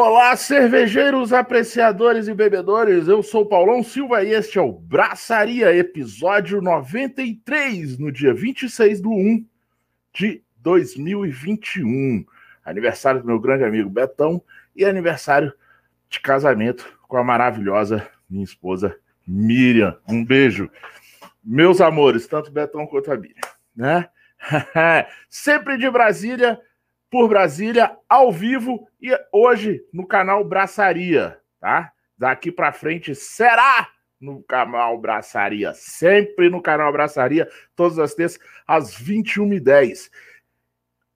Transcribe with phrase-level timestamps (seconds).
[0.00, 3.08] Olá, cervejeiros, apreciadores e bebedores.
[3.08, 9.08] Eu sou Paulão Silva e este é o Braçaria, episódio 93, no dia 26 de
[9.08, 9.44] 1
[10.14, 12.24] de 2021.
[12.64, 14.40] Aniversário do meu grande amigo Betão
[14.76, 15.52] e aniversário
[16.08, 19.98] de casamento com a maravilhosa minha esposa Miriam.
[20.08, 20.70] Um beijo.
[21.42, 23.40] Meus amores, tanto Betão quanto a Miriam,
[23.74, 24.08] né?
[25.28, 26.60] Sempre de Brasília,
[27.10, 31.92] por Brasília, ao vivo e hoje no canal Braçaria, tá?
[32.16, 33.88] Daqui para frente será
[34.20, 40.10] no canal Braçaria, sempre no canal Braçaria, todas as terças, às 21h10.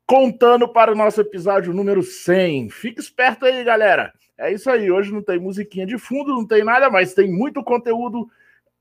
[0.07, 2.71] Contando para o nosso episódio número 100.
[2.71, 4.13] Fique esperto aí, galera.
[4.39, 4.91] É isso aí.
[4.91, 8.31] Hoje não tem musiquinha de fundo, não tem nada, mas tem muito conteúdo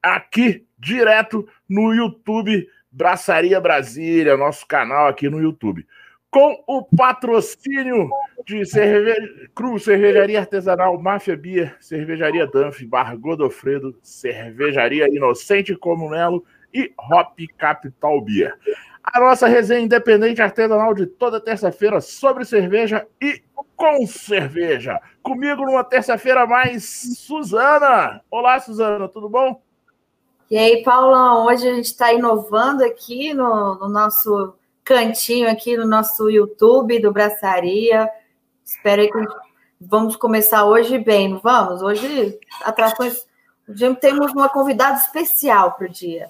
[0.02, 5.88] aqui, direto no YouTube Braçaria Brasília, nosso canal aqui no YouTube.
[6.32, 8.10] Com o patrocínio
[8.46, 16.94] de cerveja, Cru, Cervejaria Artesanal, Máfia Bia, Cervejaria Danf, Bar Godofredo, Cervejaria Inocente Comunelo e
[16.98, 18.58] Hop Capital Beer.
[19.04, 23.42] A nossa resenha independente artesanal de toda terça-feira sobre cerveja e
[23.76, 25.02] com cerveja.
[25.24, 28.22] Comigo numa terça-feira mais, Suzana.
[28.30, 29.62] Olá, Suzana, tudo bom?
[30.52, 34.54] E aí, Paulão, hoje a gente está inovando aqui no, no, nosso
[34.94, 38.10] cantinho, aqui no nosso YouTube do Braçaria.
[38.64, 39.26] Espero que
[39.80, 41.82] vamos começar hoje bem, vamos?
[41.82, 43.26] Hoje, atrações.
[43.68, 46.28] Hoje temos uma convidada especial para o dia.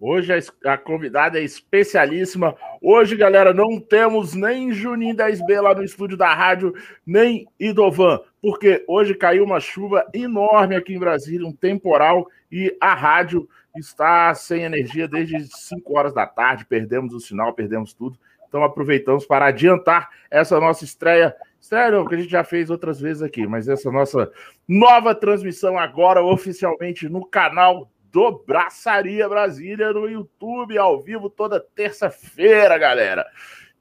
[0.00, 2.54] Hoje a, a, convidada é especialíssima.
[2.80, 6.72] Hoje, galera, não temos nem Juninho 10B lá no estúdio da rádio,
[7.04, 12.94] nem Idovan, porque hoje caiu uma chuva enorme aqui em Brasília, um temporal, e a
[12.94, 16.64] rádio está sem energia desde 5 horas da tarde.
[16.64, 18.18] Perdemos o sinal, perdemos tudo.
[18.48, 21.34] Então aproveitamos para adiantar essa nossa estreia.
[21.60, 24.30] Estreia que a gente já fez outras vezes aqui, mas essa nossa
[24.68, 32.76] nova transmissão agora oficialmente no canal do Braçaria Brasília no YouTube, ao vivo, toda terça-feira,
[32.76, 33.24] galera.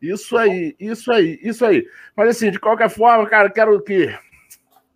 [0.02, 1.86] Isso aí, isso aí, isso aí.
[2.16, 4.08] Mas assim, de qualquer forma, cara, quero que.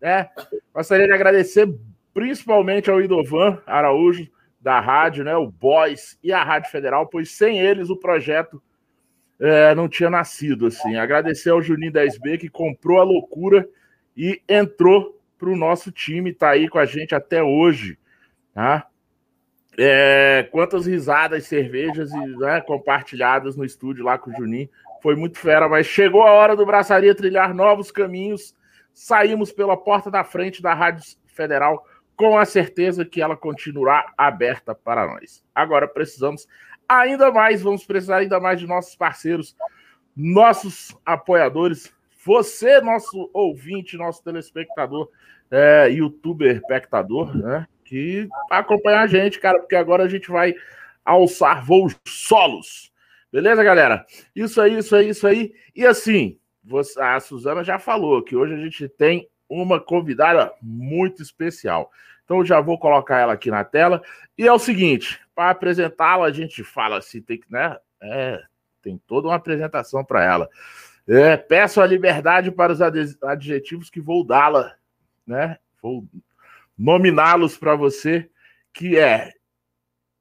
[0.02, 0.30] Né,
[0.74, 1.68] gostaria de agradecer
[2.14, 4.28] principalmente ao Idovan Araújo,
[4.66, 8.60] da rádio, né, o Boys e a Rádio Federal, pois sem eles o projeto
[9.40, 10.66] é, não tinha nascido.
[10.66, 10.96] assim.
[10.96, 13.70] Agradecer ao Juninho 10B que comprou a loucura
[14.18, 18.00] e entrou para o nosso time, está aí com a gente até hoje.
[18.56, 18.88] Tá?
[19.78, 24.68] É, quantas risadas, cervejas e, né, compartilhadas no estúdio lá com o Juninho.
[25.00, 28.56] Foi muito fera, mas chegou a hora do Braçaria trilhar novos caminhos.
[28.92, 34.74] Saímos pela porta da frente da Rádio Federal com a certeza que ela continuará aberta
[34.74, 35.44] para nós.
[35.54, 36.48] Agora precisamos
[36.88, 39.56] ainda mais, vamos precisar ainda mais de nossos parceiros,
[40.16, 41.94] nossos apoiadores.
[42.26, 45.10] Você, nosso ouvinte, nosso telespectador,
[45.52, 47.68] é, youtuber, espectador, né?
[47.84, 50.56] que acompanhar a gente, cara, porque agora a gente vai
[51.04, 52.92] alçar voos solos.
[53.32, 54.06] Beleza, galera?
[54.36, 55.54] Isso aí, isso aí, isso aí.
[55.76, 61.22] E assim, você, a Suzana já falou que hoje a gente tem uma convidada muito
[61.22, 61.92] especial.
[62.24, 64.02] Então já vou colocar ela aqui na tela.
[64.38, 67.78] E é o seguinte, para apresentá-la, a gente fala assim, tem que, né?
[68.02, 68.42] É,
[68.82, 70.50] tem toda uma apresentação para ela.
[71.08, 74.76] É, peço a liberdade para os adjetivos que vou dá-la,
[75.26, 75.58] né?
[75.82, 76.08] Vou
[76.78, 78.30] nominá-los para você,
[78.74, 79.32] que é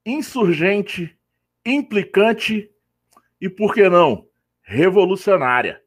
[0.04, 1.18] insurgente,
[1.64, 2.70] implicante
[3.40, 4.26] e, por que não,
[4.62, 5.82] revolucionária.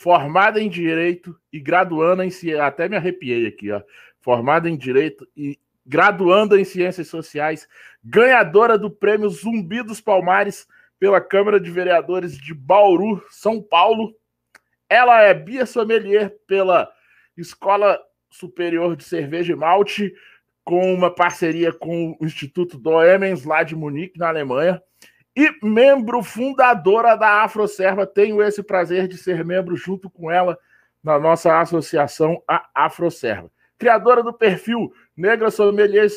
[0.00, 3.82] Formada em Direito e graduanda em Ciências, até me arrepiei aqui, ó.
[4.20, 7.66] Formada em Direito e graduanda em Ciências Sociais,
[8.02, 10.68] ganhadora do prêmio Zumbi dos Palmares
[11.00, 14.14] pela Câmara de Vereadores de Bauru, São Paulo.
[14.88, 16.88] Ela é Bia Sommelier pela
[17.36, 18.00] Escola
[18.30, 20.14] Superior de Cerveja e Malte,
[20.62, 24.80] com uma parceria com o Instituto Doemens, lá de Munique, na Alemanha.
[25.38, 30.58] E membro fundadora da Afroserva, tenho esse prazer de ser membro junto com ela
[31.00, 33.48] na nossa associação, a Afroserva.
[33.78, 36.08] Criadora do perfil Negra Sommelier,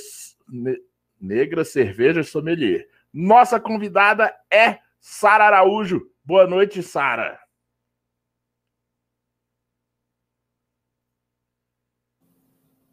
[1.19, 2.88] Negra Cerveja Sommelier.
[3.13, 6.01] Nossa convidada é Sara Araújo.
[6.25, 7.39] Boa noite, Sara.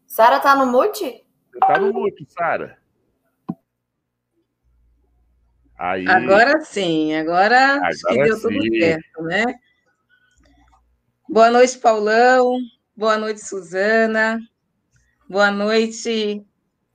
[0.07, 1.27] Sara tá no mute?
[1.59, 2.79] Tá no mute, Sara.
[5.79, 6.07] Aí...
[6.09, 8.43] Agora sim, agora, agora acho que deu sim.
[8.43, 9.45] tudo certo, né?
[11.29, 12.59] Boa noite, Paulão.
[12.97, 14.41] Boa noite, Suzana.
[15.29, 16.45] Boa noite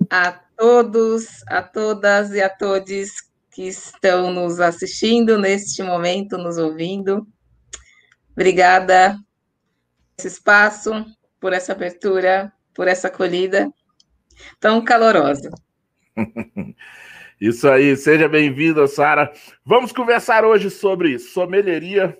[0.09, 3.11] a todos, a todas e a todos
[3.51, 7.27] que estão nos assistindo neste momento, nos ouvindo.
[8.31, 9.15] Obrigada
[10.15, 11.05] por esse espaço
[11.43, 13.69] por essa abertura, por essa acolhida
[14.61, 15.51] tão calorosa.
[17.41, 19.33] Isso aí, seja bem-vinda, Sara.
[19.65, 22.17] Vamos conversar hoje sobre sommelieria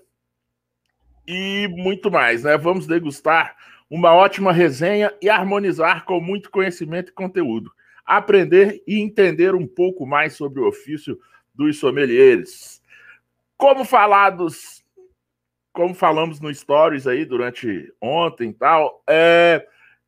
[1.27, 2.57] e muito mais, né?
[2.57, 3.55] Vamos degustar
[3.89, 7.71] uma ótima resenha e harmonizar com muito conhecimento e conteúdo.
[8.03, 11.17] Aprender e entender um pouco mais sobre o ofício
[11.53, 12.81] dos sommeliers.
[13.55, 14.83] Como falados,
[15.71, 19.65] como falamos no Stories aí durante ontem e tal, é,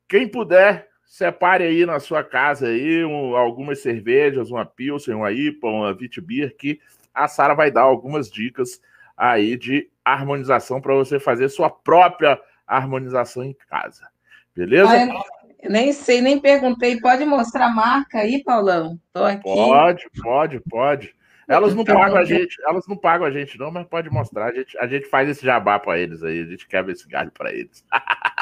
[0.09, 5.67] quem puder, separe aí na sua casa aí um, algumas cervejas, uma Pilsen, uma IPA,
[5.67, 6.77] uma Vitibir, que
[7.13, 8.81] a Sara vai dar algumas dicas
[9.15, 14.09] aí de harmonização para você fazer sua própria harmonização em casa.
[14.53, 14.91] Beleza?
[14.91, 16.99] Ah, nem sei, nem perguntei.
[16.99, 18.99] Pode mostrar a marca aí, Paulão?
[19.13, 19.41] Tô aqui.
[19.41, 21.15] Pode, pode, pode.
[21.47, 24.47] Elas não então, pagam a gente, elas não pagam a gente, não, mas pode mostrar.
[24.47, 27.31] A gente, a gente faz esse jabá para eles aí, a gente quebra esse galho
[27.31, 27.85] para eles.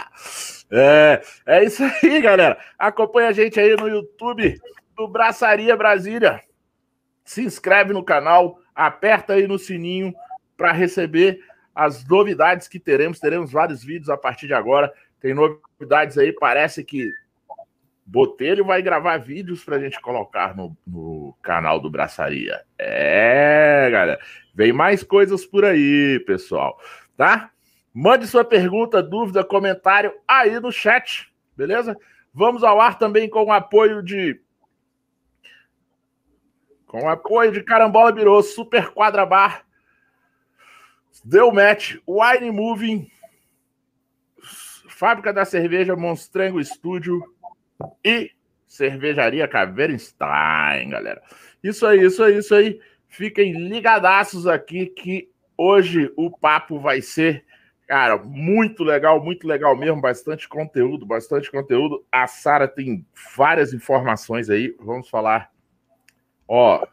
[0.72, 2.58] é, é isso aí, galera.
[2.78, 4.60] Acompanha a gente aí no YouTube
[4.96, 6.42] do Braçaria Brasília.
[7.24, 10.14] Se inscreve no canal, aperta aí no sininho
[10.58, 11.40] para receber
[11.74, 13.20] as novidades que teremos.
[13.20, 14.92] Teremos vários vídeos a partir de agora.
[15.20, 17.10] Tem novidades aí, parece que
[18.06, 22.62] Botelho vai gravar vídeos para a gente colocar no, no, canal do Braçaria.
[22.78, 24.20] É, galera.
[24.54, 26.78] Vem mais coisas por aí, pessoal.
[27.16, 27.53] Tá?
[27.94, 31.98] Mande sua pergunta, dúvida, comentário aí no chat, beleza?
[32.34, 34.42] Vamos ao ar também com o apoio de.
[36.88, 39.66] Com o apoio de Carambola Birô, Super Quadra Bar,
[41.24, 43.12] Deu Match, Wine Moving,
[44.90, 47.22] Fábrica da Cerveja Monstrengo Estúdio
[48.04, 48.32] e
[48.68, 51.22] Cervejaria Caveirenstein, galera.
[51.64, 52.80] Isso aí, isso aí, isso aí.
[53.08, 57.46] Fiquem ligadaços aqui que hoje o papo vai ser,
[57.88, 62.04] cara, muito legal, muito legal mesmo, bastante conteúdo, bastante conteúdo.
[62.12, 65.52] A Sara tem várias informações aí, vamos falar.
[66.48, 66.86] Ó,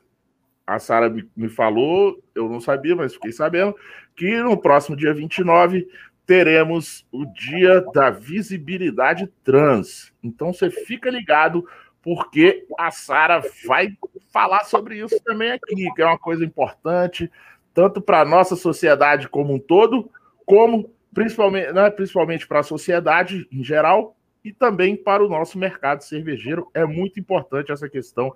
[0.66, 3.74] a Sara me falou, eu não sabia, mas fiquei sabendo,
[4.14, 5.88] que no próximo dia 29
[6.26, 10.12] teremos o dia da visibilidade trans.
[10.22, 11.66] Então você fica ligado,
[12.00, 13.96] porque a Sara vai
[14.32, 17.30] falar sobre isso também aqui, que é uma coisa importante,
[17.74, 20.08] tanto para a nossa sociedade como um todo,
[20.50, 26.02] como principalmente, né, principalmente para a sociedade em geral, e também para o nosso mercado
[26.02, 26.68] cervejeiro.
[26.74, 28.34] É muito importante essa questão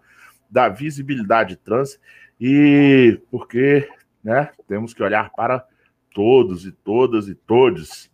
[0.48, 1.98] da visibilidade trans,
[2.40, 3.88] e porque
[4.22, 5.66] né, temos que olhar para
[6.14, 8.08] todos e todas e todos,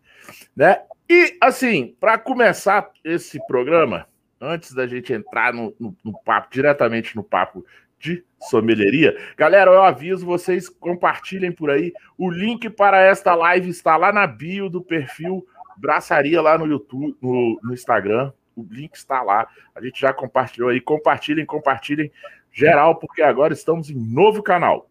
[0.56, 0.80] né?
[1.06, 4.06] E assim, para começar esse programa,
[4.40, 7.66] antes da gente entrar no, no, no, papo, diretamente no papo
[8.00, 11.92] de sommelieria, galera, eu aviso vocês, compartilhem por aí.
[12.16, 17.16] O link para esta live está lá na bio do perfil Braçaria lá no YouTube,
[17.22, 18.32] no, no Instagram.
[18.54, 19.48] O link está lá.
[19.74, 20.80] A gente já compartilhou aí.
[20.80, 22.12] Compartilhem, compartilhem
[22.52, 24.90] geral, porque agora estamos em novo canal.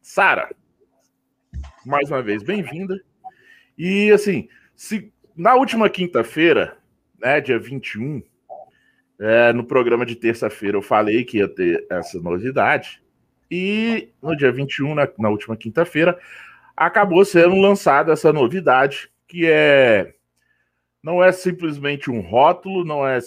[0.00, 0.48] Sara,
[1.84, 3.00] mais uma vez, bem-vinda.
[3.76, 6.76] E assim, se na última quinta-feira,
[7.18, 8.22] né, dia 21,
[9.22, 13.02] é, no programa de terça-feira eu falei que ia ter essa novidade,
[13.50, 16.18] e no dia 21, na, na última quinta-feira,
[16.76, 20.14] acabou sendo lançada essa novidade, que é
[21.02, 23.18] não é simplesmente um rótulo, não é,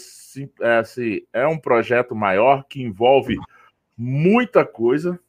[0.62, 3.36] é, assim, é um projeto maior que envolve
[3.98, 5.20] muita coisa,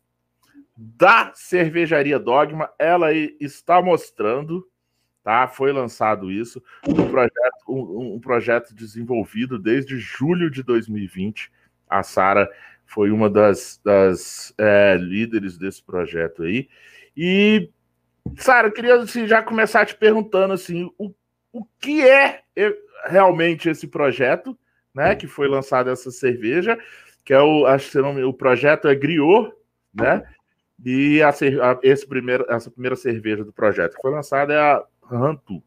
[0.76, 2.70] da Cervejaria Dogma.
[2.78, 4.66] Ela está mostrando,
[5.26, 5.48] tá?
[5.48, 11.50] Foi lançado isso, um projeto, um, um projeto desenvolvido desde julho de 2020.
[11.90, 12.48] A Sara
[12.84, 16.68] foi uma das, das é, líderes desse projeto aí.
[17.16, 17.68] E,
[18.36, 21.12] Sara, eu queria assim, já começar te perguntando assim, o,
[21.52, 22.42] o que é
[23.06, 24.56] realmente esse projeto,
[24.94, 25.16] né?
[25.16, 26.78] Que foi lançado essa cerveja,
[27.24, 29.50] que é o, acho que o projeto é Griot,
[29.92, 30.22] né?
[30.84, 34.84] E a, a, esse primeiro, essa primeira cerveja do projeto que foi lançada é a
[35.10, 35.62] Rantu.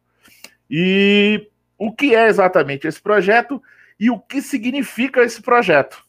[0.69, 3.61] E o que é exatamente esse projeto
[3.99, 6.03] e o que significa esse projeto?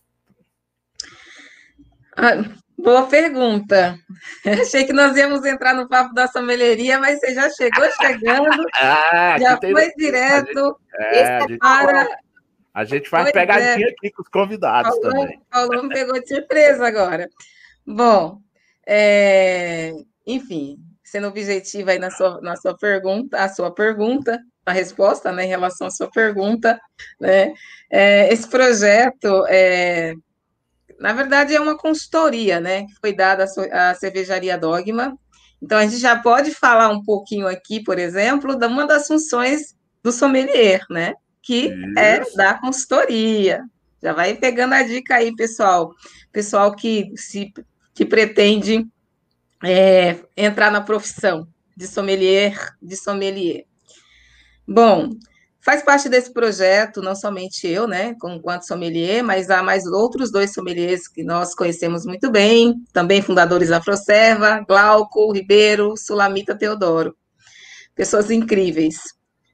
[2.17, 2.45] Ah,
[2.79, 3.99] boa pergunta.
[4.45, 9.37] Achei que nós íamos entrar no papo da sommeleria, mas você já chegou chegando, ah,
[9.39, 9.95] já foi tem...
[9.97, 12.19] direto a gente, é, para...
[12.73, 13.91] A gente faz pegadinha é.
[13.91, 15.43] aqui com os convidados Paulão, também.
[15.51, 17.29] Paulo me pegou de surpresa agora.
[17.85, 18.41] Bom,
[18.87, 19.93] é,
[20.27, 20.79] enfim,
[21.11, 25.49] sendo objetiva aí na sua, na sua pergunta, a sua pergunta, a resposta, né, em
[25.49, 26.81] relação à sua pergunta,
[27.21, 27.53] né,
[27.91, 30.15] é, esse projeto, é,
[31.01, 35.19] na verdade, é uma consultoria, né, que foi dada à Cervejaria Dogma,
[35.61, 39.75] então a gente já pode falar um pouquinho aqui, por exemplo, de uma das funções
[40.05, 42.33] do sommelier, né, que é Isso.
[42.33, 43.65] é da consultoria.
[44.03, 45.93] Já vai pegando a dica aí, pessoal.
[46.33, 47.53] Pessoal que se
[47.93, 48.87] que pretende
[49.63, 53.65] é, entrar na profissão de sommelier, de sommelier.
[54.67, 55.11] Bom,
[55.61, 60.53] faz parte desse projeto, não somente eu, né, enquanto sommelier, mas há mais outros dois
[60.53, 67.17] sommeliers que nós conhecemos muito bem, também fundadores da Afroserva, Glauco Ribeiro, Sulamita Teodoro.
[67.95, 68.99] Pessoas incríveis.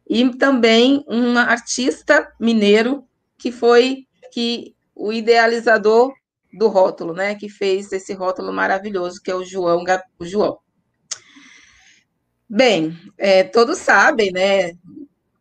[0.09, 3.05] E também um artista mineiro
[3.39, 6.13] que foi que o idealizador
[6.53, 9.85] do rótulo, né, que fez esse rótulo maravilhoso, que é o João,
[10.19, 10.59] o João.
[12.49, 14.73] Bem, é, todos sabem, né,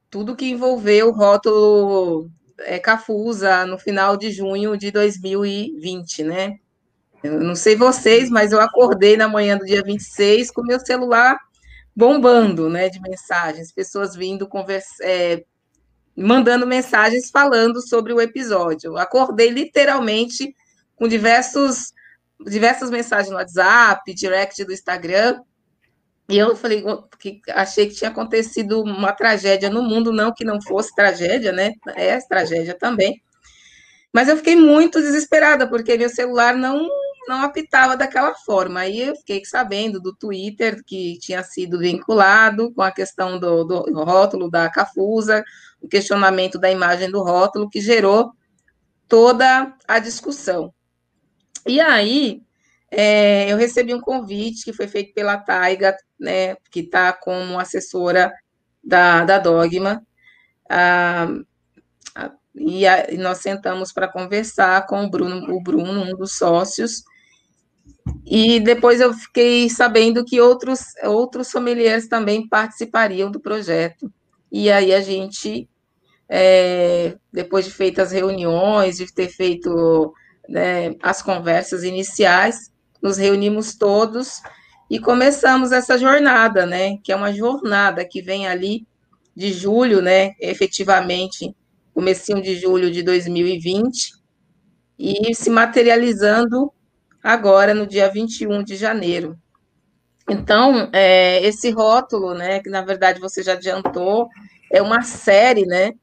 [0.10, 6.56] tudo que envolveu o rótulo é, Cafusa no final de junho de 2020, né?
[7.24, 11.38] Eu não sei vocês, mas eu acordei na manhã do dia 26 com meu celular
[11.96, 15.44] bombando, né, de mensagens, pessoas vindo conversa, é,
[16.16, 18.98] mandando mensagens falando sobre o episódio.
[18.98, 20.54] Acordei literalmente
[20.96, 21.94] com diversos,
[22.46, 25.42] diversas mensagens no WhatsApp, direct do Instagram,
[26.28, 26.84] e eu falei
[27.20, 31.74] que achei que tinha acontecido uma tragédia no mundo, não que não fosse tragédia, né?
[31.96, 33.22] É tragédia também.
[34.12, 36.88] Mas eu fiquei muito desesperada, porque meu celular não,
[37.28, 38.80] não apitava daquela forma.
[38.80, 44.04] Aí eu fiquei sabendo do Twitter que tinha sido vinculado com a questão do, do
[44.04, 45.44] rótulo da Cafusa,
[45.80, 48.32] o questionamento da imagem do rótulo, que gerou
[49.08, 50.74] toda a discussão.
[51.66, 52.42] E aí,
[52.92, 58.32] é, eu recebi um convite que foi feito pela Taiga, né, que está como assessora
[58.84, 60.06] da, da Dogma,
[60.70, 61.28] ah,
[62.54, 67.04] e, a, e, nós sentamos para conversar com o Bruno, o Bruno, um dos sócios,
[68.26, 74.12] e depois eu fiquei sabendo que outros, outros sommeliers também participariam do projeto.
[74.52, 75.68] E aí a gente,
[76.30, 80.14] é, depois de feitas reuniões, de ter feito
[80.48, 82.72] né, as conversas iniciais,
[83.02, 84.42] nos reunimos todos
[84.90, 88.86] e começamos essa jornada, né, que é uma jornada que vem ali
[89.36, 91.56] de julho, né, efetivamente,
[91.94, 94.14] comecinho de julho de 2020,
[94.98, 96.72] e se materializando
[97.22, 99.38] agora no dia 21 de janeiro.
[100.30, 104.28] Então, é, esse rótulo, né, que na verdade você já adiantou,
[104.72, 105.94] é uma série, né,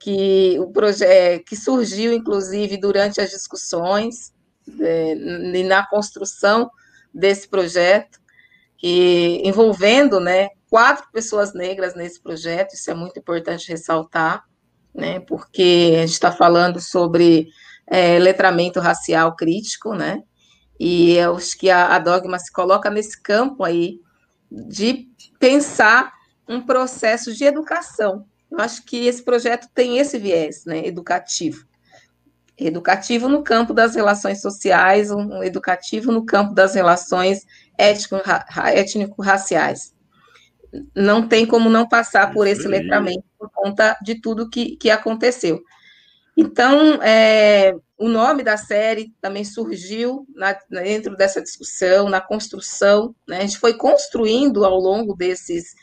[0.00, 4.32] que o projeto que surgiu inclusive durante as discussões
[4.80, 6.70] é, e na construção
[7.12, 8.18] desse projeto,
[8.78, 14.44] que envolvendo, né, quatro pessoas negras nesse projeto, isso é muito importante ressaltar,
[14.94, 17.48] né, porque a gente está falando sobre
[17.86, 20.22] é, letramento racial crítico, né,
[20.78, 24.00] e eu acho que a, a Dogma se coloca nesse campo aí
[24.50, 26.12] de pensar
[26.48, 31.66] um processo de educação, eu acho que esse projeto tem esse viés né, educativo.
[32.58, 37.46] Educativo no campo das relações sociais, um educativo no campo das relações
[37.78, 39.94] étnico-raciais.
[40.94, 45.62] Não tem como não passar por esse letramento por conta de tudo que, que aconteceu.
[46.36, 53.38] Então, é, o nome da série também surgiu na, dentro dessa discussão, na construção, né?
[53.38, 55.74] a gente foi construindo ao longo desses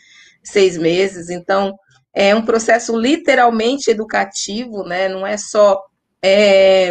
[0.44, 1.78] seis meses, então,
[2.20, 5.08] é um processo literalmente educativo, né?
[5.08, 5.86] Não é só
[6.20, 6.90] é,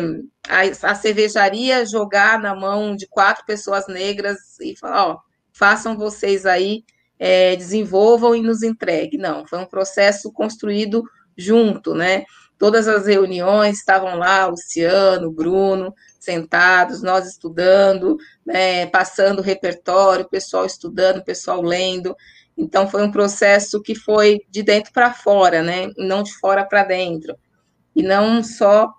[0.48, 5.18] a, a, cervejaria jogar na mão de quatro pessoas negras e falar, ó,
[5.52, 6.84] façam vocês aí,
[7.18, 9.18] é, desenvolvam e nos entreguem.
[9.18, 11.02] Não, foi um processo construído
[11.36, 12.24] junto, né?
[12.56, 18.16] Todas as reuniões estavam lá, Luciano, Bruno, sentados, nós estudando,
[18.46, 22.16] né, passando o repertório, pessoal estudando, pessoal lendo.
[22.56, 25.90] Então, foi um processo que foi de dentro para fora, né?
[25.96, 27.36] Não de fora para dentro.
[27.94, 28.92] E não só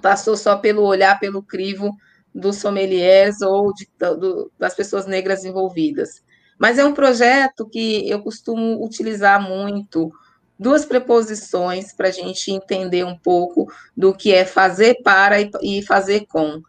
[0.00, 1.96] passou só pelo olhar, pelo crivo
[2.34, 6.22] dos sommeliers ou de, do, das pessoas negras envolvidas.
[6.58, 10.12] Mas é um projeto que eu costumo utilizar muito
[10.58, 16.26] duas preposições para a gente entender um pouco do que é fazer para e fazer
[16.26, 16.62] com.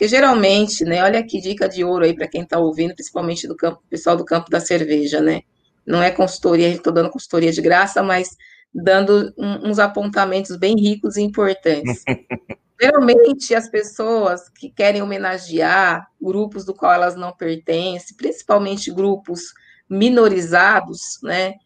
[0.00, 3.54] Porque geralmente, né, olha que dica de ouro aí para quem está ouvindo, principalmente do
[3.54, 5.42] campo, pessoal do campo da cerveja, né?
[5.84, 8.34] Não é consultoria, estou dando consultoria de graça, mas
[8.72, 12.02] dando um, uns apontamentos bem ricos e importantes.
[12.80, 19.52] Geralmente, as pessoas que querem homenagear grupos do qual elas não pertencem, principalmente grupos
[19.86, 21.56] minorizados, né,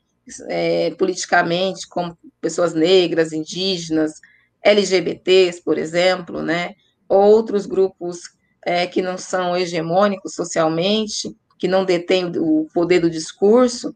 [0.48, 4.14] é, politicamente, como pessoas negras, indígenas,
[4.60, 6.74] LGBTs, por exemplo, né,
[7.08, 8.20] outros grupos
[8.64, 13.94] é, que não são hegemônicos socialmente, que não detêm o poder do discurso,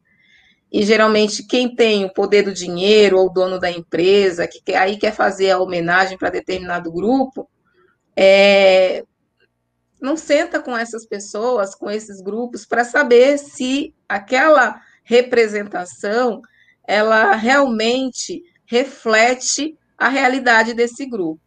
[0.70, 4.98] e geralmente quem tem o poder do dinheiro ou o dono da empresa, que aí
[4.98, 7.48] quer fazer a homenagem para determinado grupo,
[8.14, 9.02] é,
[10.00, 16.42] não senta com essas pessoas, com esses grupos, para saber se aquela representação
[16.86, 21.40] ela realmente reflete a realidade desse grupo.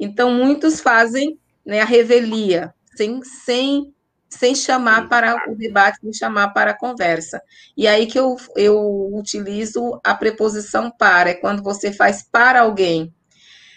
[0.00, 3.92] Então, muitos fazem né, a revelia, sem, sem
[4.30, 7.42] sem chamar para o debate, sem chamar para a conversa.
[7.76, 13.12] E aí que eu, eu utilizo a preposição para, é quando você faz para alguém.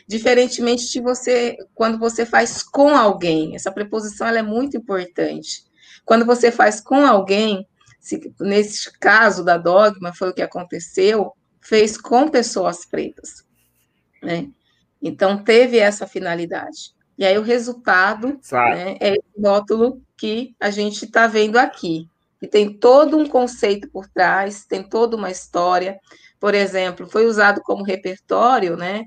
[0.08, 3.56] Diferentemente de você, quando você faz com alguém.
[3.56, 5.64] Essa preposição ela é muito importante.
[6.06, 7.68] Quando você faz com alguém,
[8.00, 13.44] se, nesse caso da dogma, foi o que aconteceu, fez com pessoas pretas.
[14.22, 14.50] Né?
[15.04, 16.94] Então, teve essa finalidade.
[17.18, 22.08] E aí o resultado né, é esse rótulo que a gente está vendo aqui.
[22.42, 26.00] E tem todo um conceito por trás, tem toda uma história.
[26.40, 29.06] Por exemplo, foi usado como repertório, né,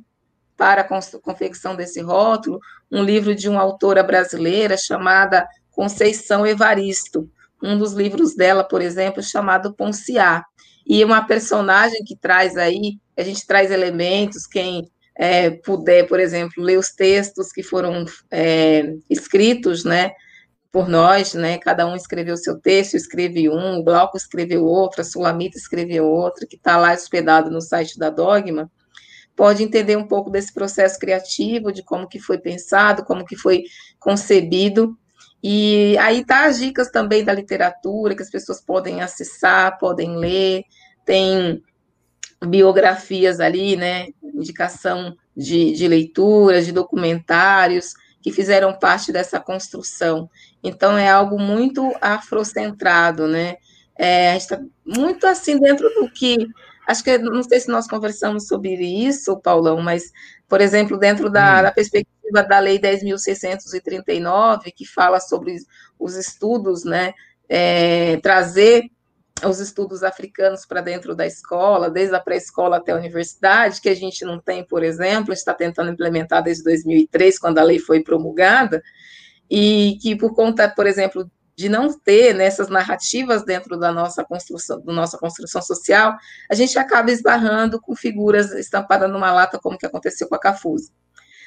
[0.57, 2.61] para a confecção desse rótulo,
[2.91, 7.29] um livro de uma autora brasileira chamada Conceição Evaristo.
[7.62, 10.45] Um dos livros dela, por exemplo, chamado Ponciá.
[10.87, 16.62] E uma personagem que traz aí, a gente traz elementos, quem é, puder, por exemplo,
[16.62, 20.12] ler os textos que foram é, escritos, né,
[20.70, 25.00] por nós, né, cada um escreveu seu texto, eu escrevi um, o Glauco escreveu outro,
[25.00, 28.70] a Sulamita escreveu outro, que está lá hospedado no site da Dogma,
[29.35, 33.64] pode entender um pouco desse processo criativo, de como que foi pensado, como que foi
[33.99, 34.99] concebido,
[35.42, 40.64] e aí tá as dicas também da literatura, que as pessoas podem acessar, podem ler,
[41.04, 41.62] tem
[42.45, 47.95] biografias ali, né, indicação de, de leituras, de documentários
[48.26, 50.28] que fizeram parte dessa construção.
[50.61, 53.57] Então, é algo muito afrocentrado, né?
[53.97, 56.37] É, a gente está muito assim dentro do que.
[56.88, 60.10] Acho que não sei se nós conversamos sobre isso, Paulão, mas,
[60.49, 61.63] por exemplo, dentro da, hum.
[61.63, 65.56] da perspectiva da Lei 10.639, que fala sobre
[65.99, 67.13] os estudos, né?
[67.49, 68.91] É, trazer
[69.44, 73.94] os estudos africanos para dentro da escola, desde a pré-escola até a universidade, que a
[73.94, 78.82] gente não tem, por exemplo, está tentando implementar desde 2003, quando a lei foi promulgada,
[79.50, 84.80] e que por conta, por exemplo, de não ter nessas narrativas dentro da nossa construção,
[84.82, 86.16] da nossa construção social,
[86.50, 90.90] a gente acaba esbarrando com figuras estampadas numa lata, como que aconteceu com a Cafusa.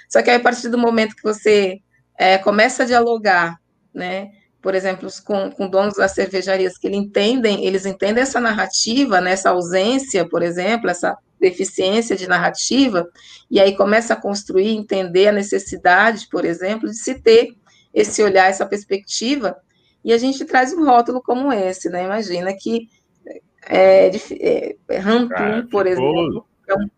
[0.08, 1.80] Só que aí, a partir do momento que você
[2.18, 3.60] é, começa a dialogar,
[3.94, 9.22] né, por exemplo, com, com donos das cervejarias que eles entendem, eles entendem essa narrativa,
[9.22, 13.08] né, essa ausência, por exemplo, essa deficiência de narrativa,
[13.50, 17.56] e aí começa a construir, entender a necessidade, por exemplo, de se ter
[17.94, 19.58] esse olhar, essa perspectiva,
[20.04, 22.04] e a gente traz um rótulo como esse, né?
[22.04, 22.90] Imagina que
[23.68, 26.90] é, é, é Rantum, ah, por exemplo, é um,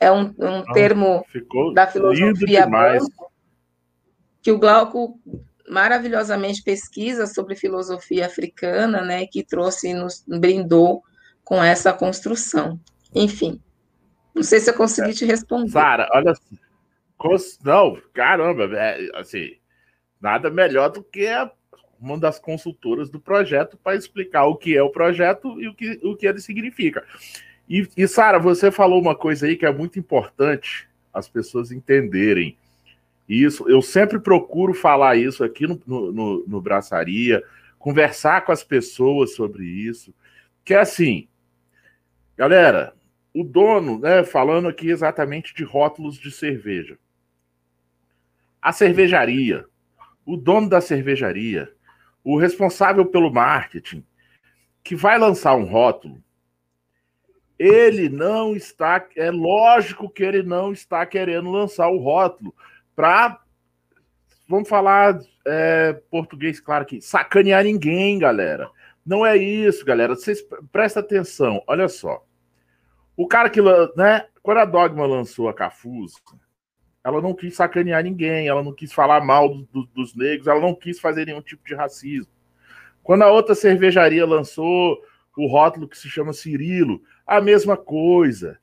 [0.00, 1.24] é um, um termo
[1.74, 2.66] da filosofia
[4.42, 5.18] que o Glauco
[5.70, 11.02] maravilhosamente pesquisa sobre filosofia africana, né, que trouxe e nos brindou
[11.44, 12.78] com essa construção.
[13.14, 13.60] Enfim,
[14.34, 15.70] não sei se eu consegui te responder.
[15.70, 16.34] Sara, olha,
[17.64, 19.56] não, caramba, é, assim,
[20.20, 21.26] nada melhor do que
[22.00, 26.00] uma das consultoras do projeto para explicar o que é o projeto e o que,
[26.02, 27.04] o que ele significa.
[27.68, 32.56] E, e Sara, você falou uma coisa aí que é muito importante as pessoas entenderem.
[33.30, 37.40] Isso, eu sempre procuro falar isso aqui no, no, no Braçaria,
[37.78, 40.12] conversar com as pessoas sobre isso,
[40.64, 41.28] que é assim,
[42.36, 42.92] galera,
[43.32, 46.98] o dono, né, falando aqui exatamente de rótulos de cerveja.
[48.60, 49.64] A cervejaria,
[50.26, 51.72] o dono da cervejaria,
[52.24, 54.04] o responsável pelo marketing,
[54.82, 56.20] que vai lançar um rótulo,
[57.56, 62.52] ele não está, é lógico que ele não está querendo lançar o rótulo
[63.00, 63.40] para,
[64.46, 68.70] vamos falar é, português claro aqui, sacanear ninguém, galera.
[69.06, 70.14] Não é isso, galera.
[70.14, 72.22] Vocês prestem atenção, olha só.
[73.16, 73.62] O cara que,
[73.96, 76.12] né, quando a Dogma lançou a Cafuz,
[77.02, 80.60] ela não quis sacanear ninguém, ela não quis falar mal do, do, dos negros, ela
[80.60, 82.30] não quis fazer nenhum tipo de racismo.
[83.02, 85.02] Quando a outra cervejaria lançou
[85.38, 88.58] o rótulo que se chama Cirilo, a mesma coisa.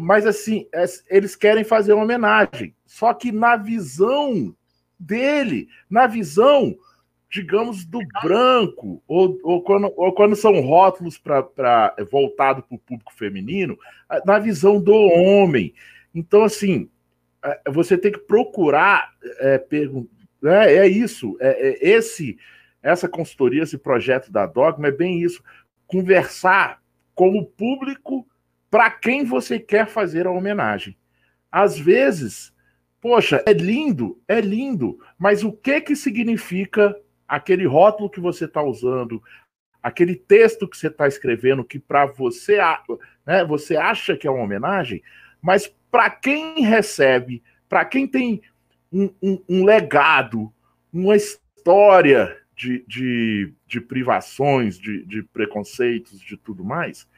[0.00, 2.74] Mas assim, é, eles querem fazer uma homenagem.
[2.86, 4.54] Só que na visão
[4.98, 6.76] dele, na visão,
[7.30, 13.14] digamos, do branco, ou, ou, quando, ou quando são rótulos para voltado para o público
[13.14, 13.78] feminino,
[14.24, 15.74] na visão do homem.
[16.14, 16.88] Então, assim,
[17.44, 20.10] é, você tem que procurar é, perguntar.
[20.42, 22.38] É, é, isso, é, é, esse,
[22.82, 25.42] essa consultoria, esse projeto da Dogma é bem isso.
[25.86, 26.80] Conversar
[27.14, 28.26] como público
[28.70, 30.96] para quem você quer fazer a homenagem.
[31.50, 32.54] Às vezes,
[33.00, 38.62] poxa, é lindo, é lindo, mas o que que significa aquele rótulo que você está
[38.62, 39.22] usando,
[39.82, 42.58] aquele texto que você está escrevendo, que para você,
[43.26, 45.02] né, você acha que é uma homenagem,
[45.40, 48.42] mas para quem recebe, para quem tem
[48.92, 50.52] um, um, um, legado,
[50.92, 57.08] uma história de, de, de privações, de, de, preconceitos, de tudo mais,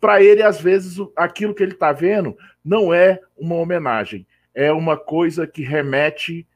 [0.00, 4.96] para ele, às vezes, aquilo que ele está vendo não é uma homenagem, é uma
[4.96, 6.46] coisa que remete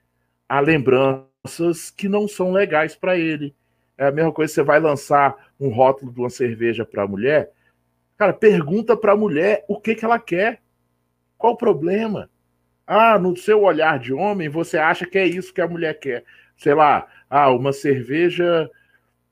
[0.48, 3.54] a lembranças que não são legais para ele.
[3.96, 7.50] É a mesma coisa, você vai lançar um rótulo de uma cerveja para a mulher,
[8.16, 10.60] cara, pergunta para a mulher o que, que ela quer.
[11.36, 12.30] Qual o problema?
[12.86, 16.24] Ah, no seu olhar de homem, você acha que é isso que a mulher quer.
[16.56, 18.70] Sei lá, ah, uma cerveja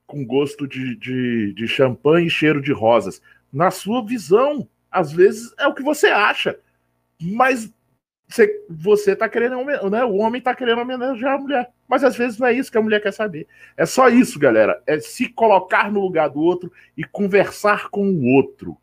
[0.06, 3.22] com gosto de, de, de champanhe e cheiro de rosas.
[3.52, 6.58] Na sua visão, às vezes é o que você acha.
[7.20, 7.72] Mas
[8.28, 9.56] você, você tá querendo,
[9.90, 10.04] né?
[10.04, 11.70] O homem tá querendo homenagear a mulher.
[11.88, 13.46] Mas às vezes não é isso que a mulher quer saber.
[13.76, 14.80] É só isso, galera.
[14.86, 18.78] É se colocar no lugar do outro e conversar com o outro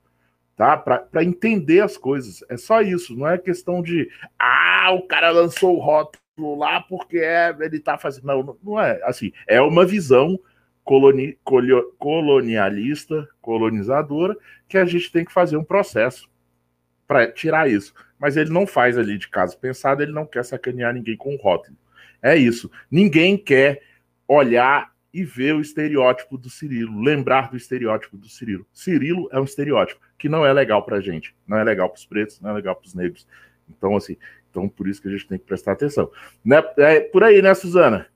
[0.57, 0.75] tá?
[0.75, 2.43] Para entender as coisas.
[2.49, 7.19] É só isso, não é questão de ah, o cara lançou o rótulo lá porque
[7.19, 8.25] é, ele tá fazendo.
[8.25, 9.31] Não, não é assim.
[9.47, 10.37] É uma visão
[10.87, 11.37] coloni,
[11.99, 14.37] colonialista, colonizadora,
[14.69, 16.29] que a gente tem que fazer um processo
[17.05, 17.93] para tirar isso.
[18.17, 21.37] Mas ele não faz ali de caso pensado, ele não quer sacanear ninguém com o
[21.37, 21.77] rótulo.
[22.21, 22.71] É isso.
[22.89, 23.83] Ninguém quer
[24.25, 28.65] olhar e ver o estereótipo do Cirilo, lembrar do estereótipo do Cirilo.
[28.71, 32.05] Cirilo é um estereótipo que não é legal pra gente, não é legal para os
[32.05, 33.27] pretos, não é legal para os negros.
[33.69, 34.15] Então, assim,
[34.49, 36.09] então por isso que a gente tem que prestar atenção.
[36.45, 36.63] Né?
[36.77, 38.07] É por aí, né, Suzana?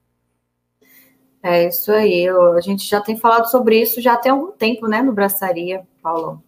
[1.44, 2.24] É isso aí.
[2.24, 5.88] Eu, a gente já tem falado sobre isso já tem algum tempo, né, no Braçaria,
[6.02, 6.44] Paulo.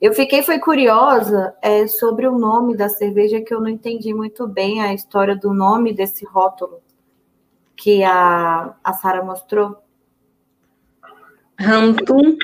[0.00, 4.46] Eu fiquei foi curiosa é, sobre o nome da cerveja que eu não entendi muito
[4.46, 6.80] bem a história do nome desse rótulo
[7.76, 9.82] que a, a Sara mostrou.
[11.58, 12.36] Rantum.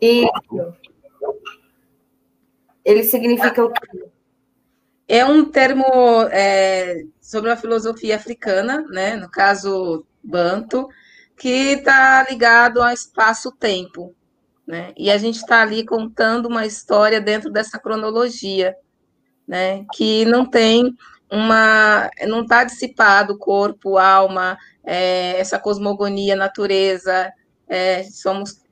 [0.00, 0.74] Isso.
[2.84, 4.04] Ele significa o quê?
[5.06, 5.84] É um termo
[6.30, 9.16] é, sobre a filosofia africana, né?
[9.16, 10.88] no caso, Banto,
[11.36, 14.14] que está ligado ao espaço-tempo.
[14.66, 14.92] Né?
[14.96, 18.74] E a gente está ali contando uma história dentro dessa cronologia,
[19.46, 19.84] né?
[19.92, 20.96] que não tem
[21.30, 22.08] uma.
[22.26, 27.32] não está dissipado corpo, alma, é, essa cosmogonia, natureza,
[27.68, 28.62] é, somos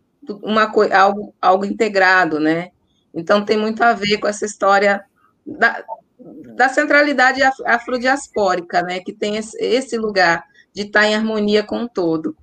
[0.43, 2.71] uma algo, algo integrado, né?
[3.13, 5.05] Então tem muito a ver com essa história
[5.45, 5.85] da,
[6.55, 9.01] da centralidade afrodiaspórica, né?
[9.01, 12.37] Que tem esse lugar de estar em harmonia com o todo.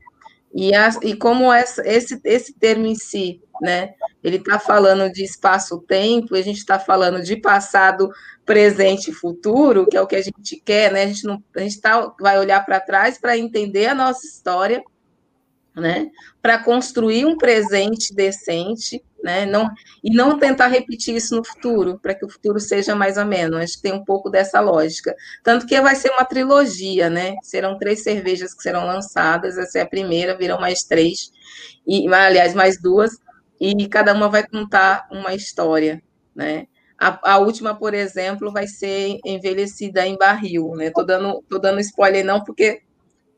[0.54, 3.94] E, a, e como essa, esse, esse termo em si, né?
[4.24, 8.10] Ele está falando de espaço-tempo, a gente está falando de passado,
[8.46, 11.04] presente e futuro, que é o que a gente quer, né?
[11.04, 14.84] A gente, não, a gente tá, vai olhar para trás para entender a nossa história,
[15.76, 16.10] né?
[16.42, 19.46] Para construir um presente decente, né?
[19.46, 19.70] Não,
[20.04, 23.58] e não tentar repetir isso no futuro, para que o futuro seja mais ameno.
[23.58, 25.16] Acho que tem um pouco dessa lógica.
[25.44, 27.36] Tanto que vai ser uma trilogia, né?
[27.44, 31.32] Serão três cervejas que serão lançadas, essa é a primeira, virão mais três,
[31.88, 33.18] e aliás, mais duas,
[33.60, 36.02] e cada uma vai contar uma história,
[36.36, 36.68] né?
[36.98, 40.92] A, a, última, por exemplo, vai ser envelhecida em barril, né?
[40.94, 42.82] Tô dando, tô dando spoiler não, porque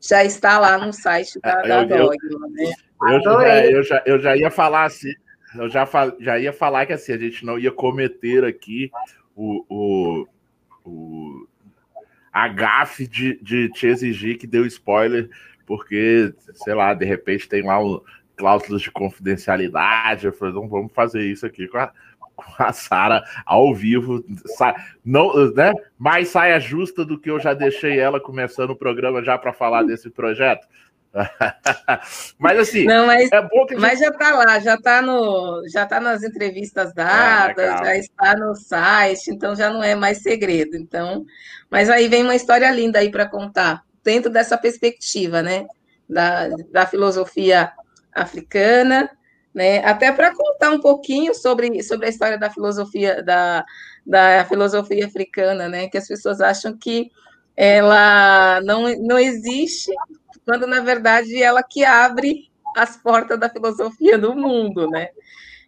[0.00, 2.72] já está lá no site da, é, da eu, Dogma, né?
[3.02, 5.12] Eu, já, eu, já, eu já ia falar assim,
[5.56, 5.88] eu já,
[6.20, 8.90] já ia falar que assim, a gente não ia cometer aqui
[9.34, 10.28] o, o,
[10.84, 11.48] o
[12.32, 15.28] a gafe de, de te exigir que deu spoiler,
[15.66, 18.00] porque, sei lá, de repente tem lá um,
[18.36, 20.26] cláusulas de confidencialidade.
[20.26, 21.92] Eu falei, não vamos fazer isso aqui com a,
[22.34, 24.24] com a Sara ao vivo.
[25.04, 25.72] Não, né?
[25.98, 29.82] Mais saia justa do que eu já deixei ela começando o programa já para falar
[29.84, 30.66] desse projeto.
[32.38, 35.84] mas assim, não, mas, é bom que mas já está lá, já está no, já
[35.84, 40.22] tá nas entrevistas é, dadas, é, já está no site, então já não é mais
[40.22, 40.76] segredo.
[40.76, 41.24] Então,
[41.70, 45.66] mas aí vem uma história linda aí para contar dentro dessa perspectiva, né,
[46.08, 47.72] da, da filosofia
[48.14, 49.10] africana,
[49.54, 49.84] né?
[49.84, 53.64] Até para contar um pouquinho sobre, sobre a história da filosofia da,
[54.04, 55.88] da filosofia africana, né?
[55.88, 57.10] Que as pessoas acham que
[57.56, 59.90] ela não, não existe,
[60.44, 65.08] quando na verdade ela que abre as portas da filosofia do mundo, né?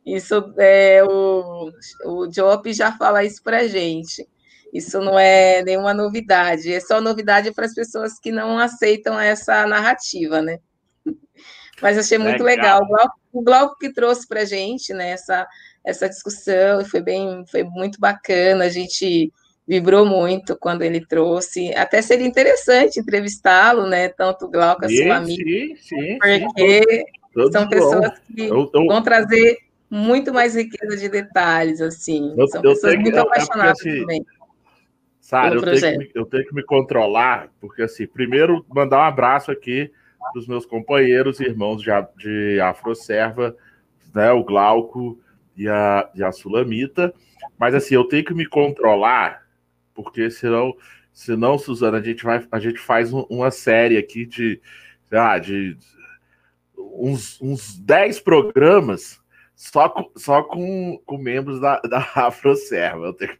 [0.05, 1.71] Isso é o,
[2.05, 4.29] o Diop já fala isso para a gente.
[4.73, 9.65] Isso não é nenhuma novidade, é só novidade para as pessoas que não aceitam essa
[9.67, 10.59] narrativa, né?
[11.81, 12.81] Mas achei muito legal.
[12.83, 13.09] legal.
[13.33, 15.47] O Glauco que trouxe para a gente né, essa,
[15.85, 18.65] essa discussão, foi bem, foi muito bacana.
[18.65, 19.33] A gente
[19.66, 21.74] vibrou muito quando ele trouxe.
[21.74, 24.09] Até seria interessante entrevistá-lo, né?
[24.09, 25.44] Tanto o Glauco, a sua amiga.
[25.44, 26.18] Sim, sim.
[26.18, 26.83] Porque
[27.35, 28.87] sim, são pessoas que eu, eu...
[28.87, 29.59] vão trazer
[29.90, 32.35] muito mais riqueza de detalhes, assim.
[32.37, 34.27] Eu, São pessoas muito que, apaixonadas é assim, também.
[35.20, 39.50] Sara, eu tenho, me, eu tenho, que me, controlar, porque assim, primeiro mandar um abraço
[39.50, 39.90] aqui
[40.35, 43.57] dos meus companheiros e irmãos de, de Afroserva,
[44.14, 45.18] né, o Glauco
[45.57, 47.14] e a, e a Sulamita.
[47.59, 49.43] Mas assim, eu tenho que me controlar,
[49.94, 50.74] porque senão,
[51.12, 54.61] senão Suzana, a gente, vai, a gente faz um, uma série aqui de,
[55.11, 55.76] ah, de
[56.76, 59.22] uns, uns 10 programas
[59.54, 63.07] só com, só com, com membros da, da Afroserva.
[63.07, 63.37] Eu tenho,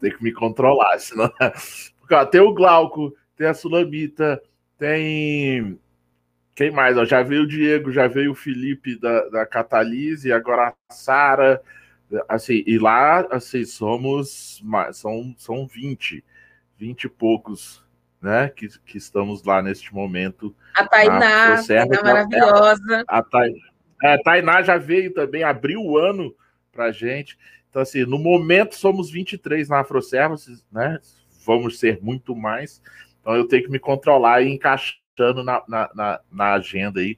[0.00, 1.32] tenho que me controlar, senão.
[2.00, 4.42] Porque, ó, tem o Glauco, tem a Sulamita,
[4.76, 5.78] tem.
[6.54, 6.98] Quem mais?
[6.98, 11.62] Ó, já veio o Diego, já veio o Felipe da, da Catalise, agora a Sara.
[12.28, 14.62] Assim, e lá, assim, somos.
[14.92, 16.24] São, são 20,
[16.78, 17.84] 20 e poucos,
[18.20, 18.48] né?
[18.48, 20.54] Que, que estamos lá neste momento.
[20.74, 23.04] A Tainá, a Tainá maravilhosa.
[23.08, 23.72] A, a Tainá.
[24.02, 26.34] É, Tainá já veio também, abriu o ano
[26.72, 27.38] pra gente.
[27.70, 30.98] Então, assim, no momento somos 23 na AfroServices, né?
[31.46, 32.82] Vamos ser muito mais.
[33.20, 37.16] Então eu tenho que me controlar e encaixando na, na, na, na agenda aí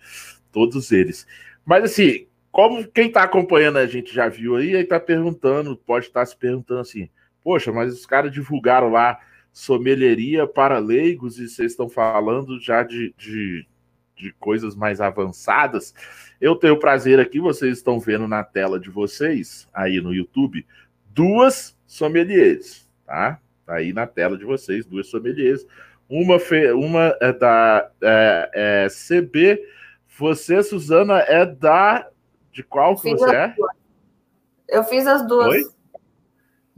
[0.52, 1.26] todos eles.
[1.64, 6.06] Mas assim, como quem está acompanhando a gente já viu aí, aí está perguntando, pode
[6.06, 7.10] estar tá se perguntando assim,
[7.42, 9.18] poxa, mas os caras divulgaram lá
[9.52, 13.66] sommelieria para leigos e vocês estão falando já de, de,
[14.14, 15.92] de coisas mais avançadas.
[16.40, 20.64] Eu tenho o prazer aqui, vocês estão vendo na tela de vocês, aí no YouTube,
[21.10, 23.40] duas sommeliers, tá?
[23.66, 25.66] Tá aí na tela de vocês, duas sommeliers.
[26.08, 26.70] Uma, fe...
[26.70, 29.60] uma é da é, é CB.
[30.16, 32.08] Você, Suzana, é da.
[32.54, 33.54] De qual que você é?
[34.68, 35.48] Eu fiz as duas.
[35.48, 35.64] Oi?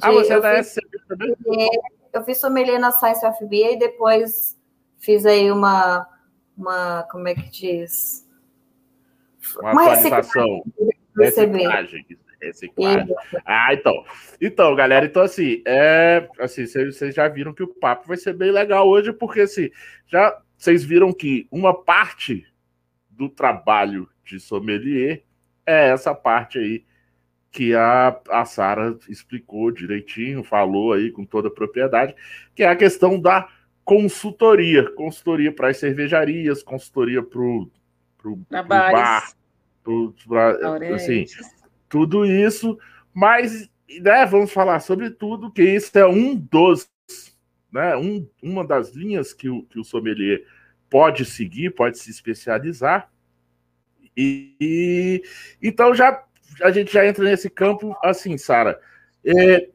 [0.01, 0.59] ah, você é da.
[0.59, 1.37] SCB também?
[2.13, 4.59] Eu fiz sommelier na Science of BA e depois
[4.99, 6.09] fiz aí uma,
[6.57, 7.03] uma.
[7.11, 8.27] Como é que diz?
[9.59, 10.65] Uma, uma atualização.
[11.15, 12.07] Reciclagem.
[12.41, 13.15] Reciclagem.
[13.45, 14.03] Ah, então.
[14.41, 18.51] Então, galera, então assim, é, assim, vocês já viram que o papo vai ser bem
[18.51, 19.71] legal hoje, porque assim,
[20.07, 22.47] já vocês viram que uma parte
[23.11, 25.26] do trabalho de sommelier
[25.67, 26.85] é essa parte aí
[27.51, 32.15] que a, a Sara explicou direitinho, falou aí com toda a propriedade,
[32.55, 33.49] que é a questão da
[33.85, 37.71] consultoria, consultoria para as cervejarias, consultoria para o
[38.63, 39.33] bar,
[40.29, 41.25] pra, assim,
[41.89, 42.79] tudo isso,
[43.15, 46.91] mas né, vamos falar sobre tudo, que isso é um dos,
[47.73, 50.45] né, um, uma das linhas que o, que o sommelier
[50.91, 53.11] pode seguir, pode se especializar.
[54.17, 55.23] E, e
[55.63, 56.23] então já
[56.63, 58.81] a gente já entra nesse campo assim, Sara.
[59.25, 59.69] É,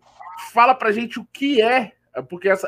[0.51, 1.91] fala para gente o que é
[2.27, 2.67] porque essa,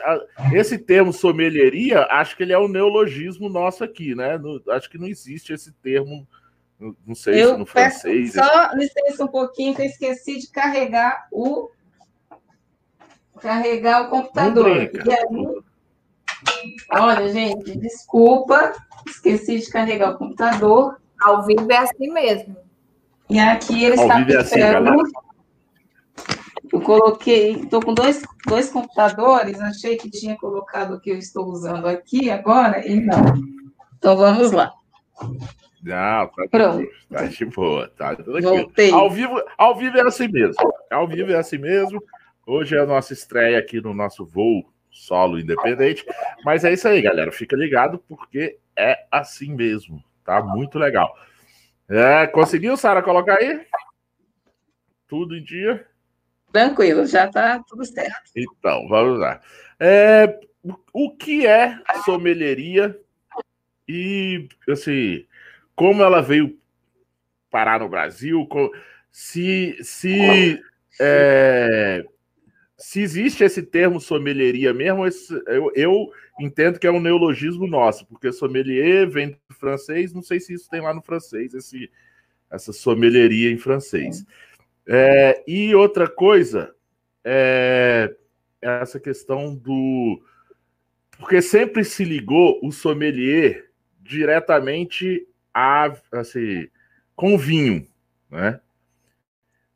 [0.54, 4.38] esse termo sommelieria, acho que ele é um neologismo nosso aqui, né?
[4.38, 6.26] No, acho que não existe esse termo,
[7.06, 8.34] não sei eu se no francês.
[8.34, 11.70] Só licença um pouquinho, que eu esqueci de carregar o
[13.42, 14.68] carregar o computador.
[14.68, 14.90] Aí,
[16.92, 18.72] olha, gente, desculpa,
[19.06, 21.02] esqueci de carregar o computador.
[21.24, 22.56] Ao vivo é assim mesmo.
[23.30, 24.60] E aqui ele Ao está vivo é assim,
[26.74, 31.46] eu coloquei, estou com dois, dois computadores, achei que tinha colocado o que eu estou
[31.46, 33.22] usando aqui agora, e não.
[33.96, 34.74] Então vamos lá.
[35.84, 36.88] Não, tá Pronto.
[37.12, 38.92] Tá de boa, tá Voltei.
[38.92, 40.56] Ao vivo, ao vivo é assim mesmo.
[40.90, 42.02] Ao vivo é assim mesmo.
[42.46, 46.04] Hoje é a nossa estreia aqui no nosso voo solo independente.
[46.44, 47.32] Mas é isso aí, galera.
[47.32, 50.04] Fica ligado porque é assim mesmo.
[50.24, 51.16] Tá muito legal.
[51.90, 53.66] É, conseguiu, Sara, colocar aí?
[55.08, 55.86] Tudo em dia?
[56.52, 58.32] Tranquilo, já está tudo certo.
[58.36, 59.42] Então, vamos lá.
[59.80, 60.40] É,
[60.94, 62.98] o que é sommelieria
[63.88, 65.26] e, assim,
[65.76, 66.58] como ela veio
[67.52, 68.48] parar no Brasil?
[69.12, 70.64] Se, se,
[71.00, 72.06] é,
[72.84, 75.06] se existe esse termo sommelieria mesmo,
[75.48, 80.42] eu, eu entendo que é um neologismo nosso, porque sommelier vem do francês, não sei
[80.42, 81.90] se isso tem lá no francês, esse,
[82.52, 84.26] essa sommelieria em francês.
[84.86, 85.38] É.
[85.40, 86.76] É, e outra coisa
[87.24, 88.14] é
[88.62, 90.22] essa questão do.
[91.18, 93.70] Porque sempre se ligou o sommelier
[94.02, 96.68] diretamente a, assim,
[97.16, 97.88] com vinho,
[98.30, 98.60] né?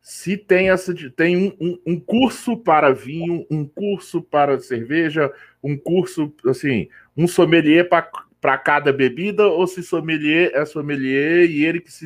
[0.09, 5.29] Se tem essa tem um, um, um curso para vinho, um curso para cerveja,
[5.61, 11.81] um curso assim, um sommelier para cada bebida ou se sommelier é sommelier e ele
[11.81, 12.05] que se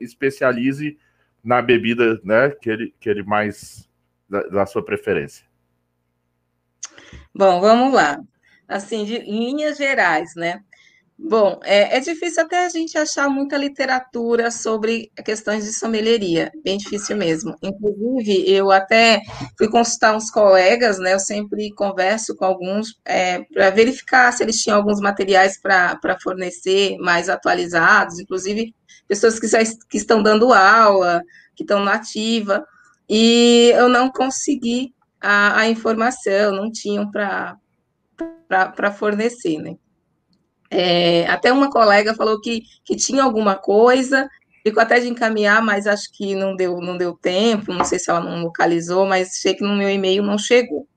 [0.00, 0.98] especialize
[1.44, 3.86] na bebida, né, que ele, que ele mais
[4.26, 5.44] da, da sua preferência.
[7.34, 8.18] Bom, vamos lá.
[8.66, 10.64] Assim, de linhas gerais, né?
[11.18, 16.76] Bom, é, é, difícil até a gente achar muita literatura sobre questões de sommelieria, bem
[16.78, 17.54] difícil mesmo.
[17.62, 19.20] Inclusive, eu até
[19.56, 21.14] fui consultar uns colegas, né?
[21.14, 26.96] Eu sempre converso com alguns é, para verificar se eles tinham alguns materiais para fornecer
[26.98, 28.74] mais atualizados, inclusive
[29.06, 31.22] pessoas que, já, que estão dando aula,
[31.54, 32.66] que estão na ativa,
[33.08, 37.58] e eu não consegui a, a informação, não tinham para
[38.92, 39.76] fornecer, né?
[40.74, 44.26] É, até uma colega falou que, que tinha alguma coisa,
[44.64, 48.10] ficou até de encaminhar, mas acho que não deu, não deu tempo, não sei se
[48.10, 50.88] ela não localizou, mas sei que no meu e-mail não chegou.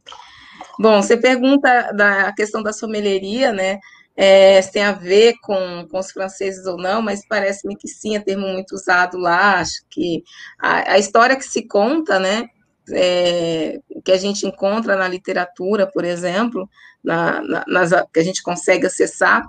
[0.80, 3.80] Bom, você pergunta da questão da sommelieria, né?
[4.16, 8.16] É, se tem a ver com, com os franceses ou não, mas parece-me que sim,
[8.16, 9.60] é termo muito usado lá.
[9.60, 10.24] Acho que
[10.58, 12.48] a, a história que se conta, né?
[12.92, 16.70] É, que a gente encontra na literatura, por exemplo,
[17.04, 19.44] na, na, nas, que a gente consegue acessar,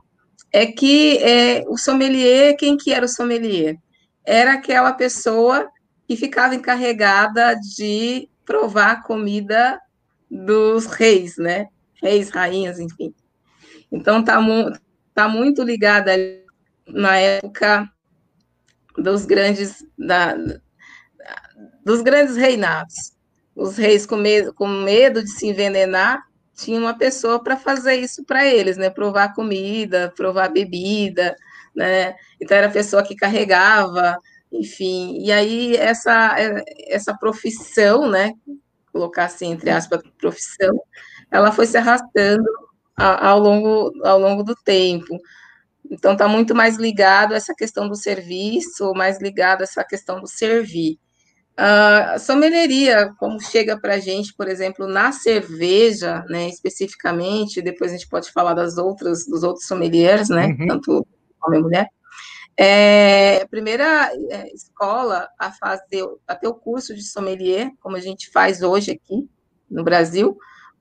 [0.56, 3.76] é que é, o sommelier, quem que era o sommelier?
[4.24, 5.70] Era aquela pessoa
[6.08, 9.78] que ficava encarregada de provar a comida
[10.30, 11.66] dos reis, né?
[12.02, 13.14] Reis, rainhas, enfim.
[13.92, 14.72] Então tá, mu
[15.12, 16.12] tá muito ligada
[16.88, 17.86] na época
[18.96, 20.38] dos grandes da,
[21.84, 23.12] dos grandes reinados.
[23.54, 26.25] Os reis com medo, com medo de se envenenar
[26.56, 28.90] tinha uma pessoa para fazer isso para eles, né?
[28.90, 31.36] Provar comida, provar bebida,
[31.74, 32.16] né?
[32.40, 34.16] Então era a pessoa que carregava,
[34.50, 35.18] enfim.
[35.20, 36.34] E aí essa
[36.88, 38.32] essa profissão, né?
[38.92, 40.80] Colocar assim entre aspas profissão,
[41.30, 42.48] ela foi se arrastando
[42.96, 45.18] ao longo ao longo do tempo.
[45.90, 50.20] Então está muito mais ligado a essa questão do serviço, mais ligado a essa questão
[50.20, 50.98] do servir.
[51.58, 57.94] A sommelieria, como chega para a gente, por exemplo, na cerveja, né, especificamente, depois a
[57.94, 60.66] gente pode falar das outras, dos outros sommeliers, né, uhum.
[60.66, 61.06] tanto
[61.42, 61.88] homem e mulher,
[62.58, 68.00] é, a primeira é, escola a fazer, a ter o curso de sommelier, como a
[68.00, 69.28] gente faz hoje aqui
[69.70, 70.36] no Brasil,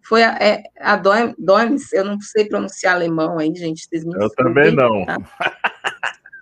[0.07, 3.88] foi a, é, a Domes, eu não sei pronunciar alemão aí, gente.
[3.91, 5.05] eu também não.
[5.05, 5.17] Tá?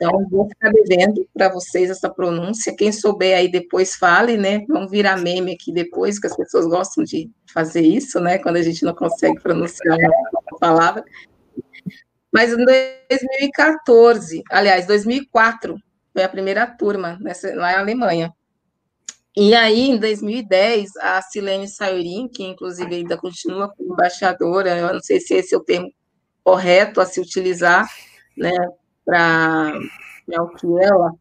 [0.03, 2.75] Então, vou ficar devendo para vocês essa pronúncia.
[2.75, 4.65] Quem souber aí depois fale, né?
[4.67, 8.37] Vamos virar meme aqui depois, que as pessoas gostam de fazer isso, né?
[8.37, 11.05] Quando a gente não consegue pronunciar a palavra.
[12.33, 15.77] Mas em 2014, aliás, 2004,
[16.11, 18.33] foi a primeira turma nessa, lá na Alemanha.
[19.37, 25.01] E aí, em 2010, a Silene Sayurin, que inclusive ainda continua como embaixadora, eu não
[25.01, 25.89] sei se esse é o termo
[26.43, 27.87] correto a se utilizar,
[28.37, 28.51] né,
[29.05, 29.73] para
[30.27, 31.11] né, o que ela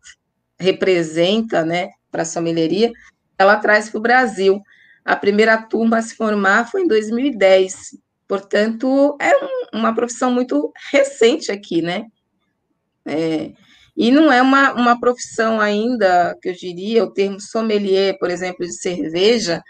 [0.58, 2.92] representa, né, para a sommelieria,
[3.38, 4.60] ela traz para o Brasil.
[5.04, 7.96] A primeira turma a se formar foi em 2010,
[8.28, 12.06] portanto, é um, uma profissão muito recente aqui, né?
[13.04, 13.52] É,
[13.96, 18.64] e não é uma, uma profissão ainda, que eu diria, o termo sommelier, por exemplo,
[18.64, 19.62] de cerveja,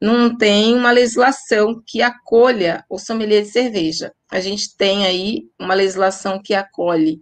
[0.00, 4.12] não tem uma legislação que acolha o sommelier de cerveja.
[4.30, 7.20] A gente tem aí uma legislação que acolhe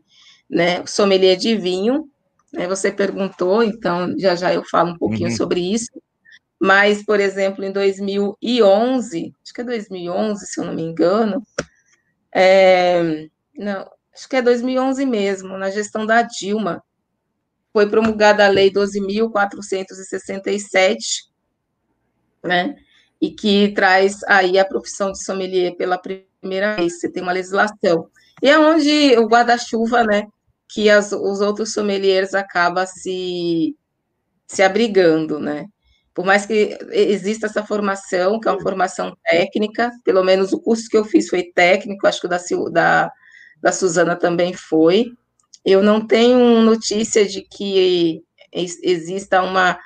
[0.54, 2.08] né, sommelier de vinho,
[2.52, 5.36] né, você perguntou, então já já eu falo um pouquinho uhum.
[5.36, 5.90] sobre isso,
[6.60, 11.42] mas, por exemplo, em 2011, acho que é 2011, se eu não me engano,
[12.32, 16.80] é, não, acho que é 2011 mesmo, na gestão da Dilma,
[17.72, 21.24] foi promulgada a Lei 12.467,
[22.44, 22.76] né,
[23.20, 28.08] e que traz aí a profissão de sommelier pela primeira vez, você tem uma legislação.
[28.42, 30.28] E é onde o guarda-chuva, né,
[30.68, 33.77] que as, os outros sommeliers acabam se,
[34.46, 35.66] se abrigando, né?
[36.14, 40.88] Por mais que exista essa formação, que é uma formação técnica, pelo menos o curso
[40.88, 42.38] que eu fiz foi técnico, acho que o da,
[42.70, 43.12] da,
[43.61, 45.07] da Suzana também foi.
[45.64, 48.22] Eu não tenho notícia de que
[48.53, 49.76] exista uma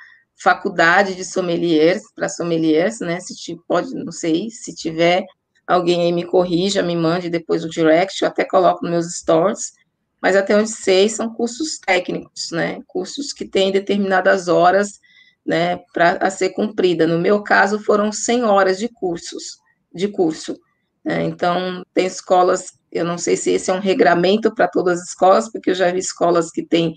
[0.41, 3.19] faculdade de sommeliers, para sommeliers, né?
[3.19, 3.33] Se
[3.67, 5.25] pode, não sei, se tiver
[5.67, 9.78] alguém aí me corrija, me mande depois o direct, eu até coloco nos meus stores
[10.21, 12.79] mas até onde sei são cursos técnicos, né?
[12.87, 14.99] Cursos que têm determinadas horas,
[15.45, 17.07] né, para ser cumprida.
[17.07, 19.57] No meu caso, foram 100 horas de cursos,
[19.93, 20.55] de curso.
[21.03, 21.23] Né?
[21.23, 25.51] Então, tem escolas, eu não sei se esse é um regramento para todas as escolas,
[25.51, 26.93] porque eu já vi escolas que têm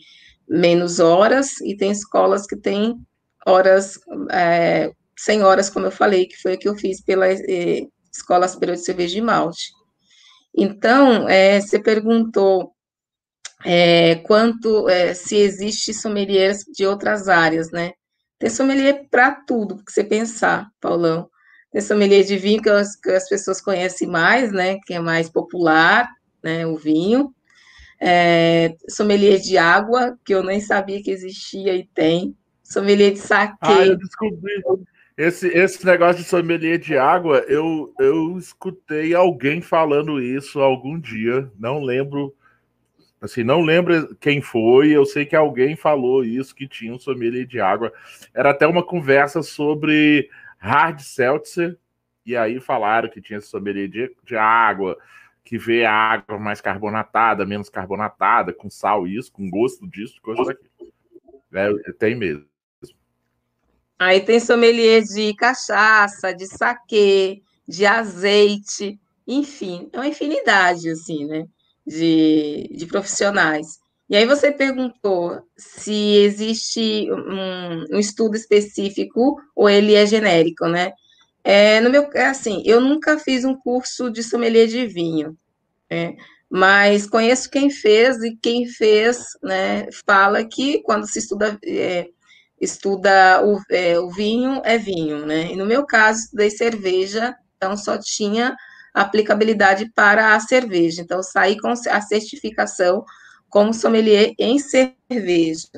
[0.48, 2.94] menos horas e tem escolas que têm
[3.46, 3.98] horas,
[4.30, 8.46] é, 100 horas, como eu falei, que foi o que eu fiz pela é, Escola
[8.46, 9.72] Superior de Cerveja de Malte.
[10.54, 12.71] Então, é, você perguntou
[13.64, 17.92] é, quanto é, se existe sommeliers de outras áreas, né?
[18.38, 21.28] Tem sommelier para tudo que você pensar, Paulão.
[21.70, 24.78] Tem sommelier de vinho que as, que as, pessoas conhecem mais, né?
[24.84, 26.10] Que é mais popular,
[26.42, 26.66] né?
[26.66, 27.32] O vinho.
[28.00, 32.36] É, sommelier de água, que eu nem sabia que existia e tem.
[32.64, 33.56] Sommelier de saque.
[33.60, 34.50] Ah, eu descobri.
[35.16, 41.50] Esse, esse negócio de sommelier de água, eu, eu escutei alguém falando isso algum dia,
[41.58, 42.34] não lembro
[43.22, 47.46] Assim, não lembro quem foi, eu sei que alguém falou isso, que tinha um sommelier
[47.46, 47.92] de água.
[48.34, 51.78] Era até uma conversa sobre hard seltzer,
[52.26, 54.98] e aí falaram que tinha sommelier de, de água,
[55.44, 60.44] que vê a água mais carbonatada, menos carbonatada, com sal, isso, com gosto disso, coisa
[60.44, 60.68] daqui.
[61.52, 62.44] É, tem mesmo.
[64.00, 68.98] Aí tem sommelier de cachaça, de saquê, de azeite,
[69.28, 71.46] enfim, é uma infinidade, assim, né?
[71.86, 73.78] De, de profissionais.
[74.08, 80.92] E aí você perguntou se existe um, um, estudo específico ou ele é genérico, né?
[81.44, 85.36] É, no meu, é assim, eu nunca fiz um curso de sommelier de vinho,
[85.90, 86.14] né?
[86.54, 92.08] mas conheço quem fez e quem fez, né, fala que quando se estuda é,
[92.60, 95.50] estuda o, é, o vinho é vinho, né?
[95.50, 98.54] E no meu caso estudei cerveja, então só tinha
[98.92, 101.02] aplicabilidade para a cerveja.
[101.02, 103.04] Então, saí com a certificação
[103.48, 105.68] como sommelier em cerveja,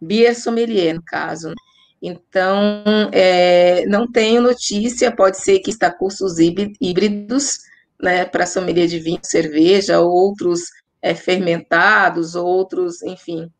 [0.00, 1.54] beer sommelier, no caso.
[2.00, 7.60] Então, é, não tenho notícia, pode ser que está cursos híbridos,
[8.00, 13.50] né, para sommelier de vinho, cerveja, outros é, fermentados, outros, enfim,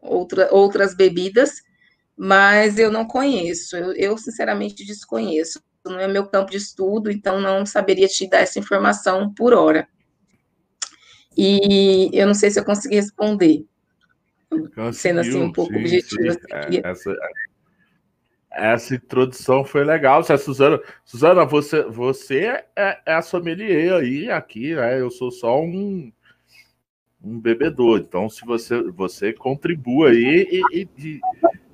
[0.00, 1.62] outra, outras bebidas,
[2.16, 7.40] mas eu não conheço, eu, eu sinceramente desconheço não é meu campo de estudo, então
[7.40, 9.88] não saberia te dar essa informação por hora.
[11.36, 13.66] E eu não sei se eu consegui responder,
[14.48, 16.32] Conseguiu, sendo assim um pouco sim, objetivo.
[16.32, 16.38] Sim.
[16.52, 17.16] É, essa,
[18.50, 20.20] essa introdução foi legal.
[20.20, 25.00] A Suzana, Suzana, você, você é, é a sommelier aí, aqui, né?
[25.00, 26.10] Eu sou só um,
[27.22, 27.98] um bebedor.
[27.98, 31.20] Então, se você, você contribua aí e, e,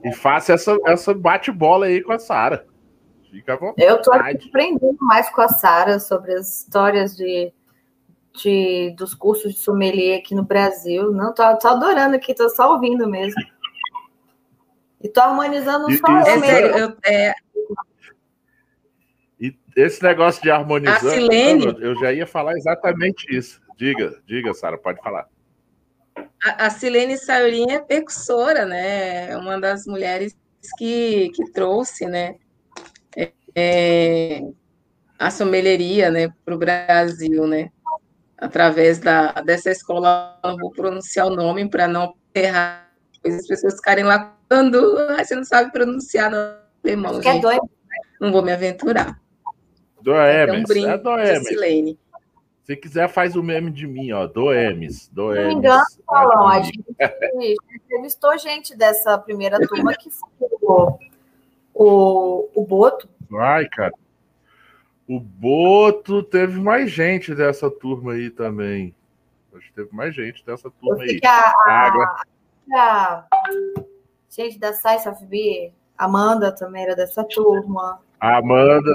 [0.05, 2.67] e faça essa, essa bate-bola aí com a Sara.
[3.33, 3.89] Fica à vontade.
[3.89, 7.51] Eu estou aprendendo mais com a Sara sobre as histórias de,
[8.35, 11.11] de, dos cursos de sommelier aqui no Brasil.
[11.11, 13.41] Não, tô, tô adorando aqui, tô só ouvindo mesmo.
[15.03, 16.79] E tô harmonizando e, só eu mesmo.
[16.79, 17.33] Eu, é...
[19.41, 21.03] E esse negócio de harmonizar,
[21.81, 23.63] eu já ia falar exatamente isso.
[23.79, 25.27] Diga, diga, Sara, pode falar.
[26.45, 29.31] A, a Silene Saurinha é percussora, né?
[29.31, 30.37] É uma das mulheres
[30.77, 32.37] que, que trouxe, né?
[33.55, 34.43] É,
[35.19, 37.71] a sommelieria né, para o Brasil, né?
[38.37, 42.91] Através da, dessa escola, não vou pronunciar o nome para não errar,
[43.25, 46.37] as pessoas ficarem lá quando ah, você não sabe pronunciar no
[46.85, 47.47] alemão, é gente.
[47.47, 47.59] É
[48.21, 49.21] não vou me aventurar.
[50.01, 51.97] Doemes, então, é Doemes.
[52.65, 54.27] Se quiser, faz o meme de mim, ó.
[54.27, 55.09] Doemes.
[55.09, 55.43] Doemes.
[55.43, 56.85] Não me engano, Paulão, a gente
[57.75, 60.99] entrevistou gente dessa primeira turma que foi o,
[61.75, 63.09] o, o Boto,
[63.39, 63.93] Ai, cara.
[65.09, 68.95] O Boto teve mais gente dessa turma aí também.
[69.55, 71.21] Acho que teve mais gente dessa turma aí.
[71.25, 72.15] A, a,
[72.75, 73.25] a,
[74.31, 78.01] gente da Science of Beer, Amanda também era dessa turma.
[78.19, 78.93] Amanda,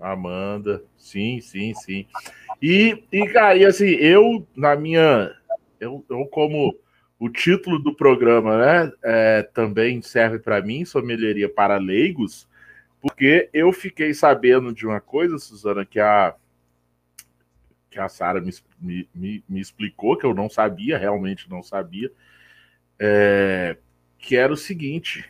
[0.00, 2.06] Amanda, sim, sim, sim.
[2.60, 5.30] E, e cara, e assim, eu, na minha.
[5.78, 6.74] Eu, eu como
[7.18, 12.48] o título do programa, né, é, também serve para mim, sommelieria para leigos.
[13.02, 16.36] Porque eu fiquei sabendo de uma coisa, Suzana, que a,
[17.90, 18.52] que a Sara me,
[19.12, 22.12] me, me, explicou, que eu não sabia, realmente não sabia,
[23.00, 23.76] é,
[24.18, 25.28] que era o seguinte: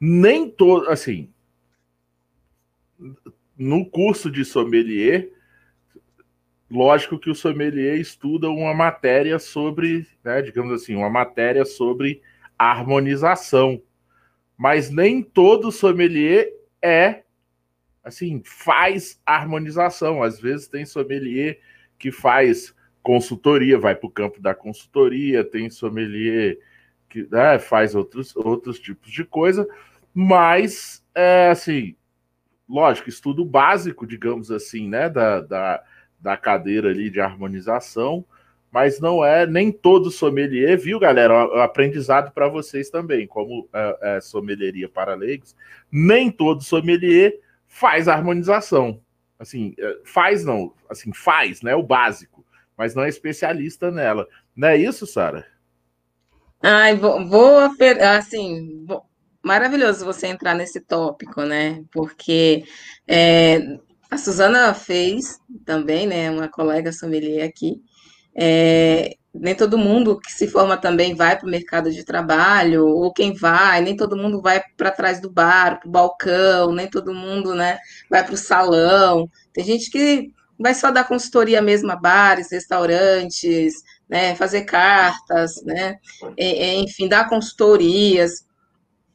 [0.00, 0.90] nem todo.
[0.90, 1.32] Assim,
[3.56, 5.30] no curso de sommelier,
[6.68, 12.20] lógico que o sommelier estuda uma matéria sobre, né, digamos assim, uma matéria sobre
[12.58, 13.80] harmonização.
[14.58, 16.55] Mas nem todo sommelier
[16.86, 17.24] é
[18.04, 20.22] assim, faz harmonização.
[20.22, 21.58] Às vezes tem sommelier
[21.98, 26.58] que faz consultoria, vai para o campo da consultoria, tem sommelier
[27.08, 29.66] que né, faz outros, outros tipos de coisa,
[30.12, 31.96] mas é assim,
[32.68, 35.84] lógico, estudo básico, digamos assim, né, da, da,
[36.20, 38.24] da cadeira ali de harmonização,
[38.70, 41.48] mas não é nem todo sommelier, viu, galera?
[41.48, 45.56] O aprendizado para vocês também, como é, é, sommelieria para leigos,
[45.90, 49.00] nem todo sommelier faz harmonização.
[49.38, 51.74] Assim, é, faz não, assim, faz, né?
[51.74, 52.44] O básico,
[52.76, 54.26] mas não é especialista nela.
[54.54, 55.46] Não é isso, Sara?
[56.62, 57.58] Ai, vou, vou
[58.16, 59.04] assim, vou,
[59.42, 61.84] maravilhoso você entrar nesse tópico, né?
[61.92, 62.64] Porque
[63.06, 63.78] é,
[64.10, 66.30] a Suzana fez também, né?
[66.30, 67.80] Uma colega sommelier aqui.
[68.38, 73.12] É, nem todo mundo que se forma também vai para o mercado de trabalho, ou
[73.12, 77.14] quem vai, nem todo mundo vai para trás do bar, para o balcão, nem todo
[77.14, 77.78] mundo né,
[78.10, 79.28] vai para o salão.
[79.52, 83.74] Tem gente que vai só dar consultoria mesmo a bares, restaurantes,
[84.08, 85.98] né, fazer cartas, né,
[86.38, 88.46] enfim, dar consultorias.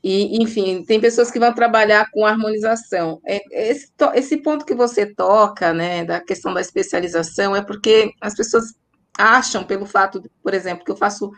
[0.04, 3.22] E, enfim, tem pessoas que vão trabalhar com harmonização.
[3.24, 8.34] É, esse, esse ponto que você toca, né, da questão da especialização, é porque as
[8.36, 8.74] pessoas
[9.18, 11.32] acham, pelo fato, por exemplo, que eu faço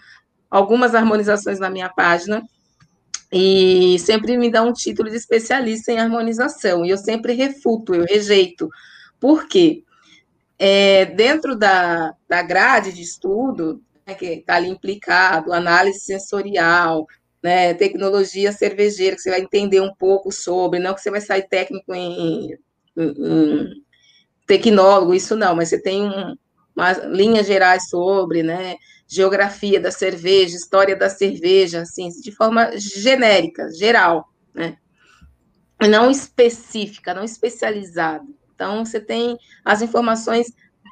[0.50, 2.44] algumas harmonizações na minha página,
[3.32, 8.06] e sempre me dá um título de especialista em harmonização, e eu sempre refuto, eu
[8.06, 8.70] rejeito.
[9.20, 9.84] Por quê?
[10.60, 17.08] É, dentro da, da grade de estudo, né, que está ali implicado, análise sensorial,
[17.42, 21.48] né, tecnologia cervejeira, que você vai entender um pouco sobre, não que você vai sair
[21.50, 22.58] técnico em, em,
[22.98, 23.84] em
[24.46, 26.36] tecnólogo, isso não, mas você tem um,
[26.76, 28.76] umas linhas gerais sobre, né,
[29.08, 34.78] geografia da cerveja, história da cerveja, assim, de forma genérica, geral, né,
[35.88, 38.26] não específica, não especializada.
[38.56, 40.48] Então, você tem as informações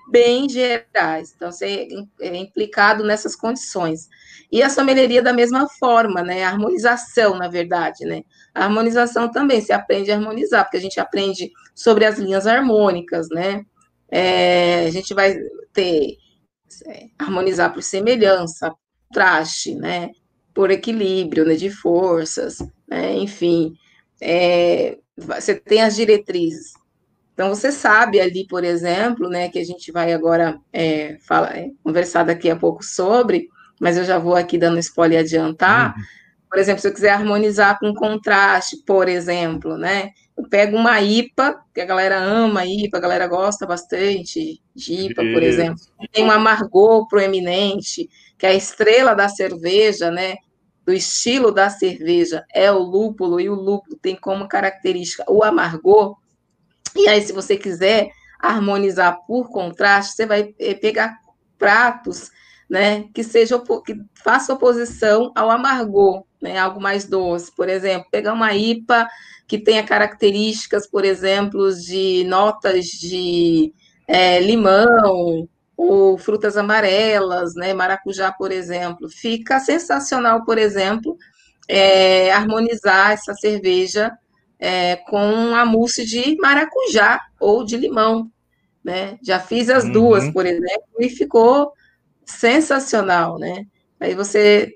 [0.09, 1.87] bem gerais, então você
[2.19, 4.09] é implicado nessas condições.
[4.51, 8.23] E a sommelieria da mesma forma, né, a harmonização, na verdade, né,
[8.53, 13.29] a harmonização também, se aprende a harmonizar, porque a gente aprende sobre as linhas harmônicas,
[13.29, 13.63] né,
[14.09, 15.33] é, a gente vai
[15.73, 16.17] ter
[16.87, 18.73] é, harmonizar por semelhança,
[19.13, 20.11] traste, né,
[20.53, 23.73] por equilíbrio, né, de forças, né, enfim,
[24.21, 26.73] é, você tem as diretrizes.
[27.33, 31.69] Então você sabe ali, por exemplo, né, que a gente vai agora é, falar, é,
[31.83, 33.47] conversar daqui a pouco sobre,
[33.79, 35.95] mas eu já vou aqui dando spoiler e adiantar.
[35.95, 36.03] Uhum.
[36.49, 40.11] Por exemplo, se eu quiser harmonizar com contraste, por exemplo, né?
[40.49, 45.43] Pego uma IPA, que a galera ama IPA, a galera gosta bastante de IPA, por
[45.43, 45.81] exemplo.
[46.11, 50.35] Tem uma amargor proeminente, que é a estrela da cerveja, né?
[50.85, 56.17] Do estilo da cerveja é o lúpulo, e o lúpulo tem como característica o amargor.
[56.95, 58.09] E aí, se você quiser
[58.39, 61.19] harmonizar por contraste, você vai eh, pegar
[61.57, 62.31] pratos
[62.71, 68.33] né, que seja que faça oposição ao amargor, né, algo mais doce, por exemplo, pegar
[68.33, 69.07] uma IPA
[69.47, 73.73] que tenha características, por exemplo, de notas de
[74.07, 81.17] é, limão ou frutas amarelas, né, maracujá, por exemplo, fica sensacional, por exemplo,
[81.67, 84.11] é, harmonizar essa cerveja
[84.59, 88.29] é, com a mousse de maracujá ou de limão,
[88.83, 89.17] né?
[89.23, 89.91] Já fiz as uhum.
[89.91, 91.73] duas, por exemplo, e ficou
[92.25, 93.65] sensacional, né?
[93.99, 94.71] Aí você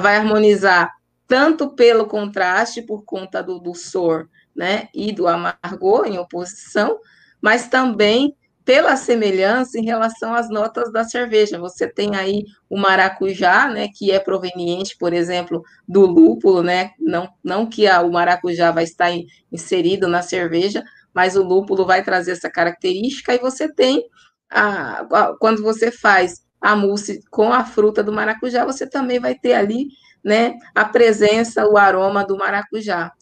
[0.00, 0.90] vai harmonizar
[1.26, 6.98] tanto pelo contraste, por conta do, do sor, né, e do amargor em oposição,
[7.40, 11.58] mas também pela semelhança em relação às notas da cerveja.
[11.58, 17.28] Você tem aí o maracujá, né, que é proveniente, por exemplo, do lúpulo, né, não,
[17.42, 22.02] não que a, o maracujá vai estar in, inserido na cerveja, mas o lúpulo vai
[22.02, 24.02] trazer essa característica, e você tem,
[24.50, 29.34] a, a, quando você faz a mousse com a fruta do maracujá, você também vai
[29.34, 29.88] ter ali
[30.24, 33.12] né, a presença, o aroma do maracujá.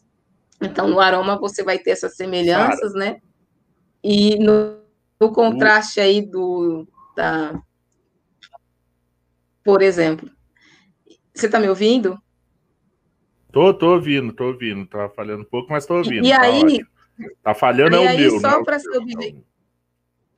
[0.61, 3.17] Então, no aroma você vai ter essas semelhanças, né?
[4.01, 4.79] E no,
[5.21, 6.87] no contraste aí do
[7.17, 7.61] da
[9.65, 10.31] por exemplo.
[11.35, 12.17] Você está me ouvindo?
[13.51, 14.87] Tô, tô ouvindo, tô ouvindo.
[14.87, 16.25] Tá falhando um pouco, mas tô ouvindo.
[16.25, 16.87] E tá aí, ótimo.
[17.43, 18.65] tá falhando e é o aí, meu, só né?
[18.65, 19.45] para ser, obje...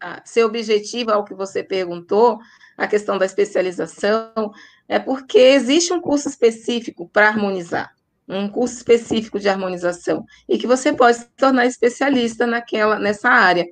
[0.01, 2.39] ah, ser objetivo ao que você perguntou,
[2.77, 4.53] a questão da especialização,
[4.89, 7.93] é porque existe um curso específico para harmonizar,
[8.29, 13.67] um curso específico de harmonização, e que você pode se tornar especialista naquela, nessa área.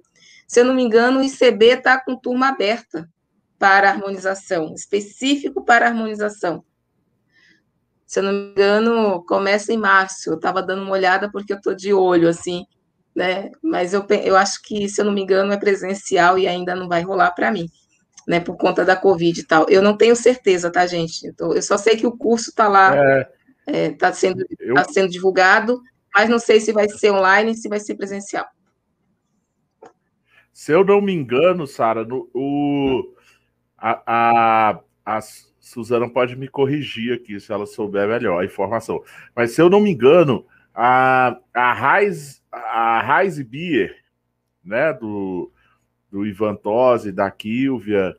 [0.46, 3.08] Se eu não me engano, o ICB está com turma aberta
[3.58, 6.64] para harmonização, específico para harmonização.
[8.06, 10.28] Se eu não me engano, começa em março.
[10.28, 12.66] Eu estava dando uma olhada porque eu estou de olho, assim,
[13.14, 13.50] né?
[13.62, 16.88] Mas eu, eu acho que, se eu não me engano, é presencial e ainda não
[16.88, 17.70] vai rolar para mim
[18.26, 19.66] né, por conta da Covid e tal.
[19.68, 21.26] Eu não tenho certeza, tá, gente?
[21.26, 23.30] Então, eu só sei que o curso está lá, está
[23.66, 24.74] é, é, tá sendo, eu...
[24.74, 25.80] tá sendo divulgado,
[26.14, 28.46] mas não sei se vai ser online, se vai ser presencial.
[30.52, 33.14] Se eu não me engano, Sara, o,
[33.78, 35.20] a, a, a
[35.58, 39.02] Suzana pode me corrigir aqui se ela souber melhor a informação.
[39.34, 40.44] Mas se eu não me engano,
[40.74, 43.96] a, a Raiz, a Raiz Beer,
[44.64, 45.51] né, do,
[46.12, 48.14] do Ivan Tosi, da Kilvia,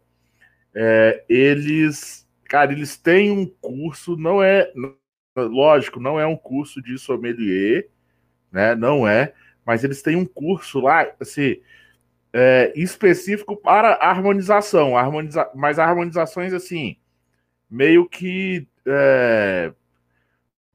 [0.76, 4.74] é, eles, cara, eles têm um curso, não é,
[5.38, 7.88] lógico, não é um curso de sommelier,
[8.52, 8.74] né?
[8.76, 9.34] Não é,
[9.66, 11.62] mas eles têm um curso lá, assim,
[12.34, 16.98] é, específico para harmonização, harmoniza mas harmonizações assim,
[17.70, 19.72] meio que é,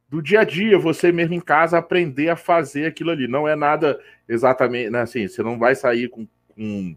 [0.09, 3.29] do dia a dia, você mesmo em casa aprender a fazer aquilo ali.
[3.29, 6.97] Não é nada exatamente né, assim, você não vai sair com, com,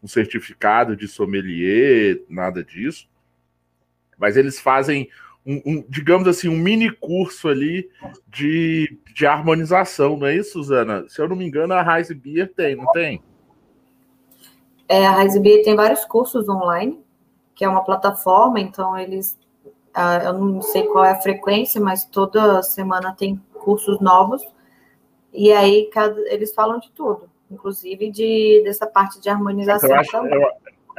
[0.00, 3.08] com certificado de sommelier, nada disso.
[4.18, 5.08] Mas eles fazem
[5.44, 7.90] um, um, digamos assim, um mini curso ali
[8.28, 11.08] de, de harmonização, não é isso, Suzana?
[11.08, 13.22] Se eu não me engano, a Heise Beer tem, não tem?
[14.88, 17.00] É, a Heise Beer tem vários cursos online,
[17.54, 19.38] que é uma plataforma, então eles
[19.90, 24.42] Uh, eu não sei qual é a frequência, mas toda semana tem cursos novos.
[25.32, 30.10] E aí cada, eles falam de tudo, inclusive de, dessa parte de harmonização eu acho,
[30.10, 30.40] também.
[30.40, 30.48] Eu,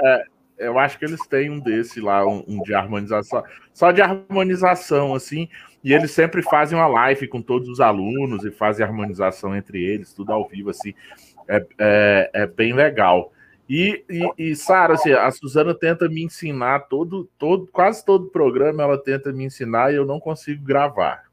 [0.06, 0.26] é,
[0.58, 3.44] eu acho que eles têm um desse lá, um, um, de harmonização,
[3.74, 5.50] só de harmonização, assim,
[5.84, 10.14] e eles sempre fazem uma live com todos os alunos e fazem harmonização entre eles,
[10.14, 10.94] tudo ao vivo, assim,
[11.48, 13.32] é, é, é bem legal.
[13.68, 18.84] E, e, e Sara, assim, a Suzana tenta me ensinar todo, todo, quase todo programa
[18.84, 21.24] ela tenta me ensinar e eu não consigo gravar.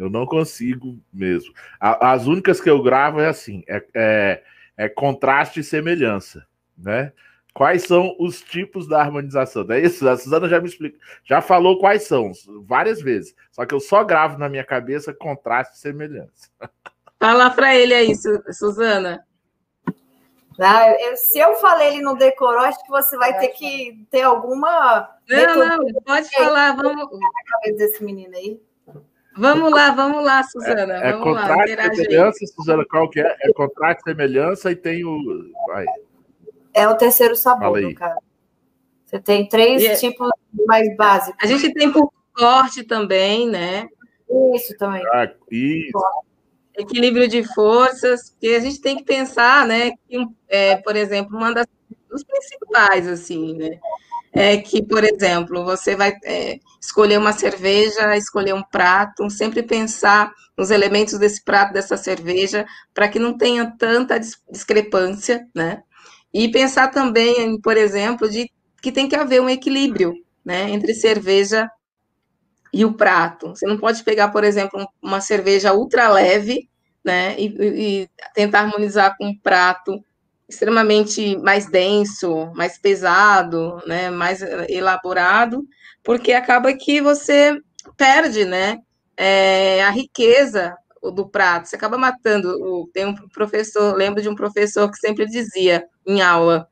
[0.00, 1.52] Eu não consigo mesmo.
[1.78, 4.42] as únicas que eu gravo é assim, é, é,
[4.76, 6.46] é, contraste e semelhança,
[6.76, 7.12] né?
[7.52, 9.66] Quais são os tipos da harmonização?
[9.70, 10.08] É isso?
[10.08, 12.32] A Suzana já me explica, já falou quais são
[12.62, 13.34] várias vezes.
[13.50, 16.48] Só que eu só gravo na minha cabeça contraste e semelhança.
[17.18, 18.14] Fala para ele aí,
[18.52, 19.26] Suzana.
[20.58, 24.22] Não, eu, se eu falei ele não decorou, acho que você vai ter que ter
[24.22, 25.10] alguma.
[25.28, 27.10] Não, não, pode falar, vamos.
[27.18, 28.60] Na cabeça desse menino aí.
[29.40, 30.94] Vamos lá, vamos lá, Suzana.
[31.02, 33.36] É, é vamos contrato lá, semelhança, Suzana, qual que é?
[33.40, 35.18] É contrato semelhança e tem o.
[35.66, 35.86] Vai.
[36.74, 38.20] É o terceiro sabor, no caso.
[39.06, 40.28] Você tem três é tipos
[40.66, 41.42] mais básicos.
[41.42, 43.88] A gente tem por corte também, né?
[44.54, 45.02] Isso também.
[45.06, 45.98] Ah, isso
[46.76, 51.52] equilíbrio de forças, que a gente tem que pensar, né, que, é, por exemplo, uma
[51.52, 51.66] das
[52.08, 53.78] dos principais, assim, né,
[54.32, 60.32] é que, por exemplo, você vai é, escolher uma cerveja, escolher um prato, sempre pensar
[60.56, 64.18] nos elementos desse prato, dessa cerveja, para que não tenha tanta
[64.50, 65.82] discrepância, né,
[66.32, 68.50] e pensar também, por exemplo, de
[68.80, 70.14] que tem que haver um equilíbrio,
[70.44, 71.70] né, entre cerveja
[72.72, 73.48] e o prato.
[73.48, 76.68] Você não pode pegar, por exemplo, uma cerveja ultra leve,
[77.04, 80.02] né, e, e tentar harmonizar com um prato
[80.50, 85.64] extremamente mais denso, mais pesado, né, mais elaborado,
[86.02, 87.56] porque acaba que você
[87.96, 88.78] perde, né,
[89.16, 91.68] é, a riqueza do prato.
[91.68, 92.88] Você acaba matando.
[92.92, 96.68] Tem um professor, lembro de um professor que sempre dizia em aula: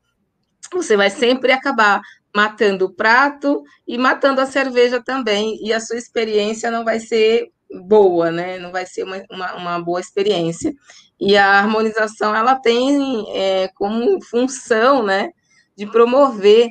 [0.71, 2.01] você vai sempre acabar
[2.35, 7.51] matando o prato e matando a cerveja também, e a sua experiência não vai ser
[7.71, 8.57] boa, né?
[8.59, 10.73] Não vai ser uma, uma, uma boa experiência.
[11.19, 15.29] E a harmonização ela tem é, como função, né,
[15.75, 16.69] de promover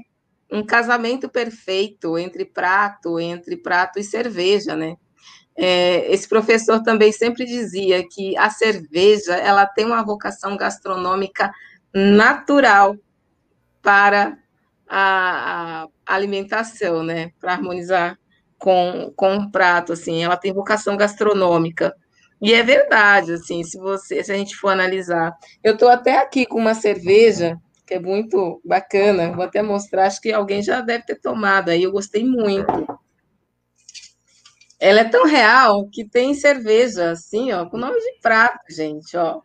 [0.51, 4.97] um casamento perfeito entre prato, entre prato e cerveja, né?
[5.55, 11.53] É, esse professor também sempre dizia que a cerveja ela tem uma vocação gastronômica
[11.93, 12.97] natural
[13.83, 14.39] para
[14.89, 17.33] a, a alimentação, né?
[17.41, 18.19] Para harmonizar
[18.59, 21.95] com, com um prato, assim, ela tem vocação gastronômica.
[22.41, 25.37] E é verdade, assim, se você, se a gente for analisar.
[25.63, 27.57] Eu estou até aqui com uma cerveja
[27.87, 31.83] que é muito bacana, vou até mostrar, acho que alguém já deve ter tomado aí,
[31.83, 32.67] eu gostei muito.
[34.79, 39.41] Ela é tão real que tem cerveja assim, ó, com nome de prato, gente, ó.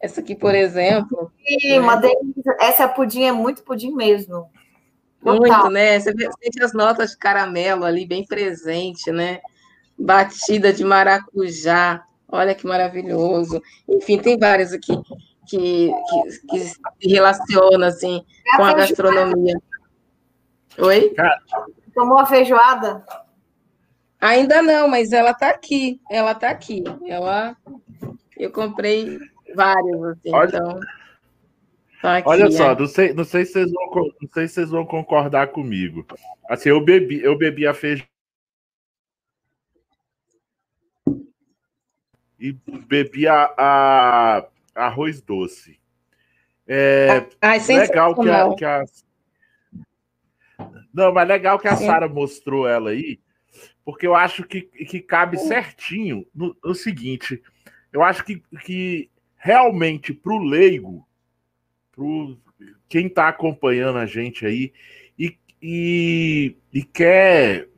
[0.00, 1.32] Essa aqui, por exemplo.
[1.44, 2.12] Sim, né?
[2.60, 4.48] Essa pudim é muito pudim mesmo.
[5.34, 5.98] Muito, né?
[5.98, 9.40] Você sente as notas de caramelo ali bem presente, né?
[9.98, 12.04] Batida de maracujá.
[12.28, 13.62] Olha que maravilhoso.
[13.88, 14.94] Enfim, tem vários aqui
[15.46, 19.60] que, que, que se relacionam assim, é com a, a gastronomia.
[20.78, 21.14] Oi?
[21.94, 23.04] Tomou a feijoada?
[24.20, 26.00] Ainda não, mas ela está aqui.
[26.10, 26.82] Ela está aqui.
[27.06, 27.56] Ela,
[28.36, 29.18] eu comprei
[29.54, 30.48] vários, assim, Olha.
[30.48, 30.80] então.
[32.02, 32.76] Tá aqui, Olha só, é.
[32.76, 36.06] não, sei, não, sei se vocês vão, não sei se vocês vão concordar comigo.
[36.48, 38.06] Assim, eu bebi, eu bebi a feijão.
[42.38, 42.52] E
[42.86, 45.80] bebi a, a arroz doce.
[46.68, 48.84] É Ai, legal que a, que a,
[50.92, 53.20] Não, mas legal que a Sara mostrou ela aí,
[53.84, 57.42] porque eu acho que, que cabe certinho no, no seguinte.
[57.92, 61.06] Eu acho que, que realmente para o leigo
[61.96, 62.38] pro
[62.88, 64.72] quem está acompanhando a gente aí
[65.18, 67.68] e, e, e quer,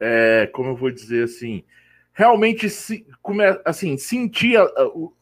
[0.00, 1.62] é, como eu vou dizer assim,
[2.12, 5.14] realmente se, come, assim, sentir a, o,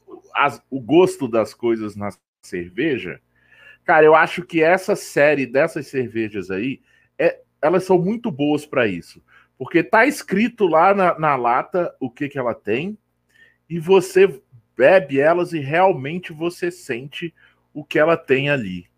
[0.71, 2.09] o gosto das coisas na
[2.41, 3.21] cerveja,
[3.85, 6.81] cara, eu acho que essa série dessas cervejas aí,
[7.19, 9.23] é, elas são muito boas para isso.
[9.59, 12.97] Porque tá escrito lá na, na lata o que, que ela tem,
[13.69, 14.41] e você
[14.77, 17.35] bebe elas e realmente você sente
[17.77, 18.89] o que ela tem ali.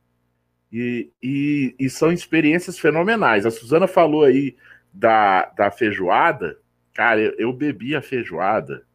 [0.73, 3.45] E, e, e, são experiências fenomenais.
[3.45, 4.57] A Suzana falou aí
[4.95, 6.61] da, da feijoada.
[6.95, 8.87] Cara, eu, eu, bebi a feijoada.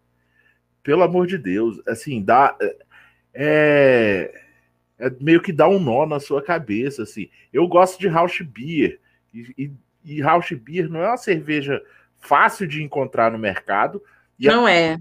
[0.82, 1.82] Pelo amor de Deus.
[1.86, 2.56] Assim, dá.
[3.34, 4.34] É,
[4.98, 7.04] é meio que dá um nó na sua cabeça.
[7.04, 7.30] Assim.
[7.52, 9.02] Eu gosto de Rausch Beer.
[9.34, 9.72] E, e,
[10.06, 11.84] e Rausch Beer não é uma cerveja
[12.20, 14.02] fácil de encontrar no mercado.
[14.40, 14.98] não é.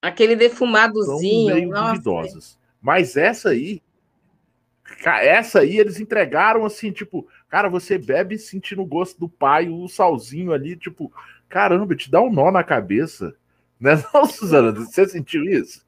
[0.00, 1.54] Aquele defumadozinho.
[1.54, 1.92] meio nossa.
[1.92, 2.58] duvidosas.
[2.80, 3.82] Mas essa aí,
[5.04, 9.88] essa aí eles entregaram assim, tipo, cara, você bebe sentindo o gosto do pai, o
[9.88, 11.12] salzinho ali, tipo,
[11.48, 13.34] caramba, te dá um nó na cabeça.
[13.80, 14.72] Né, não, Suzana?
[14.72, 15.86] Você sentiu isso?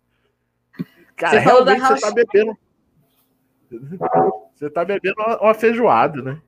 [1.17, 2.59] Cara, você realmente você tá bebendo.
[4.55, 6.41] Você tá bebendo uma feijoada, né?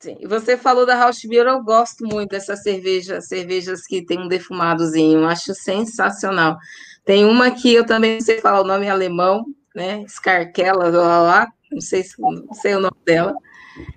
[0.00, 0.16] Sim.
[0.26, 5.28] Você falou da Rausch Beer, eu gosto muito dessa cerveja, cervejas que tem um defumadozinho,
[5.28, 6.56] acho sensacional.
[7.04, 9.44] Tem uma que eu também não sei falar o nome alemão,
[9.76, 10.02] né?
[10.08, 13.34] Scarkella, lá, lá, não sei, não sei o nome dela,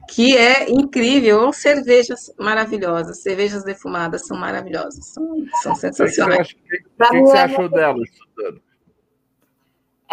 [0.10, 6.50] que é incrível, cervejas maravilhosas, cervejas defumadas são maravilhosas, são, são sensacionais.
[6.50, 8.62] O que, que, que, que você achou dela, estudando?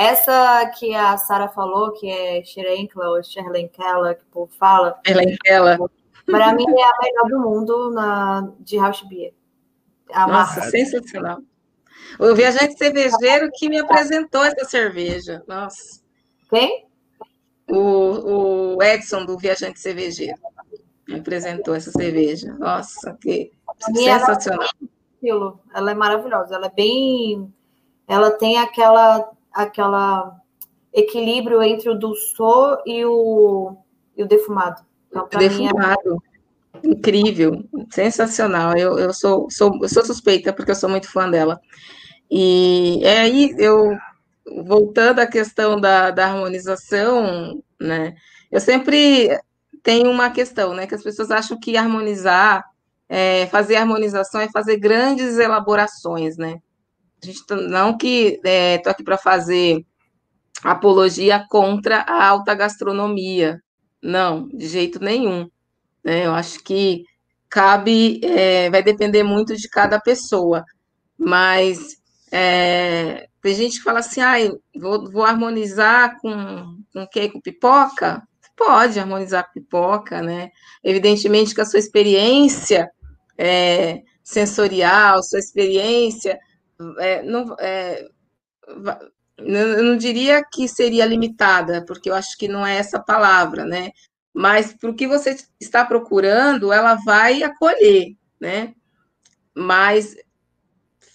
[0.01, 4.99] Essa que a Sara falou, que é Scherenkla ou Scherlenkela, que o povo fala.
[5.07, 5.77] Scherlenkela.
[6.25, 9.35] Para mim é a melhor do mundo na, de House Beer.
[10.11, 10.71] A Nossa, marca.
[10.71, 11.41] sensacional.
[12.19, 15.45] O viajante cervejeiro que me apresentou essa cerveja.
[15.47, 16.01] Nossa.
[16.49, 16.87] Quem?
[17.69, 20.41] O, o Edson do Viajante Cervejeiro.
[21.07, 22.55] Me apresentou essa cerveja.
[22.59, 23.53] Nossa, que
[23.95, 24.67] sensacional.
[25.23, 26.55] Ela, ela é maravilhosa.
[26.55, 27.53] Ela é bem.
[28.09, 30.37] Ela tem aquela aquela
[30.93, 33.77] equilíbrio entre o dulçor e o,
[34.17, 34.83] e o defumado.
[35.09, 36.23] Então, defumado.
[36.85, 36.89] É...
[36.89, 38.77] Incrível, sensacional.
[38.77, 41.61] Eu, eu, sou, sou, eu sou suspeita porque eu sou muito fã dela.
[42.31, 43.97] E é aí eu
[44.65, 48.15] voltando à questão da, da harmonização, né?
[48.51, 49.29] Eu sempre
[49.83, 50.87] tenho uma questão, né?
[50.87, 52.65] Que as pessoas acham que harmonizar,
[53.09, 56.61] é, fazer harmonização é fazer grandes elaborações, né?
[57.23, 59.85] A gente tá, não que estou é, aqui para fazer
[60.63, 63.61] apologia contra a alta gastronomia,
[64.03, 65.49] não, de jeito nenhum.
[66.05, 66.27] Né?
[66.27, 67.05] Eu acho que
[67.49, 70.65] cabe, é, vai depender muito de cada pessoa,
[71.19, 71.97] mas
[72.31, 74.37] é, tem gente que fala assim, ah,
[74.79, 77.29] vou, vou harmonizar com, com que?
[77.29, 78.23] Com pipoca?
[78.57, 80.51] Pode harmonizar pipoca, né?
[80.85, 82.91] Evidentemente que a sua experiência
[83.39, 86.39] é, sensorial, sua experiência
[86.99, 88.09] é, não, é,
[89.39, 93.91] eu não diria que seria limitada, porque eu acho que não é essa palavra, né?
[94.33, 98.75] Mas para o que você está procurando, ela vai acolher, né?
[99.55, 100.15] Mas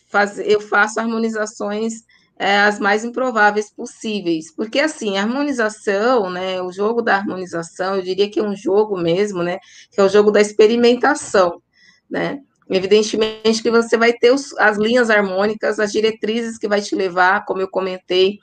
[0.07, 2.03] faz, eu faço harmonizações
[2.37, 6.61] é, as mais improváveis possíveis, porque assim, a harmonização, né?
[6.61, 9.57] O jogo da harmonização, eu diria que é um jogo mesmo, né?
[9.91, 11.61] Que é o jogo da experimentação,
[12.09, 12.41] né?
[12.69, 17.45] Evidentemente que você vai ter os, as linhas harmônicas, as diretrizes que vai te levar,
[17.45, 18.39] como eu comentei,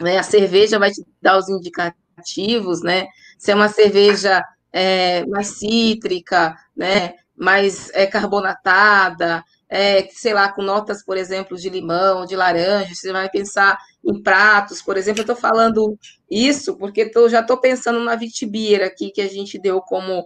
[0.00, 3.06] né, a cerveja vai te dar os indicativos, né?
[3.38, 7.14] Se é uma cerveja é, mais cítrica, né?
[7.36, 13.12] Mais é, carbonatada, é, sei lá, com notas, por exemplo, de limão, de laranja, você
[13.12, 15.98] vai pensar em pratos, por exemplo, eu estou falando
[16.30, 20.24] isso porque tô, já estou pensando na vitibira aqui que a gente deu como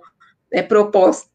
[0.52, 1.33] é, proposta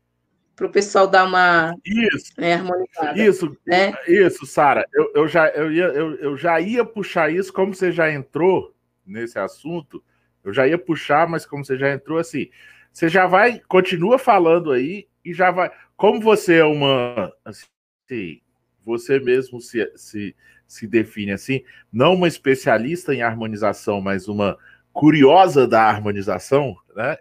[0.60, 3.18] para o pessoal dar uma isso, né, harmonizada.
[3.18, 3.94] Isso, né?
[4.06, 4.86] isso, Sara.
[4.94, 8.76] Eu, eu, já, eu, ia, eu, eu já ia puxar isso, como você já entrou
[9.06, 10.04] nesse assunto,
[10.44, 12.50] eu já ia puxar, mas como você já entrou assim,
[12.92, 15.72] você já vai, continua falando aí e já vai.
[15.96, 17.32] Como você é uma.
[17.46, 18.42] Assim,
[18.84, 20.36] você mesmo se, se,
[20.68, 24.58] se define assim, não uma especialista em harmonização, mas uma
[24.92, 27.18] curiosa da harmonização, né?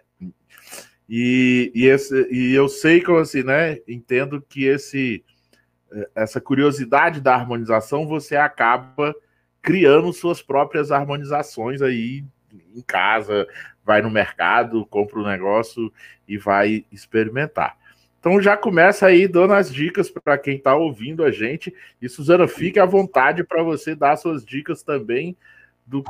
[1.09, 3.79] E, e, esse, e eu sei que assim, né?
[3.87, 5.23] Entendo que esse,
[6.13, 9.15] essa curiosidade da harmonização você acaba
[9.59, 12.23] criando suas próprias harmonizações aí
[12.75, 13.47] em casa,
[13.83, 15.91] vai no mercado, compra o um negócio
[16.27, 17.75] e vai experimentar.
[18.19, 21.73] Então já começa aí dando as dicas para quem está ouvindo a gente.
[21.99, 25.35] E Suzana, fique à vontade para você dar suas dicas também
[25.87, 26.03] do,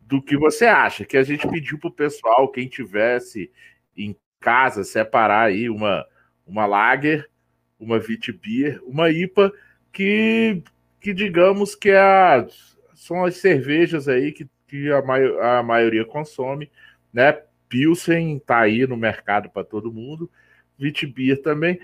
[0.00, 1.04] do que você acha.
[1.04, 3.50] Que a gente pediu para o pessoal, quem tivesse
[4.46, 6.06] casa, separar aí uma,
[6.46, 7.28] uma Lager,
[7.80, 9.52] uma Vitbier, uma IPA,
[9.92, 10.62] que,
[11.00, 12.46] que digamos que é a,
[12.94, 16.70] são as cervejas aí que, que a, mai, a maioria consome,
[17.12, 17.36] né?
[17.68, 20.30] Pilsen está aí no mercado para todo mundo.
[20.78, 21.80] Vitbier também.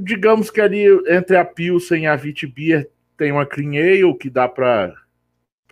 [0.00, 4.46] Digamos que ali entre a Pilsen e a Vitbier tem uma Clean Ale que dá
[4.46, 4.94] para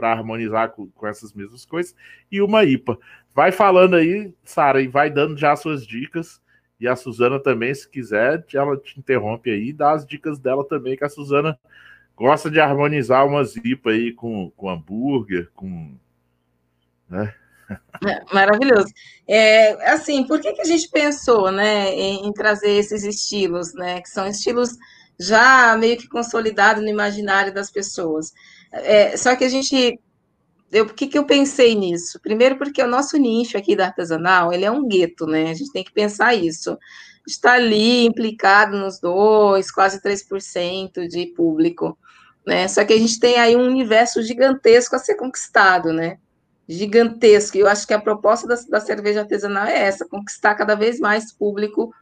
[0.03, 1.95] harmonizar com, com, essas mesmas coisas
[2.31, 2.99] e uma IPA.
[3.35, 6.41] Vai falando aí, Sara, e vai dando já suas dicas.
[6.79, 10.67] E a Suzana também, se quiser, ela te interrompe aí e dá as dicas dela
[10.67, 11.59] também, que a Suzana
[12.17, 15.95] gosta de harmonizar umas IPA aí com, com hambúrguer, com.
[17.09, 17.35] Né?
[18.07, 18.89] É, maravilhoso.
[19.29, 24.01] É, assim, por que, que a gente pensou né, em, em, trazer esses estilos, né?
[24.01, 24.71] Que são estilos
[25.21, 28.33] já meio que consolidados no imaginário das pessoas.
[28.73, 30.01] É, só que a gente.
[30.73, 32.19] Eu, por que, que eu pensei nisso?
[32.21, 35.51] Primeiro, porque o nosso nicho aqui da artesanal ele é um gueto, né?
[35.51, 36.79] A gente tem que pensar isso.
[37.27, 41.99] Está ali implicado nos dois, quase 3% de público.
[42.47, 42.67] Né?
[42.69, 46.19] Só que a gente tem aí um universo gigantesco a ser conquistado, né?
[46.71, 47.57] gigantesco.
[47.57, 51.01] E eu acho que a proposta da, da cerveja artesanal é essa: conquistar cada vez
[51.01, 51.93] mais público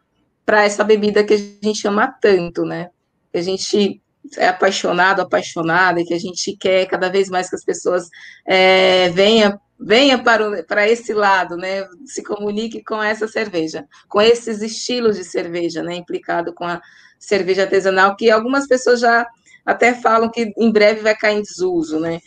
[0.45, 2.91] para essa bebida que a gente ama tanto, né?
[3.33, 4.03] Que a gente
[4.37, 8.09] é apaixonado, apaixonada, e que a gente quer cada vez mais que as pessoas
[8.47, 11.87] é, venham venha para, para esse lado, né?
[12.05, 15.95] Se comunique com essa cerveja, com esses estilos de cerveja, né?
[15.95, 16.81] Implicado com a
[17.19, 19.27] cerveja artesanal, que algumas pessoas já
[19.65, 22.19] até falam que em breve vai cair em desuso, né?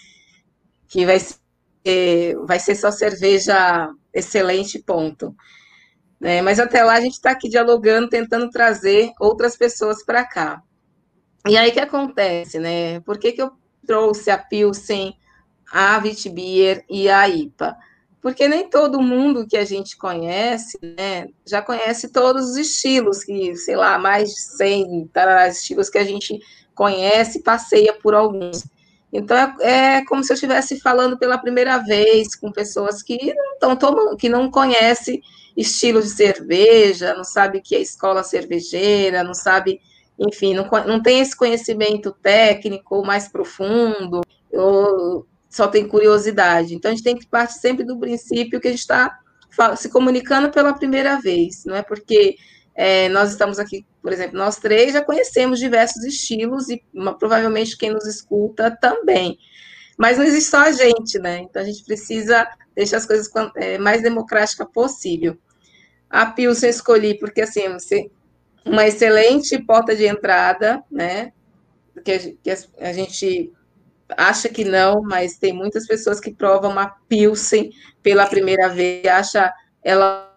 [0.87, 1.17] Que vai
[1.83, 5.35] é, vai ser só cerveja excelente, ponto.
[6.21, 10.61] É, mas até lá a gente está aqui dialogando, tentando trazer outras pessoas para cá.
[11.47, 12.99] E aí que acontece, né?
[13.01, 13.51] Por que, que eu
[13.85, 15.17] trouxe a Pilsen,
[15.71, 17.77] a Vitbier e a IPA?
[18.21, 23.55] Porque nem todo mundo que a gente conhece, né, já conhece todos os estilos, que,
[23.55, 25.09] sei lá, mais de 100
[25.49, 26.39] estilos que a gente
[26.75, 28.63] conhece, passeia por alguns.
[29.11, 33.73] Então é, é, como se eu estivesse falando pela primeira vez com pessoas que não
[33.73, 35.21] estão que não conhecem
[35.57, 39.81] estilo de cerveja, não sabe que é escola cervejeira, não sabe,
[40.21, 46.75] enfim, não, não tem esse conhecimento técnico mais profundo, ou só tem curiosidade.
[46.75, 49.19] Então a gente tem que partir sempre do princípio que a gente está
[49.75, 52.37] se comunicando pela primeira vez, não é porque
[52.73, 57.77] é, nós estamos aqui, por exemplo, nós três já conhecemos diversos estilos e uma, provavelmente
[57.77, 59.37] quem nos escuta também.
[59.97, 61.39] Mas não existe só a gente, né?
[61.39, 65.37] Então a gente precisa deixar as coisas é, mais democrática possível.
[66.09, 68.09] A Pilsen escolhi porque assim, você,
[68.65, 71.31] uma excelente porta de entrada, né?
[72.03, 72.49] Que a, que
[72.79, 73.51] a gente
[74.17, 77.71] acha que não, mas tem muitas pessoas que provam uma Pilsen
[78.03, 79.53] pela primeira vez, acha
[79.83, 80.29] ela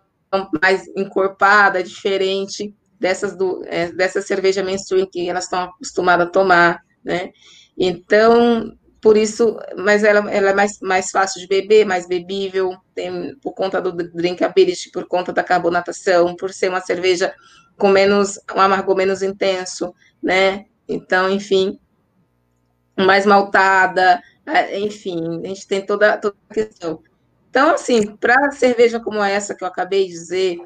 [0.60, 6.82] mais encorpada, diferente dessas do, é, dessa cerveja mainstream que elas estão acostumadas a tomar,
[7.04, 7.30] né?
[7.76, 13.36] Então, por isso, mas ela, ela é mais, mais fácil de beber, mais bebível, tem,
[13.42, 17.34] por conta do drinkability, por conta da carbonatação, por ser uma cerveja
[17.78, 20.66] com menos, um amargor menos intenso, né?
[20.88, 21.78] Então, enfim,
[22.96, 27.02] mais maltada, é, enfim, a gente tem toda, toda a questão.
[27.50, 30.58] Então, assim, para cerveja como essa que eu acabei de dizer,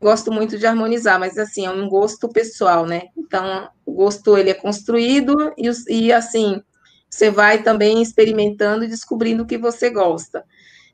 [0.00, 3.02] gosto muito de harmonizar, mas assim, é um gosto pessoal, né?
[3.16, 6.62] Então, o gosto ele é construído e, e assim,
[7.08, 10.44] você vai também experimentando e descobrindo o que você gosta.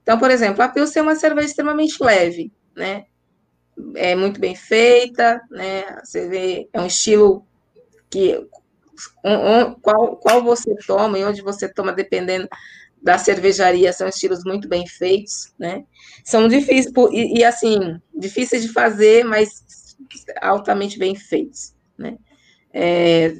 [0.02, 3.04] Então, por exemplo, a Pilsen é uma cerveja extremamente leve, né?
[3.94, 5.98] É muito bem feita, né?
[6.02, 7.46] Você vê, é um estilo
[8.08, 8.38] que
[9.24, 12.48] um, um, qual, qual você toma e onde você toma, dependendo
[13.02, 15.84] da cervejaria são estilos muito bem feitos, né?
[16.24, 19.96] São difíceis, e, e, assim, difíceis de fazer, mas
[20.40, 22.16] altamente bem feitos, né?
[22.72, 23.32] É,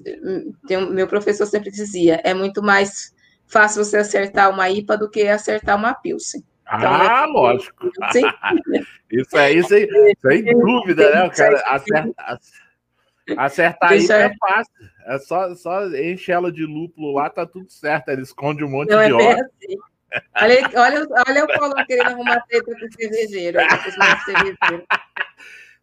[0.67, 3.15] tem, meu professor sempre dizia, é muito mais
[3.47, 6.43] fácil você acertar uma IPA do que acertar uma Pilsen.
[6.67, 7.91] Então, ah, lógico.
[9.11, 9.89] isso aí, sem,
[10.21, 11.25] sem dúvida, né?
[11.25, 12.41] O cara acerta,
[13.37, 14.73] Acertar isso é fácil.
[15.07, 18.09] É só, só enche ela de lúpulo lá, tá tudo certo.
[18.09, 19.45] Ele esconde um monte Não, de é óleo.
[19.45, 19.77] Assim.
[20.37, 23.59] Olha, olha, olha o Paulo querendo arrumar treta com o cervejeiro.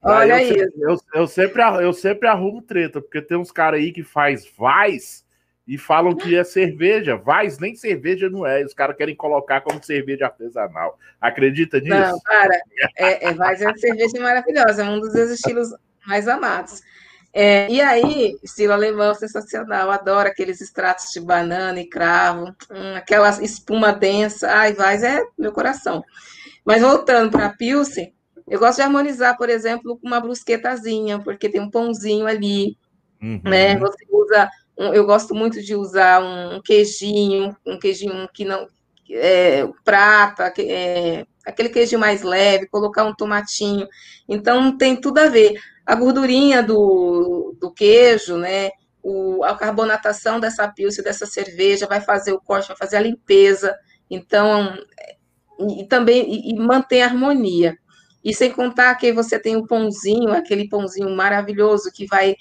[0.01, 0.81] Olha eu, isso.
[0.81, 5.25] Eu, eu, sempre, eu sempre arrumo treta, porque tem uns caras aí que faz vais
[5.67, 7.15] e falam que é cerveja.
[7.15, 8.63] Vais nem cerveja não é.
[8.63, 10.99] Os caras querem colocar como cerveja artesanal.
[11.19, 11.95] Acredita nisso?
[11.95, 12.59] Não, cara.
[12.97, 14.83] É, é, vais é uma cerveja maravilhosa.
[14.83, 15.69] É um dos estilos
[16.05, 16.81] mais amados.
[17.35, 23.27] É, e aí, estilo alemão sensacional, adoro aqueles extratos de banana e cravo, hum, aquela
[23.41, 26.03] espuma densa, ai, vai, é meu coração.
[26.63, 28.13] Mas voltando para a Pilsen,
[28.47, 32.77] eu gosto de harmonizar, por exemplo, com uma brusquetazinha, porque tem um pãozinho ali,
[33.19, 33.41] uhum.
[33.43, 33.77] né?
[33.77, 34.47] Você usa,
[34.77, 38.67] eu gosto muito de usar um, queijinho, um queijinho que não
[39.11, 43.87] é, prata, é, aquele queijinho mais leve, colocar um tomatinho.
[44.27, 45.59] Então tem tudo a ver.
[45.85, 48.71] A gordurinha do, do queijo, né?
[49.01, 53.75] O, a carbonatação dessa pilsa, dessa cerveja, vai fazer o corte, vai fazer a limpeza.
[54.09, 54.77] Então,
[55.77, 57.77] e também e, e mantém a harmonia.
[58.23, 62.35] E sem contar que você tem o pãozinho, aquele pãozinho maravilhoso que vai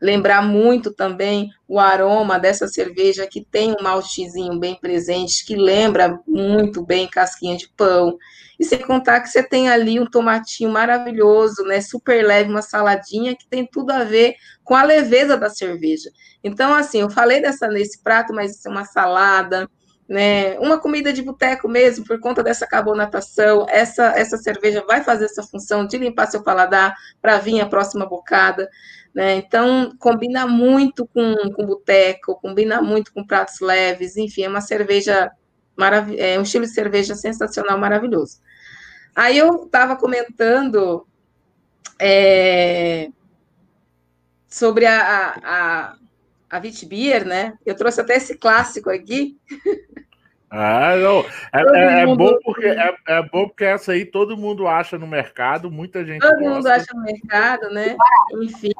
[0.00, 6.20] lembrar muito também o aroma dessa cerveja que tem um maltezinho bem presente, que lembra
[6.26, 8.18] muito bem casquinha de pão.
[8.58, 13.36] E sem contar que você tem ali um tomatinho maravilhoso, né, super leve, uma saladinha
[13.36, 14.34] que tem tudo a ver
[14.64, 16.10] com a leveza da cerveja.
[16.42, 19.68] Então, assim, eu falei dessa nesse prato, mas isso é uma salada,
[20.08, 20.58] né?
[20.60, 25.42] Uma comida de boteco mesmo, por conta dessa carbonatação, essa, essa cerveja vai fazer essa
[25.42, 28.68] função de limpar seu paladar para vir a próxima bocada,
[29.16, 29.36] né?
[29.36, 35.32] Então, combina muito com, com boteco, combina muito com pratos leves, enfim, é uma cerveja
[35.74, 38.42] maravilhosa, é um estilo de cerveja sensacional, maravilhoso.
[39.14, 41.06] Aí eu estava comentando
[41.98, 43.08] é,
[44.46, 45.96] sobre a, a,
[46.50, 47.54] a Witbier, né?
[47.64, 49.38] Eu trouxe até esse clássico aqui.
[50.50, 51.24] Ah, não.
[51.52, 55.06] É, é, é bom porque, é, é, bom porque essa aí todo mundo acha no
[55.06, 56.20] mercado, muita gente.
[56.20, 56.48] Todo gosta.
[56.50, 57.96] mundo acha no mercado, né?
[58.42, 58.72] Enfim.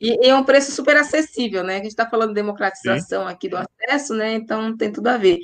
[0.00, 1.74] E, e, é um preço super acessível, né?
[1.74, 3.32] A gente está falando de democratização Sim.
[3.32, 4.34] aqui do acesso, né?
[4.34, 5.38] Então tem tudo a ver.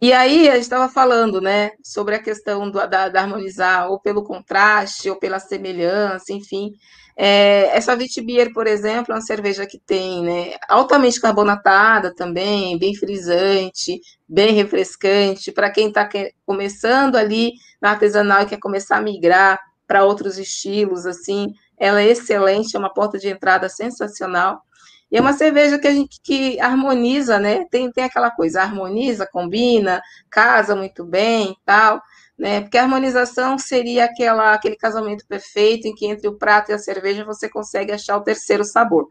[0.00, 3.98] E aí a gente estava falando, né, sobre a questão do, da, da harmonizar ou
[3.98, 6.72] pelo contraste ou pela semelhança, enfim.
[7.16, 12.94] É, essa Vitibir, por exemplo, é uma cerveja que tem, né, altamente carbonatada também, bem
[12.94, 16.08] frisante, bem refrescante, para quem está
[16.46, 22.08] começando ali na artesanal e quer começar a migrar para outros estilos, assim, ela é
[22.08, 24.62] excelente, é uma porta de entrada sensacional.
[25.10, 27.64] E é uma cerveja que a gente que harmoniza, né?
[27.70, 32.02] Tem, tem aquela coisa, harmoniza, combina, casa muito bem tal
[32.38, 32.60] né?
[32.60, 36.78] Porque a harmonização seria aquela, aquele casamento perfeito em que entre o prato e a
[36.78, 39.08] cerveja você consegue achar o terceiro sabor.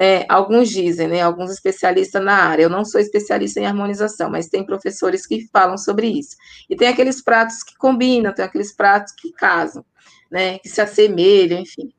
[0.00, 1.22] É, alguns dizem, né?
[1.22, 2.64] Alguns especialistas na área.
[2.64, 6.36] Eu não sou especialista em harmonização, mas tem professores que falam sobre isso.
[6.68, 9.84] E tem aqueles pratos que combinam, tem aqueles pratos que casam,
[10.30, 10.58] né?
[10.58, 11.90] Que se assemelham, enfim.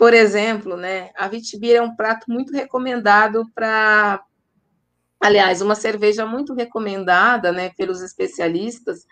[0.00, 1.10] Por exemplo, né?
[1.14, 4.24] A Vitibir é um prato muito recomendado para
[5.22, 9.04] Aliás, uma cerveja muito recomendada, né, pelos especialistas,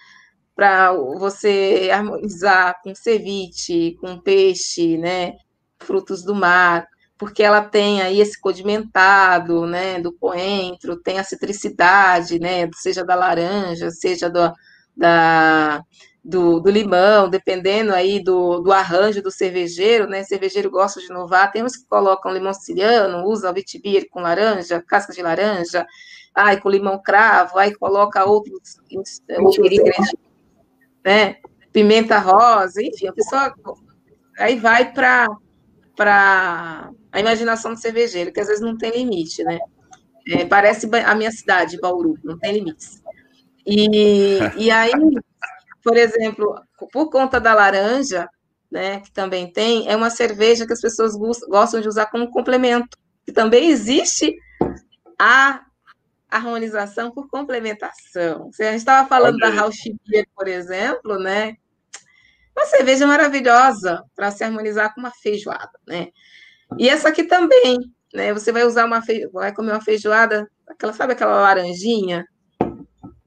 [0.57, 5.35] para você harmonizar com ceviche, com peixe, né,
[5.79, 6.87] frutos do mar,
[7.19, 13.15] porque ela tem aí esse condimentado, né, do coentro, tem a citricidade, né, seja da
[13.15, 14.51] laranja, seja do,
[14.97, 15.83] da,
[16.25, 21.51] do, do, limão, dependendo aí do, do arranjo do cervejeiro, né, cervejeiro gosta de inovar,
[21.51, 25.87] tem uns que colocam limão siciliano, usam vitibir com laranja, casca de laranja,
[26.35, 30.13] aí com limão cravo, aí coloca outros, outros ingredientes
[31.05, 31.37] né?
[31.73, 33.55] Pimenta rosa, enfim, a pessoa
[34.39, 35.29] aí vai para
[35.97, 39.59] para a imaginação do cervejeiro, que às vezes não tem limite, né?
[40.29, 43.03] É, parece a minha cidade, Bauru, não tem limites.
[43.67, 44.93] E, e aí,
[45.83, 46.55] por exemplo,
[46.93, 48.29] por conta da laranja,
[48.71, 51.13] né, que também tem, é uma cerveja que as pessoas
[51.49, 52.97] gostam de usar como complemento.
[53.27, 54.37] E também existe
[55.19, 55.63] a
[56.31, 58.51] harmonização por complementação.
[58.61, 61.57] A gente estava falando da Rauch Beer, por exemplo, né?
[62.55, 66.09] Uma cerveja maravilhosa para se harmonizar com uma feijoada, né?
[66.79, 67.79] E essa aqui também,
[68.13, 68.35] né?
[68.35, 69.27] Você vai usar uma fe...
[69.29, 72.27] vai comer uma feijoada, aquela sabe aquela laranjinha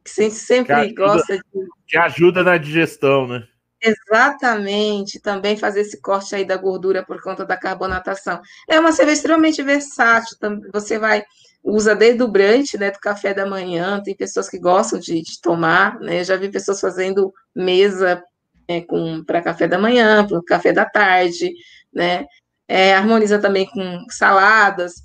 [0.04, 1.44] que a gente sempre que ajuda, gosta de
[1.88, 3.44] que ajuda na digestão, né?
[3.84, 8.40] Exatamente, também fazer esse corte aí da gordura por conta da carbonatação.
[8.70, 10.38] É uma cerveja extremamente versátil,
[10.72, 11.24] você vai
[11.64, 15.40] usa desde o brunch, né, do café da manhã, tem pessoas que gostam de, de
[15.42, 18.24] tomar, né, eu já vi pessoas fazendo mesa
[18.68, 18.84] é,
[19.26, 21.54] para café da manhã, para café da tarde,
[21.94, 22.26] né,
[22.68, 24.96] é, harmoniza também com saladas,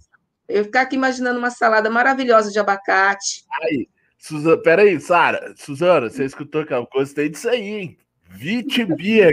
[0.49, 3.45] eu ficar aqui imaginando uma salada maravilhosa de abacate.
[3.63, 3.89] Aí,
[4.19, 7.99] Suzana, peraí, Sara, Suzana, você escutou que eu gostei disso aí, hein?
[8.29, 9.33] Vitibia,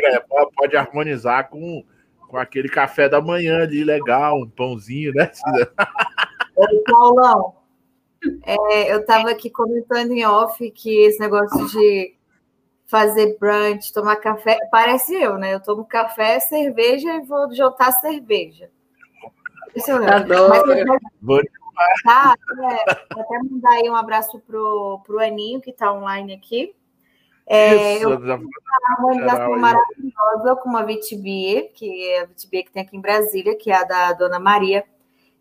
[0.56, 1.84] pode harmonizar com,
[2.30, 5.32] com aquele café da manhã ali, legal, um pãozinho, né?
[6.56, 7.56] Oi, Paulão.
[8.46, 12.16] É, eu estava aqui comentando em off que esse negócio de
[12.86, 15.54] fazer brunch, tomar café, parece eu, né?
[15.54, 18.70] Eu tomo café, cerveja e vou jantar cerveja.
[19.76, 20.54] Isso eu Adoro.
[21.22, 21.44] Mas,
[22.04, 26.74] tá, é, vou até mandar aí um abraço pro, pro Aninho, que está online aqui.
[27.46, 28.40] É, Isso, eu fiz uma
[28.90, 33.70] harmonização maravilhosa com uma Vitibia, que é a Vitibia que tem aqui em Brasília, que
[33.70, 34.84] é a da Dona Maria.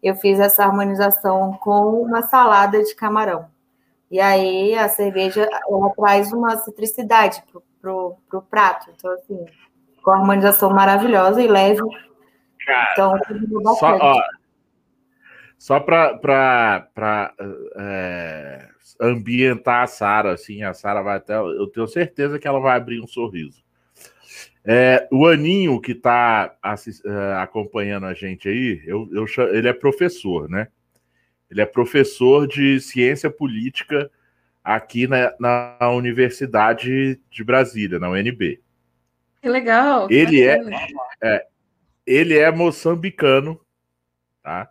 [0.03, 3.47] Eu fiz essa harmonização com uma salada de camarão.
[4.11, 8.91] E aí a cerveja ela traz uma citricidade pro, pro, pro prato.
[8.95, 9.47] Então, assim,
[10.03, 11.81] com a harmonização maravilhosa e leve.
[12.67, 14.23] Cara, então, só, ó,
[15.63, 16.91] só para
[17.77, 18.69] é,
[19.01, 21.37] ambientar a Sara, assim, a Sara vai até.
[21.37, 23.63] Eu tenho certeza que ela vai abrir um sorriso.
[24.65, 30.51] É, o Aninho, que está é, acompanhando a gente aí, eu, eu, ele é professor,
[30.51, 30.67] né?
[31.49, 34.11] Ele é professor de ciência política
[34.65, 38.61] aqui na, na Universidade de Brasília, na UNB.
[39.41, 40.09] Que legal.
[40.09, 40.61] Que ele é,
[41.23, 41.47] é,
[42.05, 43.61] ele é moçambicano,
[44.43, 44.69] tá?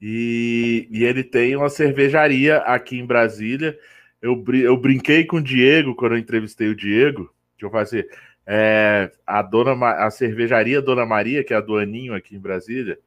[0.00, 3.78] E, e ele tem uma cervejaria aqui em Brasília.
[4.22, 7.32] Eu, eu brinquei com o Diego quando eu entrevistei o Diego.
[7.54, 8.08] Deixa eu fazer.
[8.46, 12.98] É, a dona a cervejaria Dona Maria, que é a do Aninho aqui em Brasília,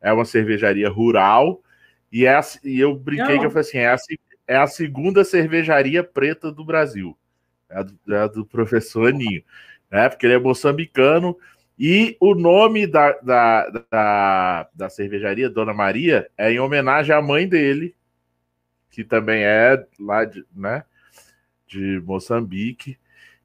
[0.00, 1.62] é uma cervejaria rural.
[2.10, 3.40] E, é, e eu brinquei Não.
[3.40, 3.96] que eu falei assim: é a,
[4.46, 7.16] é a segunda cervejaria preta do Brasil.
[7.68, 9.42] É a do, é a do professor Aninho.
[9.90, 10.08] Né?
[10.08, 11.36] Porque ele é moçambicano
[11.78, 17.46] e o nome da, da, da, da, cervejaria, Dona Maria, é em homenagem à mãe
[17.46, 17.94] dele,
[18.90, 20.84] que também é lá de, né,
[21.66, 22.98] de Moçambique.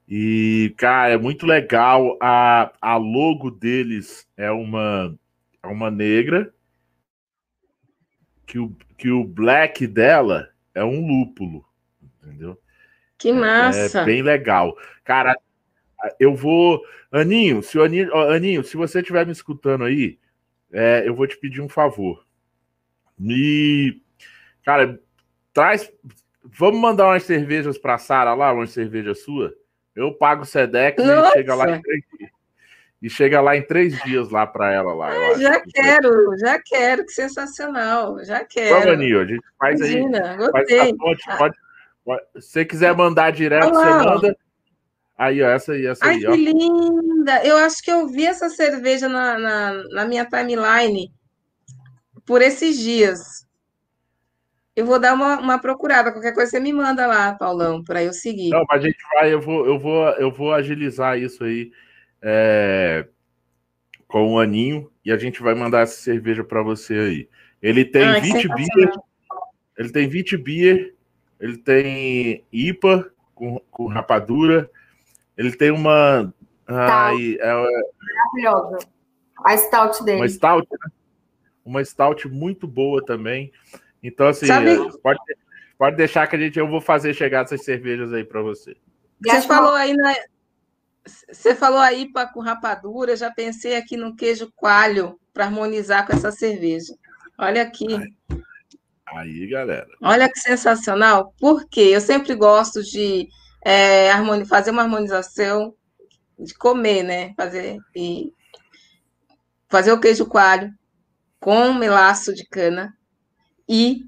[0.08, 2.16] E, cara, é muito legal.
[2.22, 5.14] A, a logo deles é uma,
[5.62, 6.52] é uma negra,
[8.46, 11.64] que o, que o black dela é um lúpulo,
[12.22, 12.58] entendeu?
[13.18, 13.98] Que massa!
[13.98, 14.74] É, é bem legal.
[15.04, 15.36] Cara,
[16.18, 16.82] eu vou.
[17.10, 20.18] Aninho, se, Aninho, Aninho, se você estiver me escutando aí,
[20.72, 22.24] é, eu vou te pedir um favor.
[23.18, 24.00] Me.
[24.64, 24.98] Cara,
[25.52, 25.92] traz.
[26.44, 29.54] Vamos mandar umas cervejas para Sara lá, uma cerveja sua.
[29.94, 31.28] Eu pago o Sedex Nossa.
[31.28, 32.30] e chega lá em três dias.
[33.02, 35.10] E chega lá em três dias lá para ela lá.
[35.10, 38.76] Ah, já quero, já quero, que sensacional, já quero.
[38.76, 40.36] Vamos, Aninho, a gente faz Imagina, aí.
[40.36, 40.78] Gostei.
[40.78, 41.56] Faz ponte, pode,
[42.04, 43.98] pode, se você quiser mandar direto, Olá.
[43.98, 44.36] você manda.
[45.22, 46.26] Aí, ó, essa aí, essa Ai, aí.
[46.26, 47.46] Ai, que linda!
[47.46, 51.12] Eu acho que eu vi essa cerveja na, na, na minha timeline
[52.26, 53.46] por esses dias.
[54.74, 58.12] Eu vou dar uma, uma procurada, qualquer coisa você me manda lá, Paulão, para eu
[58.12, 58.50] seguir.
[58.50, 61.70] Não, mas a gente vai, eu vou, eu vou, eu vou agilizar isso aí
[62.20, 63.06] é,
[64.08, 67.28] com o Aninho e a gente vai mandar essa cerveja para você aí.
[67.62, 68.92] Ele tem ah, 20 beer,
[69.78, 70.94] ele tem 20 beer,
[71.38, 74.68] ele tem IPA com, com rapadura,
[75.36, 76.32] ele tem uma.
[76.66, 77.54] Ai, é,
[78.14, 78.78] Maravilhosa.
[79.44, 80.18] A stout dele.
[80.18, 80.92] Uma stout, né?
[81.64, 83.52] Uma stout muito boa também.
[84.02, 84.70] Então, assim, Sabe...
[84.70, 85.20] É, pode,
[85.78, 88.76] pode deixar que a gente, eu vou fazer chegar essas cervejas aí para você.
[89.20, 90.14] Você falou aí na.
[91.30, 96.12] Você falou aí para com rapadura, já pensei aqui no queijo coalho para harmonizar com
[96.12, 96.94] essa cerveja.
[97.36, 97.86] Olha aqui.
[97.94, 98.14] Aí,
[99.06, 99.88] aí, galera.
[100.00, 101.34] Olha que sensacional.
[101.40, 101.90] Por quê?
[101.92, 103.28] Eu sempre gosto de
[103.64, 104.10] é,
[104.46, 105.74] fazer uma harmonização
[106.38, 107.34] de comer, né?
[107.36, 108.32] Fazer, e
[109.68, 110.72] fazer o queijo coalho
[111.40, 112.96] com melaço de cana
[113.68, 114.04] e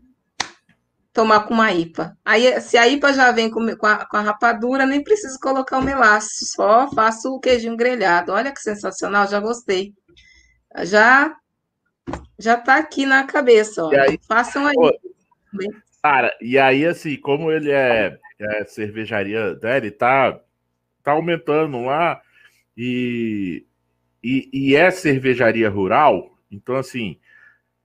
[1.12, 2.16] tomar com uma IPA.
[2.24, 5.78] Aí, se a IPA já vem com, com, a, com a rapadura, nem preciso colocar
[5.78, 8.32] o melaço, só faço o queijinho grelhado.
[8.32, 9.94] Olha que sensacional, já gostei.
[10.82, 11.34] Já
[12.38, 13.90] já tá aqui na cabeça, ó.
[13.90, 14.76] Aí, Façam aí.
[16.02, 20.40] cara, e aí, assim, como ele é é, cervejaria dele tá,
[21.02, 22.20] tá aumentando lá
[22.76, 23.64] e,
[24.22, 27.18] e, e é cervejaria rural, então assim,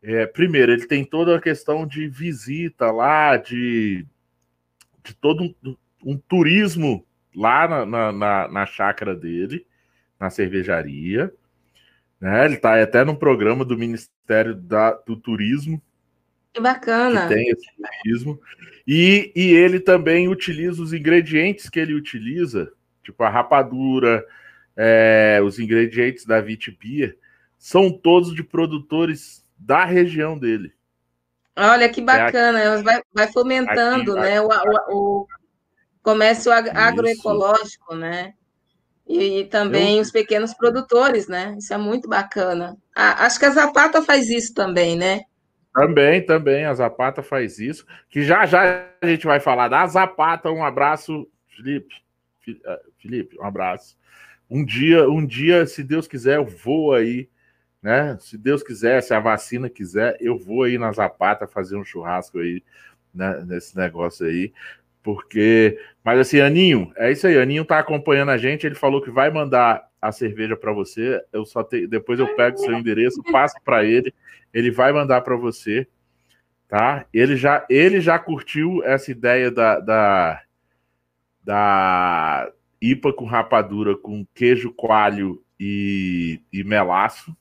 [0.01, 4.05] é, primeiro, ele tem toda a questão de visita lá, de,
[5.03, 7.05] de todo um, um turismo
[7.35, 9.67] lá na, na, na, na chácara dele,
[10.19, 11.33] na cervejaria.
[12.19, 12.45] Né?
[12.45, 15.81] Ele está até no programa do Ministério da, do Turismo.
[16.53, 17.27] Que bacana.
[17.27, 17.65] Que tem esse
[18.03, 18.39] turismo.
[18.87, 22.71] E, e ele também utiliza os ingredientes que ele utiliza,
[23.03, 24.25] tipo a rapadura,
[24.75, 27.15] é, os ingredientes da Vitibia,
[27.57, 30.73] são todos de produtores da região dele.
[31.55, 35.27] Olha que bacana, é, vai, vai, fomentando aqui, né, o, o, o,
[36.01, 38.33] comércio ag agroecológico, né?
[39.05, 40.01] E, e também Eu...
[40.01, 41.55] os pequenos produtores, né?
[41.59, 42.77] Isso é muito bacana.
[42.95, 45.21] Ah, acho que a Zapata faz isso também, né?
[45.73, 47.85] Também, também, a Zapata faz isso.
[48.09, 50.51] Que já já a gente vai falar da Zapata.
[50.51, 51.93] Um abraço, Felipe.
[52.47, 53.97] Eh, Felipe, um abraço.
[54.49, 57.29] Um dia, um dia, se Deus quiser, eu vou aí
[57.81, 58.17] né?
[58.19, 62.39] Se Deus quiser, se a vacina quiser, eu vou aí na Zapata fazer um churrasco
[62.39, 62.63] aí,
[63.13, 64.53] né, nesse negócio aí.
[65.01, 67.37] Porque, mas assim, Aninho, é isso aí.
[67.37, 68.65] Aninho tá acompanhando a gente.
[68.65, 71.21] Ele falou que vai mandar a cerveja para você.
[71.31, 71.87] Eu só te...
[71.87, 74.13] depois eu pego seu endereço, passo para ele.
[74.53, 75.87] Ele vai mandar para você,
[76.67, 77.05] tá?
[77.13, 80.41] Ele já, ele já curtiu essa ideia da, da,
[81.43, 82.51] da
[82.81, 87.35] IPA com rapadura com queijo coalho e, e melaço.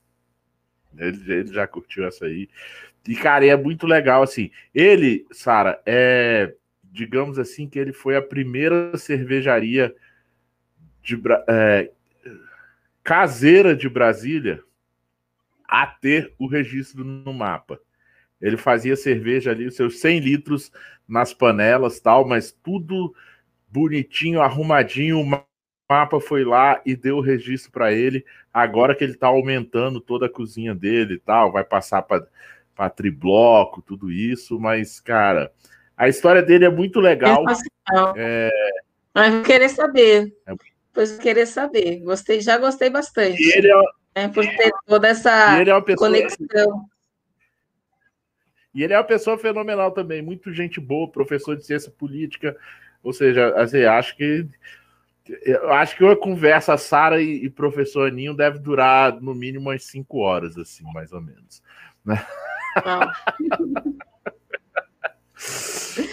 [0.97, 2.49] Ele, ele já curtiu essa aí.
[3.07, 4.51] E, cara, é muito legal, assim.
[4.75, 6.55] Ele, Sara, é
[6.99, 9.95] digamos assim, que ele foi a primeira cervejaria
[11.01, 11.17] de,
[11.49, 11.93] é,
[13.05, 14.61] caseira de Brasília
[15.69, 17.81] a ter o registro no mapa.
[18.41, 20.73] Ele fazia cerveja ali, os seus 100 litros
[21.07, 23.15] nas panelas tal, mas tudo
[23.69, 25.21] bonitinho, arrumadinho.
[25.21, 25.45] O
[25.89, 28.25] mapa foi lá e deu o registro para ele.
[28.53, 33.83] Agora que ele está aumentando toda a cozinha dele e tal, vai passar para tribloco,
[33.83, 35.53] tudo isso, mas, cara,
[35.99, 37.45] a história dele é muito legal.
[38.17, 38.51] É...
[39.13, 40.33] Mas vou querer saber.
[40.47, 40.55] É...
[40.95, 41.99] Pois vou querer saber.
[41.99, 43.43] Gostei, já gostei bastante.
[43.43, 44.23] E ele é...
[44.23, 46.09] é por ter toda essa é pessoa...
[46.09, 46.89] conexão.
[48.73, 52.57] E ele é uma pessoa fenomenal também, muito gente boa, professor de ciência política.
[53.03, 54.47] Ou seja, assim, acho que
[55.43, 59.85] eu acho que uma conversa Sara e, e, professor Aninho deve durar no mínimo umas
[59.85, 61.63] cinco horas, assim, mais ou menos.
[62.05, 62.25] Né?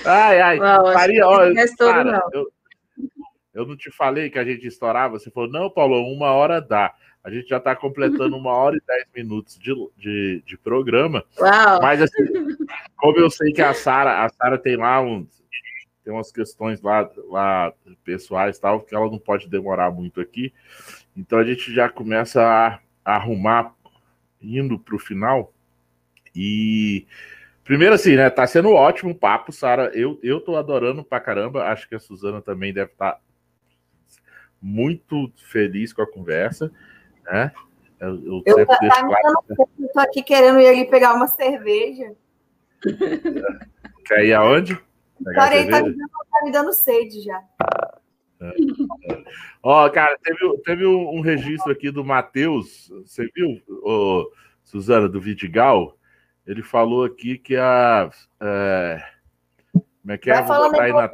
[0.06, 0.60] Ai, ai.
[0.60, 1.38] Não, Maria, ó,
[1.80, 2.52] cara, eu,
[3.53, 5.18] eu não te falei que a gente estourava.
[5.18, 6.93] Você falou, não, Paulo, uma hora dá.
[7.23, 11.23] A gente já está completando uma hora e dez minutos de, de, de programa.
[11.39, 11.81] Uau.
[11.81, 12.23] Mas assim,
[12.95, 15.43] como eu sei que a Sara, a Sara tem lá uns,
[16.03, 17.73] tem umas questões lá, lá
[18.03, 20.53] pessoais tal, que ela não pode demorar muito aqui.
[21.18, 23.73] Então a gente já começa a, a arrumar
[24.39, 25.52] indo para o final.
[26.35, 27.07] E
[27.66, 28.30] Primeiro, assim, né?
[28.30, 29.90] Tá sendo ótimo o papo, Sara.
[29.96, 31.64] Eu, eu tô adorando pra caramba.
[31.64, 33.20] Acho que a Suzana também deve estar tá
[34.62, 36.72] muito feliz com a conversa,
[37.26, 37.52] né?
[38.00, 39.44] Eu, eu, eu sempre tá, deixo tá claro.
[39.80, 42.14] Eu tô aqui querendo ir ali pegar uma cerveja.
[44.06, 44.80] Quer ir aonde?
[45.34, 47.42] Parei, tá, me dando, tá me dando sede já.
[48.42, 48.54] É.
[49.64, 52.92] Ó, cara, teve, teve um registro aqui do Matheus.
[53.04, 54.32] Você viu, ô,
[54.64, 55.98] Suzana, do Vidigal?
[56.45, 58.09] Ele falou aqui que a.
[58.41, 59.03] É,
[59.72, 60.41] como é que é?
[60.41, 61.09] Vou botar aí na.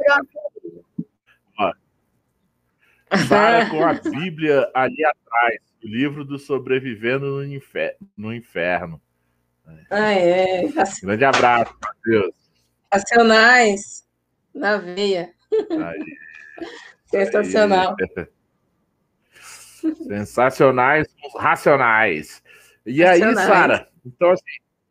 [3.27, 7.97] Sara com a Bíblia ali atrás, o livro do Sobrevivendo no, infer...
[8.15, 9.01] no Inferno.
[9.89, 10.63] Ah, é.
[11.03, 12.33] Grande abraço, Matheus.
[12.91, 14.07] Racionais
[14.53, 15.33] na veia.
[15.51, 16.17] Aí.
[17.05, 17.95] Sensacional.
[17.99, 18.27] Aí.
[20.07, 22.43] Sensacionais, racionais.
[22.85, 23.37] E racionais.
[23.37, 24.43] aí, Sara, então assim,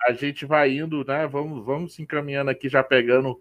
[0.06, 1.27] a gente vai indo, né?
[1.27, 3.40] Vamos, vamos se encaminhando aqui, já pegando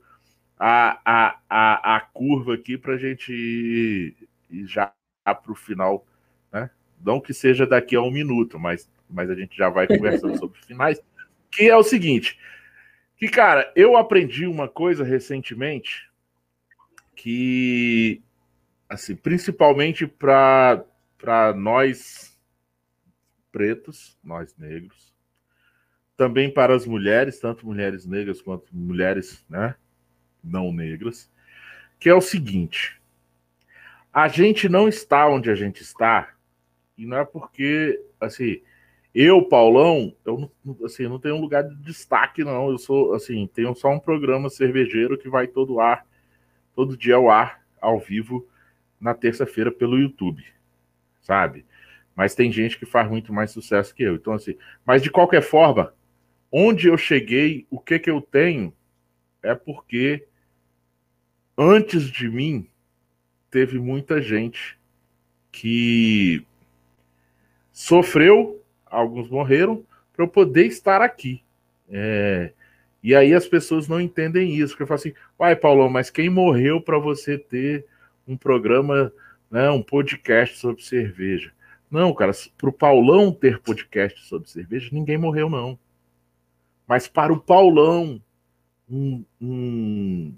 [0.58, 6.06] a, a, a, a curva aqui para a gente ir, ir já para o final,
[6.52, 6.70] né?
[7.04, 10.60] Não que seja daqui a um minuto, mas, mas a gente já vai conversando sobre
[10.62, 11.02] finais.
[11.50, 12.38] Que é o seguinte:
[13.16, 16.10] que, cara, eu aprendi uma coisa recentemente
[17.16, 18.22] que,
[18.88, 20.86] assim, principalmente para
[21.56, 22.38] nós
[23.52, 25.09] pretos, nós negros,
[26.20, 29.74] também para as mulheres, tanto mulheres negras quanto mulheres né,
[30.44, 31.32] não negras,
[31.98, 33.02] que é o seguinte:
[34.12, 36.34] a gente não está onde a gente está,
[36.98, 38.62] e não é porque, assim,
[39.16, 40.52] eu, Paulão, eu
[40.84, 42.70] assim, não tenho um lugar de destaque, não.
[42.70, 46.06] Eu sou, assim, tenho só um programa cervejeiro que vai todo ar,
[46.76, 48.46] todo dia ao ar, ao vivo,
[49.00, 50.44] na terça-feira pelo YouTube,
[51.22, 51.66] sabe?
[52.14, 54.16] Mas tem gente que faz muito mais sucesso que eu.
[54.16, 55.94] Então, assim, mas de qualquer forma,
[56.52, 58.74] onde eu cheguei, o que que eu tenho,
[59.42, 60.28] é porque
[61.58, 62.68] antes de mim
[63.50, 64.78] teve muita gente
[65.52, 66.46] que
[67.72, 71.42] sofreu, alguns morreram, para eu poder estar aqui.
[71.90, 72.52] É,
[73.02, 76.30] e aí as pessoas não entendem isso, porque eu falo assim, uai, Paulão, mas quem
[76.30, 77.86] morreu para você ter
[78.28, 79.12] um programa,
[79.50, 81.52] né, um podcast sobre cerveja?
[81.90, 85.80] Não, cara, para o Paulão ter podcast sobre cerveja, ninguém morreu, não.
[86.90, 88.20] Mas para o Paulão,
[88.90, 90.34] um, um,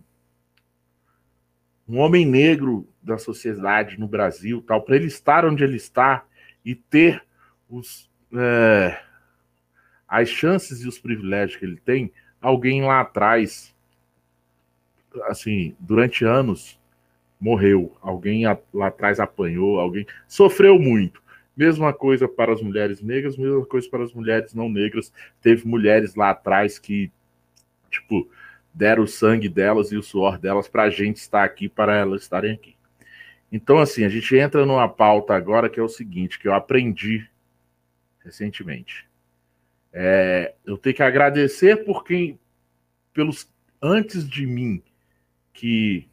[1.87, 6.25] um homem negro da sociedade no Brasil, tal, para ele estar onde ele está
[6.65, 7.23] e ter
[7.69, 9.01] os, é,
[10.05, 12.11] as chances e os privilégios que ele tem,
[12.41, 13.73] alguém lá atrás,
[15.27, 16.77] assim, durante anos,
[17.39, 21.20] morreu, alguém lá atrás apanhou, alguém sofreu muito.
[21.55, 25.11] Mesma coisa para as mulheres negras, mesma coisa para as mulheres não negras.
[25.41, 27.11] Teve mulheres lá atrás que,
[27.89, 28.29] tipo,
[28.73, 32.21] deram o sangue delas e o suor delas para a gente estar aqui, para elas
[32.21, 32.75] estarem aqui.
[33.51, 37.29] Então, assim, a gente entra numa pauta agora que é o seguinte, que eu aprendi
[38.23, 39.09] recentemente.
[39.91, 42.39] É, eu tenho que agradecer por quem,
[43.13, 43.51] pelos
[43.81, 44.81] antes de mim,
[45.51, 46.07] que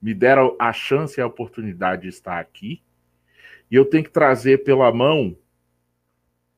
[0.00, 2.82] me deram a chance e a oportunidade de estar aqui,
[3.70, 5.36] e eu tenho que trazer pela mão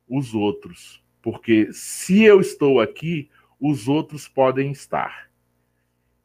[0.09, 3.31] os outros, porque se eu estou aqui,
[3.61, 5.29] os outros podem estar.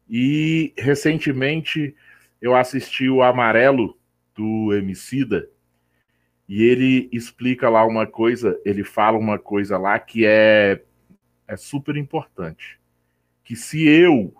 [0.08, 1.94] E recentemente
[2.40, 3.98] eu assisti o Amarelo
[4.34, 5.48] do Emicida
[6.48, 10.82] e ele explica lá uma coisa, ele fala uma coisa lá que é,
[11.48, 12.78] é super importante.
[13.42, 14.34] Que se eu,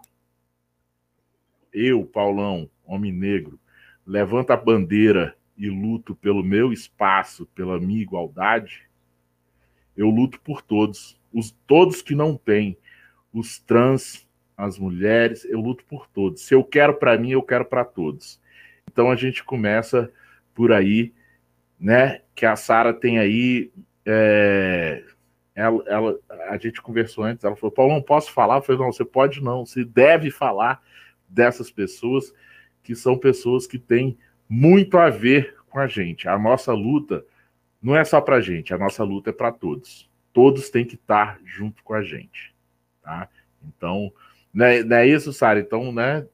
[1.72, 3.58] eu, Paulão, homem negro,
[4.06, 8.82] levanto a bandeira e luto pelo meu espaço, pela minha igualdade,
[9.96, 12.76] eu luto por todos, os todos que não têm,
[13.32, 14.26] os trans,
[14.56, 16.42] as mulheres, eu luto por todos.
[16.42, 18.40] Se eu quero para mim, eu quero para todos.
[18.90, 20.12] Então a gente começa
[20.54, 21.12] por aí,
[21.78, 22.22] né?
[22.34, 23.72] Que a Sara tem aí.
[24.06, 25.02] É,
[25.54, 26.18] ela, ela,
[26.48, 28.56] a gente conversou antes, ela falou: Paulo, não posso falar?
[28.56, 30.82] Eu falei: não, você pode não, você deve falar
[31.28, 32.32] dessas pessoas
[32.82, 34.16] que são pessoas que têm
[34.48, 36.28] muito a ver com a gente.
[36.28, 37.24] A nossa luta
[37.82, 40.08] não é só para a gente, a nossa luta é para todos.
[40.32, 42.54] Todos têm que estar junto com a gente.
[43.02, 43.28] Tá?
[43.62, 44.12] Então,
[44.52, 45.60] não é, não é isso, Sara?
[45.60, 46.26] Então, né?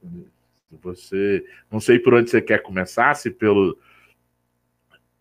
[0.83, 1.45] Você.
[1.71, 3.79] Não sei por onde você quer começar, se pelo,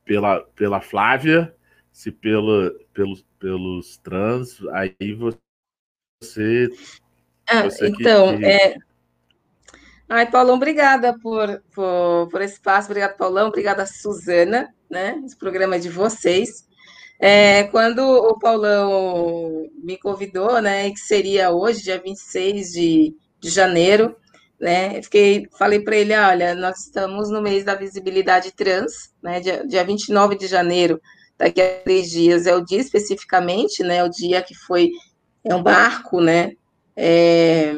[0.05, 1.55] pela, pela Flávia,
[1.91, 6.69] se pela, pelos, pelos trans, aí você.
[7.47, 8.45] Ah, você então, que...
[8.45, 8.75] é.
[10.11, 15.21] Ai, Paulão, obrigada por, por, por esse espaço, obrigada, Paulão, obrigada, Suzana, né?
[15.23, 16.67] Esse programa é de vocês.
[17.19, 24.15] É, quando o Paulão me convidou, né, que seria hoje, dia 26 de, de janeiro,
[24.59, 29.67] né, fiquei, falei para ele, olha, nós estamos no mês da visibilidade trans, né, dia,
[29.67, 30.99] dia 29 de janeiro,
[31.37, 34.89] daqui a três dias, é o dia especificamente, né, o dia que foi,
[35.43, 36.53] é um marco, né,
[36.95, 37.75] é,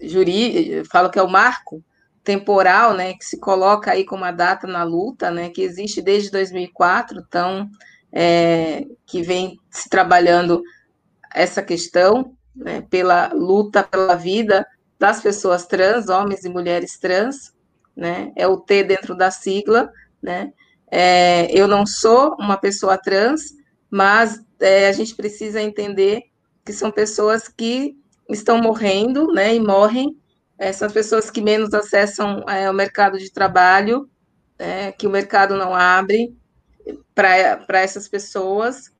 [0.00, 1.82] juri, falo que é o marco
[2.24, 6.30] temporal, né, que se coloca aí como a data na luta, né, que existe desde
[6.30, 7.68] 2004, então
[8.10, 10.62] é, que vem se trabalhando
[11.34, 14.66] essa questão né, pela luta pela vida
[14.98, 17.52] das pessoas trans, homens e mulheres trans,
[17.94, 19.92] né, é o T dentro da sigla,
[20.22, 20.50] né,
[20.90, 23.42] é, eu não sou uma pessoa trans,
[23.90, 26.22] mas é, a gente precisa entender
[26.64, 27.96] que são pessoas que
[28.28, 30.16] estão morrendo, né, e morrem,
[30.58, 34.08] é, são as pessoas que menos acessam é, o mercado de trabalho,
[34.58, 36.36] é, que o mercado não abre,
[37.14, 38.92] para essas pessoas.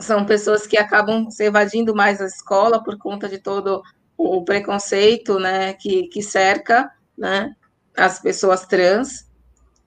[0.00, 3.82] São pessoas que acabam se evadindo mais a escola por conta de todo
[4.16, 7.54] o preconceito né, que, que cerca né,
[7.96, 9.28] as pessoas trans.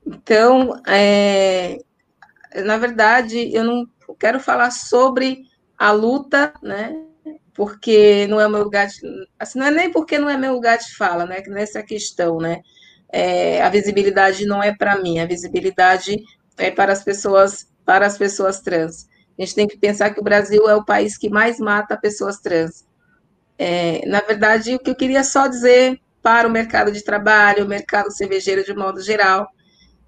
[0.05, 1.77] Então, é,
[2.63, 3.87] na verdade, eu não
[4.19, 5.43] quero falar sobre
[5.77, 6.93] a luta, né,
[7.61, 8.99] porque não é meu lugar de,
[9.37, 12.63] assim, não é nem porque não é meu lugar de fala, né, nessa questão, né,
[13.07, 16.23] é, a visibilidade não é para mim, a visibilidade
[16.57, 19.07] é, para as pessoas para as pessoas trans.
[19.37, 22.39] A gente tem que pensar que o Brasil é o país que mais mata pessoas
[22.39, 22.83] trans.
[23.59, 27.69] É, na verdade, o que eu queria só dizer para o mercado de trabalho, o
[27.69, 29.47] mercado cervejeiro de modo geral,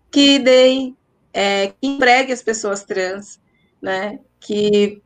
[0.10, 0.98] que deem,
[1.32, 3.40] é, que empregue as pessoas trans,
[3.80, 5.03] né, que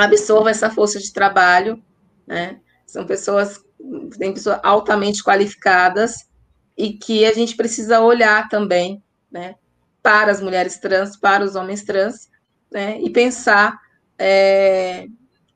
[0.00, 1.82] absorva essa força de trabalho,
[2.26, 3.60] né, são pessoas,
[4.18, 6.28] tem pessoas altamente qualificadas
[6.76, 9.56] e que a gente precisa olhar também, né,
[10.02, 12.28] para as mulheres trans, para os homens trans,
[12.70, 13.78] né, e pensar
[14.18, 15.06] é,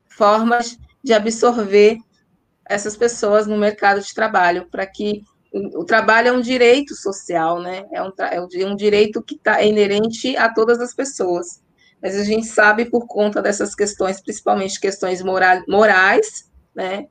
[0.09, 1.99] formas de absorver
[2.65, 7.85] essas pessoas no mercado de trabalho, para que o trabalho é um direito social, né?
[7.93, 11.63] É um, é um direito que está inerente a todas as pessoas.
[12.03, 17.07] Mas a gente sabe por conta dessas questões, principalmente questões morais, né?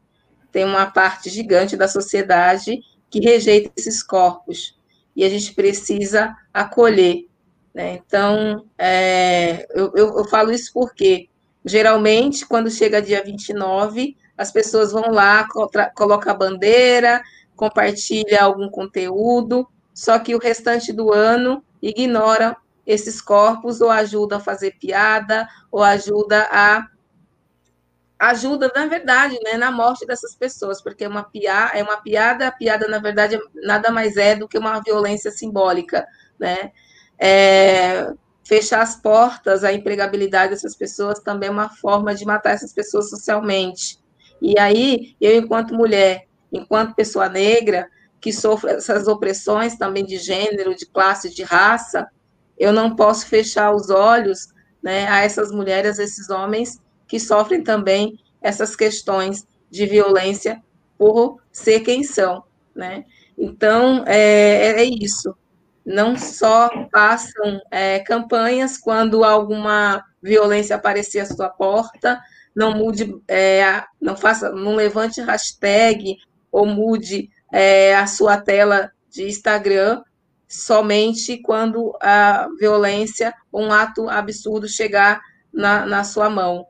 [0.51, 4.77] Tem uma parte gigante da sociedade que rejeita esses corpos
[5.15, 7.25] e a gente precisa acolher.
[7.73, 8.01] Né?
[8.05, 11.29] Então, é, eu, eu, eu, falo isso porque,
[11.63, 15.47] geralmente, quando chega dia 29, as pessoas vão lá,
[15.95, 17.21] colocam a bandeira,
[17.55, 22.57] compartilha algum conteúdo, só que o restante do ano ignora
[22.91, 26.87] esses corpos ou ajuda a fazer piada, ou ajuda a
[28.19, 32.47] ajuda, na verdade, né, na morte dessas pessoas, porque é uma, piada, é uma piada,
[32.47, 36.07] a piada, na verdade, nada mais é do que uma violência simbólica,
[36.39, 36.71] né?
[37.21, 38.11] é,
[38.43, 43.11] fechar as portas à empregabilidade dessas pessoas também é uma forma de matar essas pessoas
[43.11, 43.99] socialmente.
[44.41, 47.87] E aí, eu, enquanto mulher, enquanto pessoa negra,
[48.19, 52.09] que sofre essas opressões também de gênero, de classe, de raça,
[52.61, 54.49] eu não posso fechar os olhos
[54.83, 60.61] né, a essas mulheres, a esses homens que sofrem também essas questões de violência
[60.95, 62.43] por ser quem são,
[62.75, 63.03] né?
[63.35, 65.35] Então, é, é isso.
[65.83, 72.21] Não só passam é, campanhas quando alguma violência aparecer à sua porta,
[72.55, 76.15] não mude, é, não faça, não levante hashtag
[76.51, 80.03] ou mude é, a sua tela de Instagram
[80.51, 85.21] somente quando a violência, um ato absurdo chegar
[85.51, 86.65] na, na sua mão.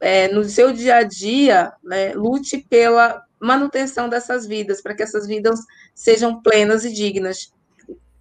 [0.00, 5.26] É, no seu dia a dia, né, lute pela manutenção dessas vidas, para que essas
[5.26, 5.60] vidas
[5.94, 7.52] sejam plenas e dignas,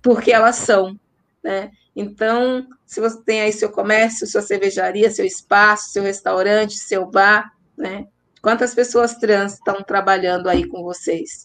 [0.02, 1.00] porque elas são.
[1.42, 1.72] Né?
[1.96, 7.54] Então, se você tem aí seu comércio, sua cervejaria, seu espaço, seu restaurante, seu bar,
[7.78, 8.08] né?
[8.42, 11.42] Quantas pessoas trans estão trabalhando aí com vocês?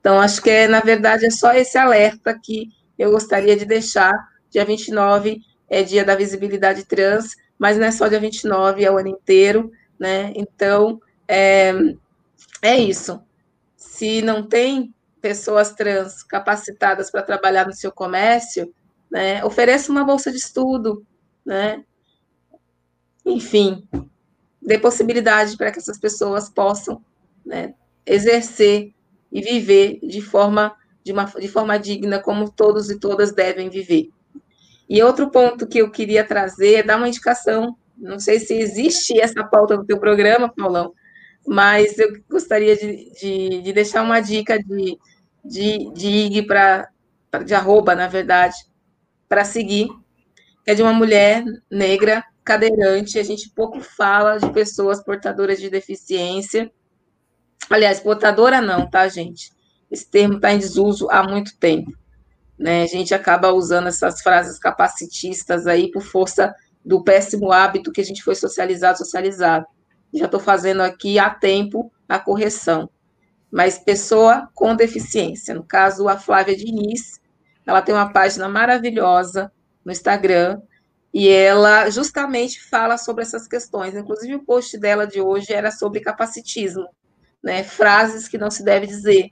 [0.00, 2.68] Então, acho que, é, na verdade, é só esse alerta que
[3.00, 4.12] eu gostaria de deixar.
[4.50, 5.40] Dia 29
[5.70, 9.72] é dia da visibilidade trans, mas não é só dia 29, é o ano inteiro,
[9.98, 10.32] né?
[10.36, 11.72] Então, é,
[12.60, 13.22] é isso.
[13.74, 18.72] Se não tem pessoas trans capacitadas para trabalhar no seu comércio,
[19.10, 21.04] né, ofereça uma bolsa de estudo,
[21.44, 21.82] né?
[23.24, 23.88] Enfim,
[24.60, 27.02] dê possibilidade para que essas pessoas possam
[27.44, 27.74] né,
[28.04, 28.92] exercer
[29.32, 30.74] e viver de forma,
[31.04, 34.10] de, uma, de forma digna, como todos e todas devem viver.
[34.88, 37.76] E outro ponto que eu queria trazer é dar uma indicação.
[37.96, 40.92] Não sei se existe essa pauta no teu programa, Paulão,
[41.46, 44.98] mas eu gostaria de, de, de deixar uma dica de,
[45.44, 46.88] de, de IG para
[47.44, 48.56] de arroba, na verdade,
[49.28, 49.88] para seguir,
[50.66, 56.68] é de uma mulher negra, cadeirante, a gente pouco fala de pessoas portadoras de deficiência,
[57.70, 59.52] Aliás, portadora não, tá, gente?
[59.90, 61.92] Esse termo está em desuso há muito tempo.
[62.58, 62.82] Né?
[62.82, 66.54] A gente acaba usando essas frases capacitistas aí por força
[66.84, 69.66] do péssimo hábito que a gente foi socializado, socializado.
[70.12, 72.90] Já estou fazendo aqui há tempo a correção.
[73.50, 77.20] Mas pessoa com deficiência, no caso a Flávia Diniz,
[77.66, 79.50] ela tem uma página maravilhosa
[79.84, 80.60] no Instagram
[81.12, 83.94] e ela justamente fala sobre essas questões.
[83.94, 86.86] Inclusive o post dela de hoje era sobre capacitismo
[87.42, 89.30] né, frases que não se deve dizer.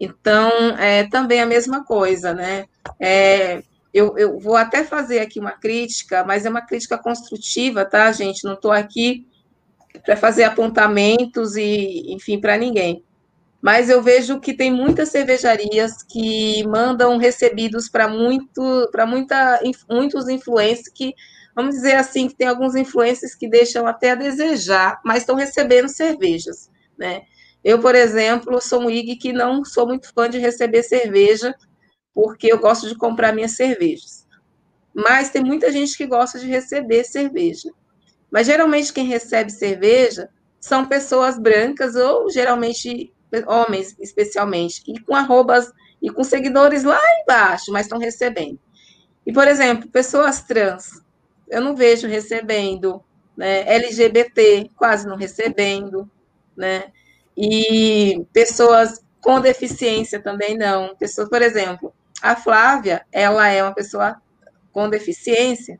[0.00, 2.66] Então, é também a mesma coisa, né?
[3.00, 3.62] É,
[3.92, 8.44] eu, eu vou até fazer aqui uma crítica, mas é uma crítica construtiva, tá, gente?
[8.44, 9.26] Não estou aqui
[10.04, 13.02] para fazer apontamentos e, enfim, para ninguém.
[13.60, 19.60] Mas eu vejo que tem muitas cervejarias que mandam recebidos para muito, para muita,
[19.90, 21.12] muitos influencers que,
[21.56, 25.88] vamos dizer assim, que tem alguns influencers que deixam até a desejar, mas estão recebendo
[25.88, 27.22] cervejas né?
[27.64, 31.54] Eu, por exemplo, sou um IG que não sou muito fã de receber cerveja,
[32.14, 34.26] porque eu gosto de comprar minhas cervejas.
[34.94, 37.70] Mas tem muita gente que gosta de receber cerveja.
[38.30, 40.28] Mas geralmente quem recebe cerveja
[40.60, 43.12] são pessoas brancas ou geralmente
[43.46, 45.70] homens, especialmente, e com arrobas
[46.00, 48.58] e com seguidores lá embaixo, mas estão recebendo.
[49.26, 51.02] E, por exemplo, pessoas trans,
[51.48, 53.02] eu não vejo recebendo,
[53.36, 53.68] né?
[53.74, 56.10] LGBT, quase não recebendo
[56.58, 56.90] né?
[57.40, 60.96] E pessoas com deficiência também não.
[60.96, 64.20] Pessoas, por exemplo, a Flávia, ela é uma pessoa
[64.72, 65.78] com deficiência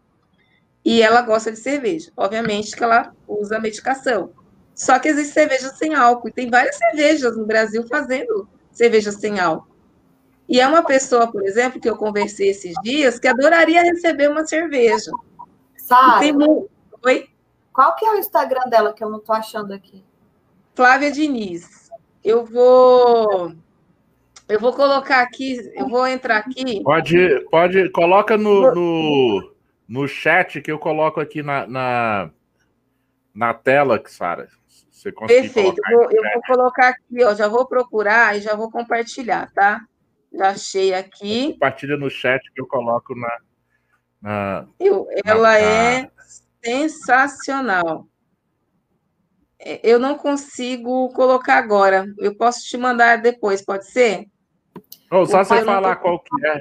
[0.85, 2.13] e ela gosta de cerveja.
[2.17, 4.31] Obviamente que ela usa medicação.
[4.73, 6.29] Só que existe cerveja sem álcool.
[6.29, 9.67] E tem várias cervejas no Brasil fazendo cerveja sem álcool.
[10.49, 14.47] E é uma pessoa, por exemplo, que eu conversei esses dias, que adoraria receber uma
[14.47, 15.11] cerveja.
[15.77, 16.33] Sabe?
[17.05, 17.29] Oi?
[17.73, 20.08] Qual que é o Instagram dela que eu não estou achando aqui?
[20.79, 21.91] Flávia Diniz.
[22.25, 23.53] Eu vou
[24.49, 26.81] eu vou colocar aqui, eu vou entrar aqui.
[26.85, 29.55] Pode, pode, coloca no, no,
[29.89, 32.31] no chat que eu coloco aqui na, na,
[33.35, 34.47] na tela, Sara.
[34.89, 38.71] Você Perfeito, eu vou, eu vou colocar aqui, ó, já vou procurar e já vou
[38.71, 39.81] compartilhar, tá?
[40.33, 41.55] Já achei aqui.
[41.55, 43.39] Compartilha no chat que eu coloco na.
[44.23, 46.11] na eu, ela na, é
[46.65, 48.07] sensacional.
[49.61, 52.07] É, eu não consigo colocar agora.
[52.19, 54.27] Eu posso te mandar depois, pode ser?
[55.11, 56.03] Oh, só você falar tô...
[56.03, 56.61] qual que é.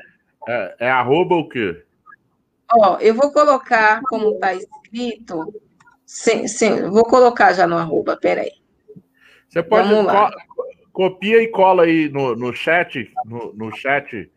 [0.49, 0.76] é.
[0.80, 1.84] É arroba o quê?
[2.72, 5.53] Ó, eu vou colocar como está escrito.
[6.06, 8.52] Sim, sim, vou colocar já no arroba, peraí.
[9.48, 10.32] Você pode co
[10.91, 14.32] copia e cola aí no, no chat, no, no chat,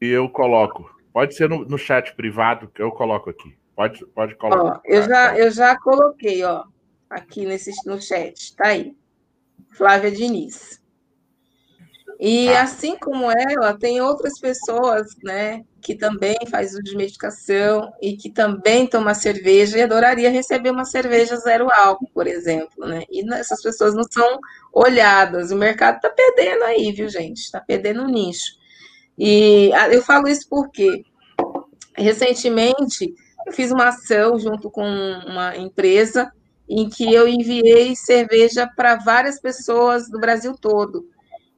[0.00, 0.90] e eu coloco.
[1.12, 3.56] Pode ser no, no chat privado que eu coloco aqui.
[3.76, 4.62] Pode, pode colocar.
[4.62, 6.64] Ó, eu, já, eu já coloquei, ó,
[7.12, 8.54] aqui nesse, no chat.
[8.56, 8.96] Tá aí.
[9.70, 10.80] Flávia Diniz.
[12.24, 12.62] E ah.
[12.62, 18.30] assim como ela, tem outras pessoas, né, que também faz uso de medicação e que
[18.30, 23.02] também toma cerveja e adoraria receber uma cerveja zero álcool, por exemplo, né?
[23.10, 24.38] E essas pessoas não são
[24.72, 25.50] olhadas.
[25.50, 27.38] O mercado está perdendo aí, viu, gente?
[27.38, 28.52] Está perdendo o nicho.
[29.18, 31.04] E ah, eu falo isso porque
[31.96, 33.12] recentemente
[33.46, 34.86] eu fiz uma ação junto com
[35.26, 36.32] uma empresa
[36.68, 41.08] em que eu enviei cerveja para várias pessoas do Brasil todo.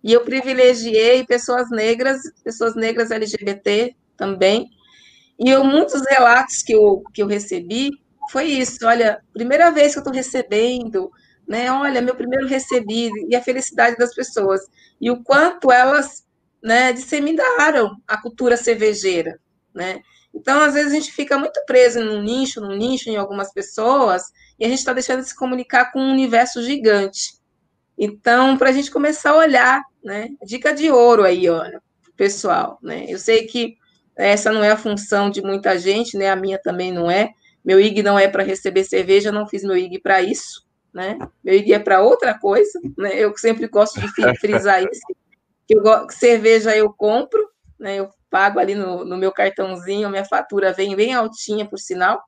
[0.03, 4.69] E eu privilegiei pessoas negras, pessoas negras LGBT também.
[5.39, 7.91] E eu, muitos relatos que eu, que eu recebi
[8.31, 11.11] foi isso: olha, primeira vez que eu estou recebendo,
[11.47, 11.71] né?
[11.73, 14.61] Olha, meu primeiro recebido, e a felicidade das pessoas.
[15.01, 16.25] E o quanto elas
[16.63, 19.39] né, disseminaram a cultura cervejeira,
[19.75, 20.01] né?
[20.35, 24.25] Então, às vezes, a gente fica muito preso num nicho, num nicho em algumas pessoas,
[24.59, 27.35] e a gente está deixando de se comunicar com um universo gigante.
[27.97, 30.31] Então, para a gente começar a olhar, né?
[30.45, 31.81] Dica de ouro aí, olha,
[32.17, 33.07] pessoal, né?
[33.09, 33.77] Eu sei que
[34.17, 36.31] essa não é a função de muita gente, né?
[36.31, 37.31] A minha também não é.
[37.65, 41.17] Meu IG não é para receber cerveja, não fiz meu IG para isso, né?
[41.43, 43.11] Meu IG é para outra coisa, né?
[43.15, 44.09] Eu sempre gosto de
[44.39, 45.01] frisar isso.
[45.67, 47.43] Que, eu, cerveja eu compro,
[47.79, 47.97] né?
[47.97, 52.21] Eu pago ali no, no meu cartãozinho, minha fatura vem bem altinha, por sinal.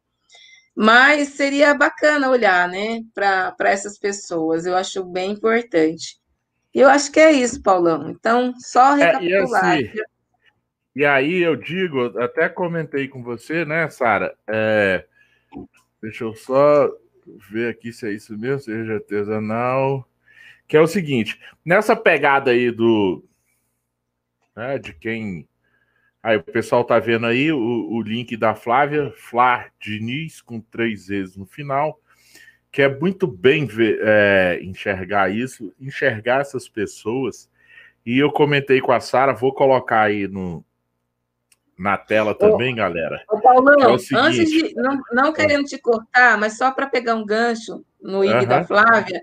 [0.72, 4.66] Mas seria bacana olhar, né, para essas pessoas.
[4.66, 6.16] Eu acho bem importante.
[6.72, 8.08] E eu acho que é isso, Paulão.
[8.08, 9.78] Então, só recapitular.
[9.78, 10.00] É, e, assim,
[10.94, 14.36] e, aí eu digo, até comentei com você, né, Sara?
[14.46, 15.04] É,
[16.00, 16.88] deixa eu só
[17.50, 20.08] ver aqui se é isso mesmo, seja artesanal.
[20.68, 23.24] Que é o seguinte: nessa pegada aí do.
[24.54, 25.48] Né, de quem
[26.26, 31.06] Aí o pessoal tá vendo aí o, o link da Flávia, Flá Diniz, com três
[31.06, 32.00] vezes no final,
[32.72, 37.48] que é muito bem ver, é, enxergar isso, enxergar essas pessoas.
[38.04, 40.64] E eu comentei com a Sara, vou colocar aí no,
[41.78, 43.22] na tela também, ô, galera.
[43.30, 44.74] Ô, Paulão, é seguinte, antes de.
[44.74, 48.46] Não, não querendo te cortar, mas só para pegar um gancho no IG uh -huh.
[48.46, 49.22] da Flávia,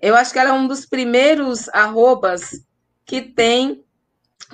[0.00, 2.64] eu acho que ela é um dos primeiros arrobas
[3.04, 3.84] que tem.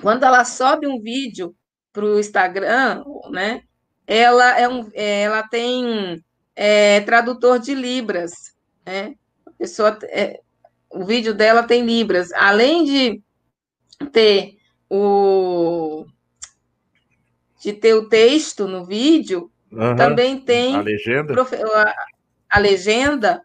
[0.01, 1.55] Quando ela sobe um vídeo,
[1.97, 3.63] para o Instagram, né?
[4.05, 6.23] Ela, é um, é, ela tem
[6.55, 8.53] é, tradutor de Libras,
[8.85, 9.15] né?
[9.43, 10.39] A pessoa, é,
[10.91, 12.31] o vídeo dela tem Libras.
[12.33, 13.21] Além de
[14.11, 14.57] ter
[14.87, 16.05] o
[17.59, 19.95] de ter o texto no vídeo, uhum.
[19.95, 21.33] também tem a legenda.
[21.41, 21.95] A,
[22.51, 23.41] a legenda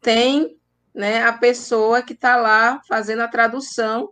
[0.00, 0.56] tem
[0.94, 4.10] né, a pessoa que está lá fazendo a tradução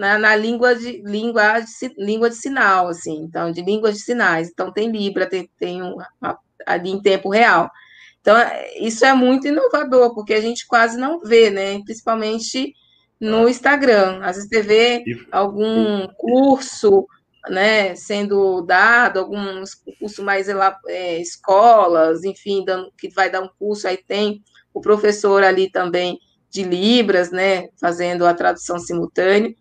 [0.00, 4.48] na, na língua de língua de, língua de sinal, assim, então, de línguas de sinais.
[4.48, 6.08] Então, tem Libra, tem, tem uma,
[6.66, 7.70] ali em tempo real.
[8.22, 11.82] Então, é, isso é muito inovador, porque a gente quase não vê, né?
[11.84, 12.72] Principalmente
[13.20, 14.20] no Instagram.
[14.22, 17.06] Às vezes você vê algum curso
[17.50, 20.46] né, sendo dado, alguns cursos mais
[20.88, 26.18] é, escolas, enfim, dando, que vai dar um curso, aí tem o professor ali também
[26.50, 29.54] de Libras, né, fazendo a tradução simultânea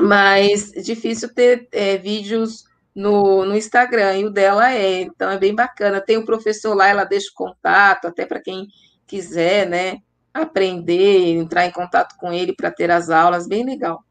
[0.00, 2.64] mas difícil ter é, vídeos
[2.94, 6.00] no, no Instagram, e o dela é, então é bem bacana.
[6.00, 8.66] Tem o professor lá, ela deixa o contato, até para quem
[9.06, 9.98] quiser, né,
[10.32, 14.04] aprender, entrar em contato com ele para ter as aulas, bem legal.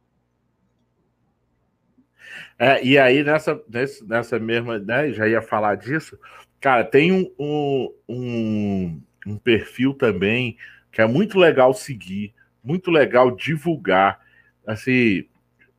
[2.58, 3.62] É, e aí, nessa,
[4.06, 6.20] nessa mesma, né, já ia falar disso,
[6.60, 10.58] cara, tem um, um, um, um perfil também
[10.92, 14.20] que é muito legal seguir, muito legal divulgar,
[14.68, 15.26] assim,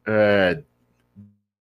[0.07, 0.63] é,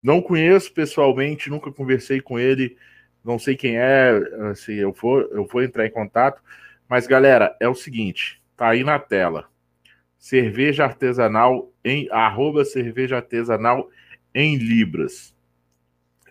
[0.02, 2.76] não conheço pessoalmente, nunca conversei com ele,
[3.24, 4.10] não sei quem é,
[4.50, 6.42] assim, eu vou, eu vou entrar em contato.
[6.88, 9.48] Mas, galera, é o seguinte, tá aí na tela.
[10.18, 13.88] Cerveja artesanal em arroba cerveja artesanal
[14.34, 15.34] em Libras.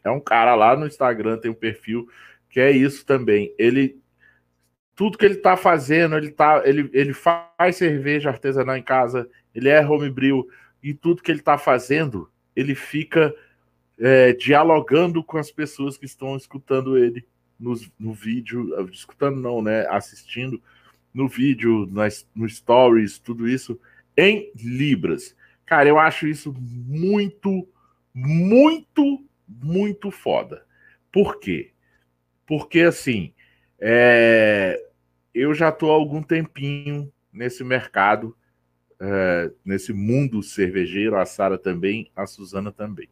[0.04, 2.08] É um cara lá no Instagram, tem um perfil
[2.50, 3.54] que é isso também.
[3.58, 4.00] Ele
[4.96, 9.70] tudo que ele tá fazendo, ele tá ele, ele faz cerveja artesanal em casa, ele
[9.70, 10.48] é homebrew,
[10.82, 13.34] e tudo que ele está fazendo, ele fica
[14.00, 17.26] é, dialogando com as pessoas que estão escutando ele
[17.60, 19.86] no, no vídeo, escutando não, né?
[19.88, 20.62] Assistindo
[21.14, 23.80] no vídeo, nas, no stories, tudo isso
[24.18, 25.36] em Libras.
[25.66, 27.68] Cara, eu acho isso muito,
[28.14, 30.66] muito, muito foda.
[31.12, 31.72] Por quê?
[32.46, 33.34] Porque assim,
[33.80, 34.82] é,
[35.34, 38.36] eu já estou há algum tempinho nesse mercado
[39.04, 43.10] é, nesse mundo cervejeiro, a Sara também, a Suzana também.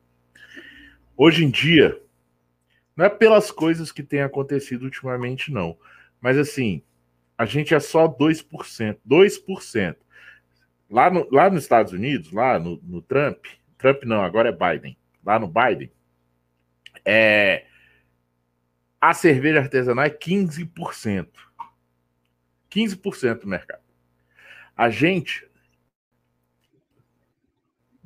[1.17, 1.99] Hoje em dia,
[2.95, 5.77] Não é pelas coisas que têm acontecido ultimamente, não.
[6.19, 6.83] Mas assim,
[7.37, 8.97] a gente é só 2%.
[9.07, 9.95] 2%.
[10.89, 13.45] Lá, no, lá nos Estados Unidos, lá no, no Trump,
[13.77, 14.97] Trump não, agora é Biden.
[15.25, 15.89] Lá no Biden,
[17.05, 17.65] é,
[18.99, 21.27] a cerveja artesanal é 15%.
[22.69, 23.81] 15% do mercado.
[24.75, 25.48] A gente,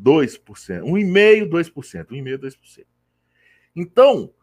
[0.04, 0.84] 2%.
[0.84, 2.06] 1,5%, 2%.
[2.08, 2.86] 1,5%, 2%.
[3.76, 4.34] Então,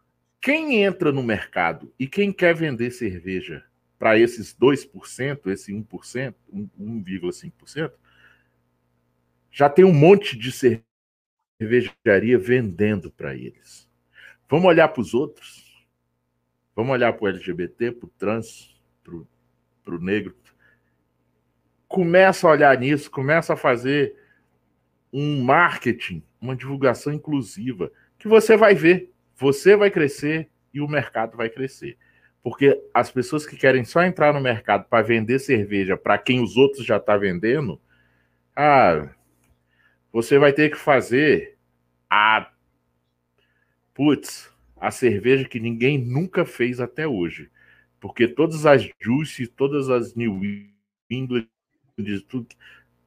[0.41, 3.63] quem entra no mercado e quem quer vender cerveja
[3.99, 7.91] para esses 2%, esse 1%, 1,5%,
[9.51, 10.51] já tem um monte de
[11.59, 13.87] cervejaria vendendo para eles.
[14.49, 15.85] Vamos olhar para os outros?
[16.75, 18.81] Vamos olhar para o LGBT, para o trans,
[19.83, 20.35] para o negro.
[21.87, 24.15] Começa a olhar nisso, começa a fazer
[25.11, 31.35] um marketing, uma divulgação inclusiva, que você vai ver, você vai crescer e o mercado
[31.35, 31.97] vai crescer.
[32.43, 36.57] Porque as pessoas que querem só entrar no mercado para vender cerveja para quem os
[36.57, 37.79] outros já estão tá vendendo,
[38.55, 39.09] ah,
[40.11, 41.57] você vai ter que fazer
[42.09, 42.51] a
[43.93, 47.49] putz, a cerveja que ninguém nunca fez até hoje.
[47.99, 50.41] Porque todas as Juice, todas as New
[51.09, 51.47] England,
[52.27, 52.47] tudo,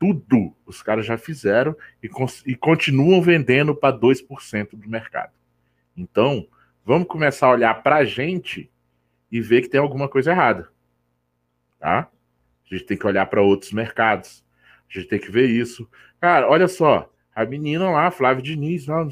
[0.04, 2.10] tudo os caras já fizeram e,
[2.46, 5.32] e continuam vendendo para 2% do mercado.
[5.96, 6.46] Então,
[6.84, 8.70] vamos começar a olhar para a gente
[9.32, 10.68] e ver que tem alguma coisa errada.
[11.78, 12.10] Tá?
[12.70, 14.44] A gente tem que olhar para outros mercados.
[14.90, 15.88] A gente tem que ver isso.
[16.20, 17.10] Cara, olha só.
[17.34, 19.06] A menina lá, Flávia Diniz, lá,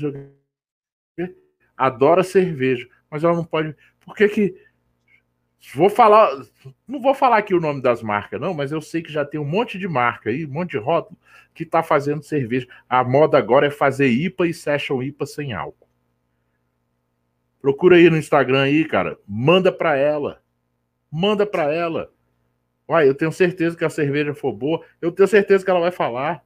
[1.74, 3.74] adora cerveja, mas ela não pode.
[4.05, 4.62] Por que que
[5.74, 6.28] Vou falar,
[6.89, 9.40] não vou falar aqui o nome das marcas, não, mas eu sei que já tem
[9.40, 11.16] um monte de marca aí, um monte de rótulo
[11.55, 12.66] que está fazendo cerveja.
[12.89, 15.89] A moda agora é fazer IPA e session IPA sem álcool.
[17.60, 19.16] Procura aí no Instagram aí, cara.
[19.26, 20.43] Manda para ela.
[21.10, 22.12] Manda para ela.
[22.89, 25.93] Uai, eu tenho certeza que a cerveja for boa, eu tenho certeza que ela vai
[25.93, 26.44] falar.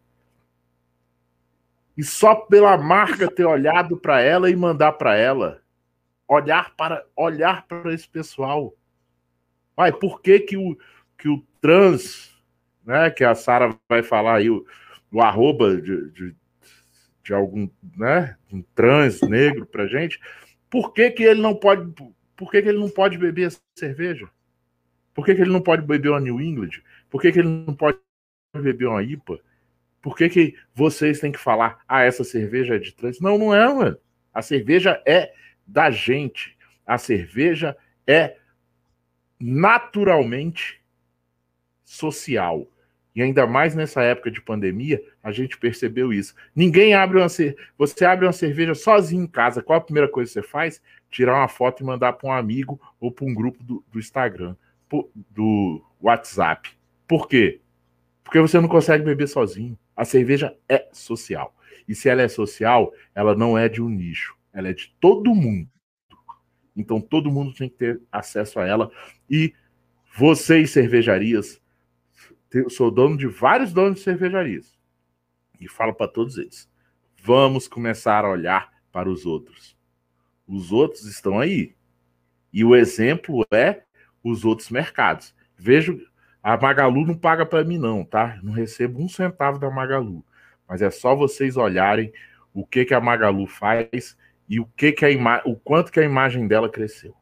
[1.97, 5.63] E só pela marca ter olhado para ela e mandar para ela,
[6.29, 8.75] olhar para olhar para esse pessoal
[9.77, 10.77] Ai, por que, que, o,
[11.19, 12.35] que o trans,
[12.85, 14.65] né, que a Sara vai falar aí, o,
[15.13, 16.35] o arroba de, de,
[17.23, 20.19] de, algum, né, um trans negro pra gente,
[20.71, 21.93] por que, que ele não pode,
[22.37, 24.29] por que, que ele não pode beber cerveja?
[25.15, 26.83] Por que, que ele não pode beber uma New England?
[27.09, 27.99] Por que, que ele não pode
[28.55, 29.41] beber uma IPA?
[30.03, 33.21] Por que, que vocês têm que falar, ah, essa cerveja é de trans?
[33.21, 33.99] Não, não é, mano.
[34.33, 35.33] A cerveja é
[35.67, 36.57] da gente.
[36.87, 37.77] A cerveja
[38.07, 38.37] é
[39.39, 40.81] naturalmente
[41.85, 42.67] social.
[43.15, 46.35] E ainda mais nessa época de pandemia, a gente percebeu isso.
[46.55, 47.57] Ninguém abre uma cerveja.
[47.79, 49.63] Você abre uma cerveja sozinho em casa.
[49.63, 50.83] Qual a primeira coisa que você faz?
[51.11, 54.55] Tirar uma foto e mandar para um amigo ou para um grupo do, do Instagram,
[55.31, 56.71] do WhatsApp.
[57.09, 57.61] Por quê?
[58.23, 59.79] Porque você não consegue beber sozinho.
[59.97, 61.57] A cerveja é social.
[61.89, 64.37] E se ela é social, ela não é de um nicho.
[64.53, 65.71] Ela é de todo mundo.
[66.77, 68.91] Então todo mundo tem que ter acesso a ela.
[69.29, 69.55] E
[70.17, 71.61] vocês, cervejarias,
[72.53, 74.77] eu sou dono de vários donos de cervejarias.
[75.61, 76.69] E falo para todos eles:
[77.23, 79.77] vamos começar a olhar para os outros.
[80.47, 81.75] Os outros estão aí.
[82.53, 83.83] E o exemplo é
[84.23, 85.35] os outros mercados.
[85.57, 86.01] Vejo,
[86.43, 88.39] a Magalu não paga para mim, não, tá?
[88.43, 90.25] Não recebo um centavo da Magalu.
[90.69, 92.13] Mas é só vocês olharem
[92.55, 94.17] o que, que a Magalu faz
[94.49, 97.15] e o que que a ima o quanto que a imagem dela cresceu.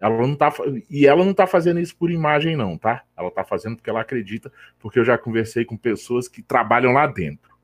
[0.00, 0.52] Ela não tá
[0.88, 3.04] e ela não tá fazendo isso por imagem não, tá?
[3.16, 7.06] Ela tá fazendo porque ela acredita, porque eu já conversei com pessoas que trabalham lá
[7.06, 7.54] dentro.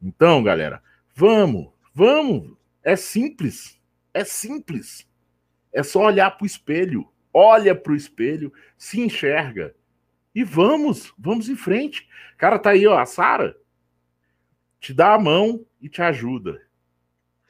[0.00, 0.82] Então, galera,
[1.14, 2.56] vamos, vamos.
[2.82, 3.78] É simples.
[4.14, 5.08] É simples.
[5.72, 7.08] É só olhar para o espelho.
[7.32, 9.74] Olha para o espelho, se enxerga
[10.34, 12.08] e vamos, vamos em frente.
[12.36, 13.56] Cara, tá aí, ó, a Sara
[14.78, 16.62] te dá a mão e te ajuda.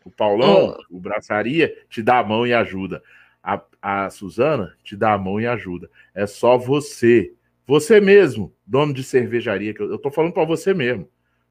[0.09, 0.97] O Paulão, oh.
[0.97, 3.03] o Braçaria, te dá a mão e ajuda.
[3.43, 5.91] A, a Suzana te dá a mão e ajuda.
[6.15, 7.35] É só você.
[7.67, 11.07] Você mesmo, dono de cervejaria, que eu, eu tô falando para você mesmo.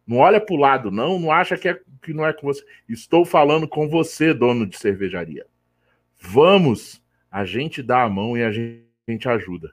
[0.07, 1.19] Não olha para o lado, não.
[1.19, 2.65] Não acha que, é, que não é com você.
[2.89, 5.45] Estou falando com você, dono de cervejaria.
[6.19, 9.71] Vamos, a gente dá a mão e a gente, a gente ajuda.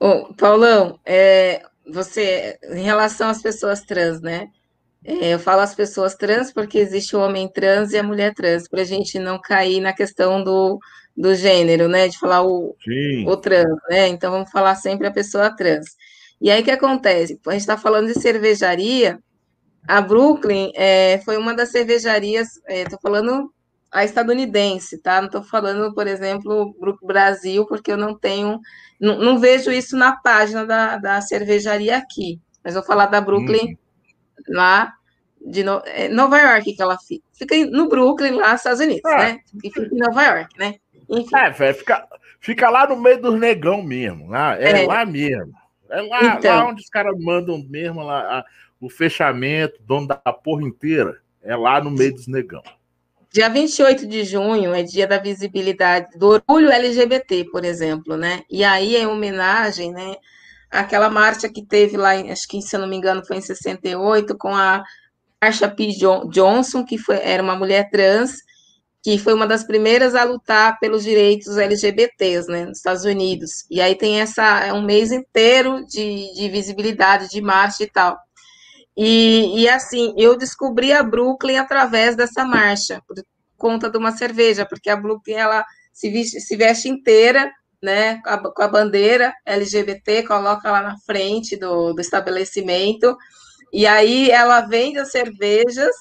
[0.00, 4.50] Ô, Paulão, é, você, em relação às pessoas trans, né?
[5.04, 8.68] É, eu falo as pessoas trans porque existe o homem trans e a mulher trans,
[8.68, 10.78] para a gente não cair na questão do,
[11.16, 12.08] do gênero, né?
[12.08, 12.74] De falar o,
[13.26, 14.08] o trans, né?
[14.08, 15.96] Então vamos falar sempre a pessoa trans.
[16.40, 17.38] E aí o que acontece?
[17.46, 19.18] A gente está falando de cervejaria.
[19.86, 23.52] A Brooklyn é, foi uma das cervejarias, estou é, falando
[23.90, 25.20] a estadunidense, tá?
[25.20, 28.60] Não estou falando, por exemplo, Grupo Brasil, porque eu não tenho,
[29.00, 32.38] não, não, vejo isso na página da, da cervejaria aqui.
[32.62, 33.76] Mas vou falar da Brooklyn, uhum.
[34.48, 34.94] Lá
[35.40, 37.24] de no, é, Nova York que ela fica.
[37.32, 39.16] Fica no Brooklyn, lá nos Estados Unidos, é.
[39.16, 39.40] né?
[39.62, 40.74] E fica em Nova York, né?
[41.08, 41.36] Enfim.
[41.36, 42.06] É, fica,
[42.40, 44.28] fica lá no meio dos negão mesmo.
[44.28, 44.86] Lá, é, é.
[44.86, 45.52] lá mesmo.
[45.90, 48.44] É lá, então, lá onde os caras mandam mesmo lá, a,
[48.80, 51.20] o fechamento, dono da porra inteira.
[51.42, 52.62] É lá no meio dos negão.
[53.30, 58.42] Dia 28 de junho é dia da visibilidade do orgulho LGBT, por exemplo, né?
[58.50, 60.16] E aí é homenagem, né?
[60.70, 64.36] Aquela marcha que teve lá, acho que se eu não me engano foi em 68,
[64.36, 64.82] com a
[65.42, 65.88] Marsha P.
[66.30, 68.32] Johnson, que foi, era uma mulher trans,
[69.02, 73.64] que foi uma das primeiras a lutar pelos direitos LGBTs, né, nos Estados Unidos.
[73.70, 78.18] E aí tem essa, é um mês inteiro de, de visibilidade, de marcha e tal.
[78.96, 83.16] E, e, assim, eu descobri a Brooklyn através dessa marcha, por
[83.56, 87.48] conta de uma cerveja, porque a Brooklyn, ela se veste, se veste inteira,
[87.82, 93.16] né, com a, com a, bandeira LGBT, coloca lá na frente do, do estabelecimento,
[93.72, 95.94] e aí ela vende as cervejas,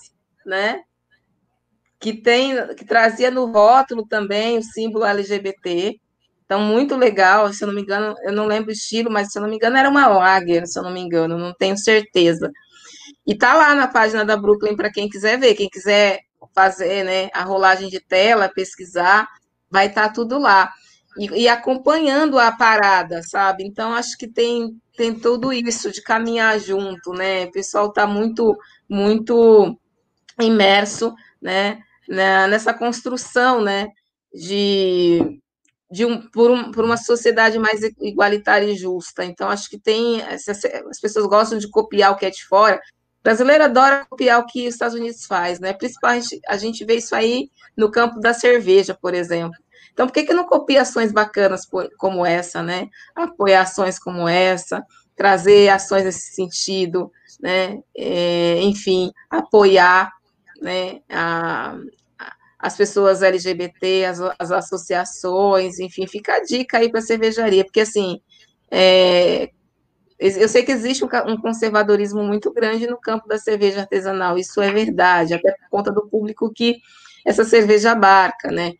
[0.45, 0.81] né,
[1.99, 5.99] que tem, que trazia no rótulo também o símbolo LGBT,
[6.47, 9.37] então, muito legal, se eu não me engano, eu não lembro o estilo, mas se
[9.37, 12.49] eu não me engano, era uma lager, se eu não me engano, não tenho certeza.
[13.27, 16.21] E tá lá na página da Brooklyn para quem quiser ver, quem quiser
[16.55, 19.27] fazer né, a rolagem de tela, pesquisar,
[19.69, 20.71] vai estar tá tudo lá.
[21.17, 23.63] E, e, acompanhando a parada, sabe?
[23.65, 27.45] Então, acho que tem, tem tudo isso de caminhar junto, né?
[27.45, 28.55] O pessoal está muito,
[28.87, 29.77] muito
[30.39, 31.79] imerso, né?
[32.07, 33.89] Nessa construção, né?
[34.33, 35.39] De,
[35.89, 39.25] de um, por, um, por uma sociedade mais igualitária e justa.
[39.25, 40.21] Então, acho que tem.
[40.21, 42.79] As pessoas gostam de copiar o que é de fora,
[43.27, 45.73] brasileiro adora copiar o que os Estados Unidos faz, né?
[45.73, 49.57] Principalmente a gente vê isso aí no campo da cerveja, por exemplo.
[49.97, 51.67] Então, por que, que não copia ações bacanas
[51.97, 52.87] como essa, né?
[53.15, 57.11] Apoiar ações como essa, trazer ações nesse sentido,
[57.41, 57.81] né?
[57.97, 60.11] É, enfim, apoiar
[60.61, 61.79] né, a,
[62.59, 67.81] as pessoas LGBT, as, as, associações, enfim, fica a dica aí para a cervejaria, porque
[67.81, 68.21] assim,
[68.69, 69.49] é,
[70.19, 74.71] eu sei que existe um conservadorismo muito grande no campo da cerveja artesanal, isso é
[74.71, 76.75] verdade, até por conta do público que
[77.25, 78.73] essa cerveja abarca, né?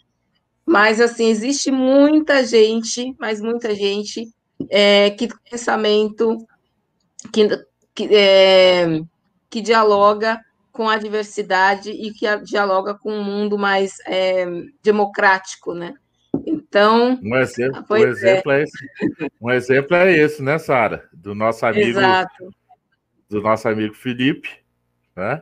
[0.67, 4.27] Mas, assim, existe muita gente, mas muita gente,
[4.69, 6.45] é, que tem pensamento
[7.31, 7.47] que,
[7.95, 9.01] que, é,
[9.49, 10.41] que dialoga
[10.73, 14.45] com a diversidade e que dialoga com um mundo mais é,
[14.83, 15.93] democrático, né?
[16.45, 17.17] Então.
[17.23, 18.59] Um exemplo, um exemplo é.
[18.59, 18.63] é.
[18.63, 18.87] esse.
[19.41, 21.07] Um exemplo é esse, né, Sara?
[21.13, 21.87] Do nosso amigo.
[21.87, 22.49] Exato.
[23.29, 24.49] Do nosso amigo Felipe,
[25.15, 25.41] né?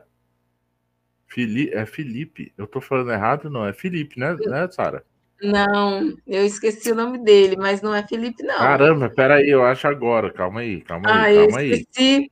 [1.26, 2.52] Fili é Felipe.
[2.56, 3.66] Eu tô falando errado, não?
[3.66, 5.04] É Felipe, né, né Sara?
[5.42, 8.56] Não, eu esqueci o nome dele, mas não é Felipe, não.
[8.56, 10.32] Caramba, peraí, eu acho agora.
[10.32, 12.30] Calma aí, calma aí, ah, calma eu esqueci, aí.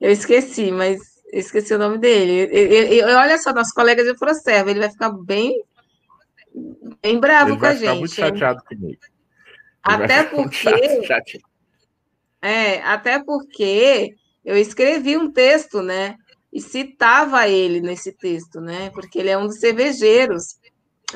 [0.00, 1.00] Eu esqueci, mas
[1.32, 2.50] eu esqueci o nome dele.
[3.04, 5.62] Olha só, nosso colega de Procerva, ele vai ficar bem
[7.02, 7.98] Bem bravo ele com a gente.
[7.98, 8.78] muito chateado hein?
[8.78, 9.00] comigo.
[9.02, 10.68] Ele até porque.
[12.40, 14.14] É, até porque
[14.44, 16.16] eu escrevi um texto, né?
[16.52, 18.90] E citava ele nesse texto, né?
[18.90, 20.58] Porque ele é um dos cervejeiros.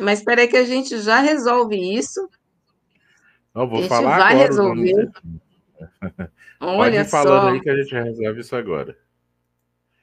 [0.01, 2.29] Mas espera aí que a gente já resolve isso.
[3.55, 5.11] Não, vou a gente falar vai agora, resolver.
[6.61, 7.49] Olha Pode falando só.
[7.49, 8.97] aí que a gente resolve isso agora.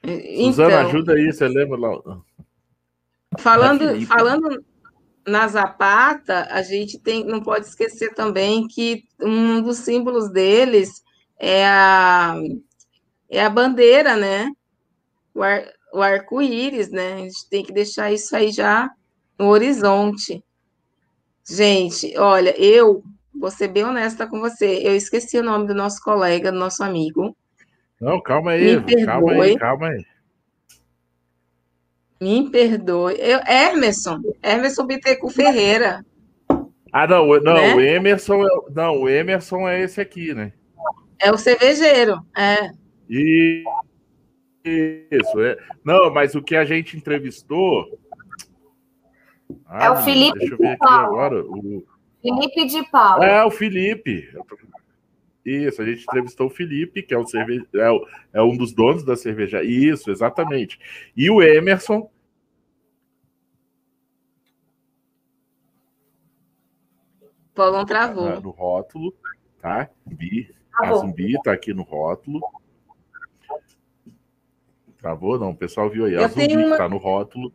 [0.03, 2.21] Então, Suzana, ajuda aí, você lembra lá?
[3.39, 4.63] Falando, falando,
[5.27, 11.03] na Zapata, a gente tem, não pode esquecer também que um dos símbolos deles
[11.39, 12.35] é a,
[13.29, 14.51] é a bandeira, né?
[15.33, 17.13] O, ar, o arco-íris, né?
[17.15, 18.89] A gente tem que deixar isso aí já
[19.37, 20.43] no horizonte.
[21.47, 23.03] Gente, olha, eu
[23.33, 26.83] vou ser bem honesta com você, eu esqueci o nome do nosso colega, do nosso
[26.83, 27.35] amigo.
[27.99, 30.05] Não, calma aí, calma aí, calma aí.
[32.19, 33.15] Me perdoe.
[33.19, 36.05] Eu, Emerson, Emerson Bittencourt Ferreira.
[36.91, 37.75] Ah, não, não, né?
[37.75, 40.53] o Emerson, é, não, o Emerson é esse aqui, né?
[41.19, 42.71] É o cervejeiro, é.
[43.09, 43.67] Isso,
[45.41, 45.57] é.
[45.83, 47.99] Não, mas o que a gente entrevistou.
[49.65, 51.05] Ah, é o Felipe deixa eu ver de aqui Paulo.
[51.05, 51.45] agora.
[51.45, 51.85] O...
[52.21, 53.23] Felipe de Paulo.
[53.23, 54.29] É, o Felipe.
[55.45, 57.63] Isso, a gente entrevistou o Felipe, que é, o cerve...
[57.75, 58.07] é, o...
[58.33, 59.63] é um dos donos da cerveja.
[59.63, 60.79] Isso, exatamente.
[61.15, 62.09] E o Emerson.
[67.53, 68.33] Paulão travou.
[68.33, 69.15] Tá no rótulo,
[69.61, 69.89] tá?
[70.09, 70.53] Zumbi.
[70.73, 72.41] A Zumbi tá aqui no rótulo.
[74.97, 75.39] Travou?
[75.39, 76.17] Não, o pessoal viu aí.
[76.17, 76.77] A Zumbi uma...
[76.77, 77.53] tá no rótulo.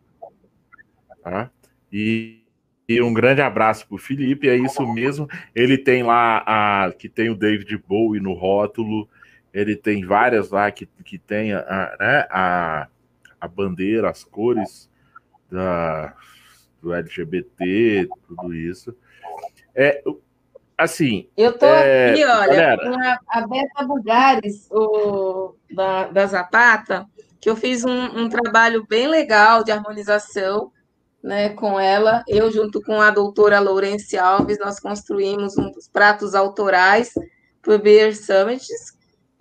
[1.21, 1.51] Tá?
[1.91, 2.43] E,
[2.87, 5.27] e um grande abraço para o Felipe, é isso mesmo.
[5.53, 9.09] Ele tem lá a que tem o David Bowie no rótulo,
[9.53, 12.87] ele tem várias lá que, que tem a, né, a,
[13.39, 14.89] a bandeira, as cores
[15.51, 16.15] da,
[16.81, 18.95] do LGBT, tudo isso.
[19.75, 20.01] É,
[20.77, 21.27] assim.
[21.35, 27.05] Eu tô é, aqui, olha, galera, com a, a Beta Bugares, o, da, da Zapata,
[27.39, 30.71] que eu fiz um, um trabalho bem legal de harmonização
[31.23, 32.23] né, com ela.
[32.27, 37.13] Eu, junto com a doutora Lourenci Alves, nós construímos uns pratos autorais
[37.61, 38.65] para o Beer Summit,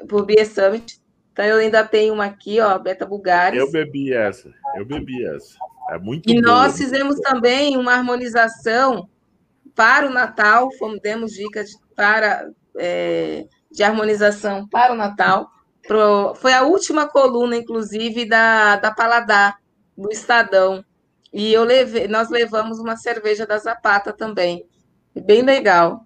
[0.08, 1.00] por Beer Summit.
[1.32, 3.58] Então, eu ainda tenho uma aqui, ó, Beta Bugares.
[3.58, 5.56] Eu bebi essa, eu bebi essa.
[5.90, 9.08] É muito E boa, nós fizemos também uma harmonização
[9.74, 15.48] para o Natal, fomos, demos dicas para, é, de harmonização para o Natal.
[15.86, 19.58] Pro, foi a última coluna, inclusive, da, da Paladar,
[19.96, 20.84] do Estadão.
[21.32, 24.66] E eu levei, nós levamos uma cerveja da Zapata também.
[25.14, 26.04] Bem legal.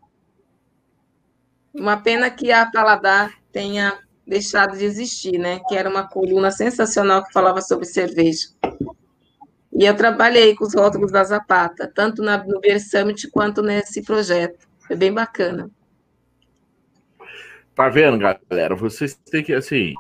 [1.73, 5.61] Uma pena que a Paladar tenha deixado de existir, né?
[5.69, 8.49] Que era uma coluna sensacional que falava sobre cerveja.
[9.73, 14.03] E eu trabalhei com os rótulos da Zapata, tanto na, no Beer Summit quanto nesse
[14.03, 14.69] projeto.
[14.87, 15.69] Foi bem bacana.
[17.75, 18.77] Tá vendo, galera?
[18.77, 19.95] Vocês têm que, assim,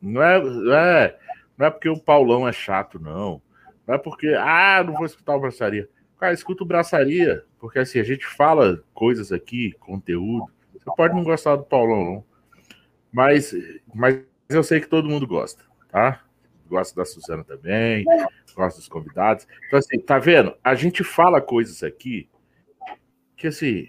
[0.00, 1.18] não é, não é,
[1.58, 3.42] não é porque o Paulão é chato, não.
[3.90, 5.88] Não é porque, ah, não vou escutar o Braçaria.
[6.16, 10.46] Cara, escuta o Braçaria, porque assim, a gente fala coisas aqui, conteúdo.
[10.72, 12.24] Você pode não gostar do Paulão, não.
[13.12, 13.52] Mas,
[13.92, 16.22] mas eu sei que todo mundo gosta, tá?
[16.68, 18.04] Gosta da Suzana também,
[18.54, 19.48] gosta dos convidados.
[19.66, 20.54] Então, assim, tá vendo?
[20.62, 22.28] A gente fala coisas aqui
[23.36, 23.88] que, assim,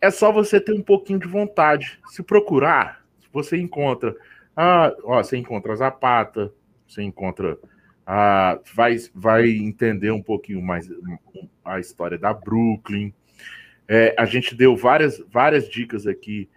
[0.00, 2.00] é só você ter um pouquinho de vontade.
[2.06, 4.16] Se procurar, você encontra.
[4.56, 6.50] Ah, ó, você encontra a Zapata,
[6.88, 7.58] você encontra.
[8.06, 10.88] Ah, vai, vai entender um pouquinho mais
[11.64, 13.12] a história da Brooklyn.
[13.88, 16.48] É, a gente deu várias, várias dicas aqui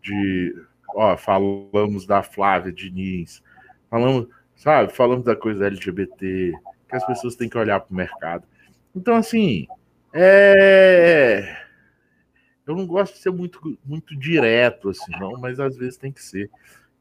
[0.00, 0.54] de.
[0.94, 3.42] Ó, falamos da Flávia Diniz,
[3.90, 6.52] falamos, sabe, falamos da coisa LGBT,
[6.88, 8.46] que as pessoas têm que olhar para o mercado.
[8.94, 9.66] Então, assim,
[10.12, 11.64] é
[12.66, 16.22] eu não gosto de ser muito, muito direto, assim, não, mas às vezes tem que
[16.22, 16.50] ser.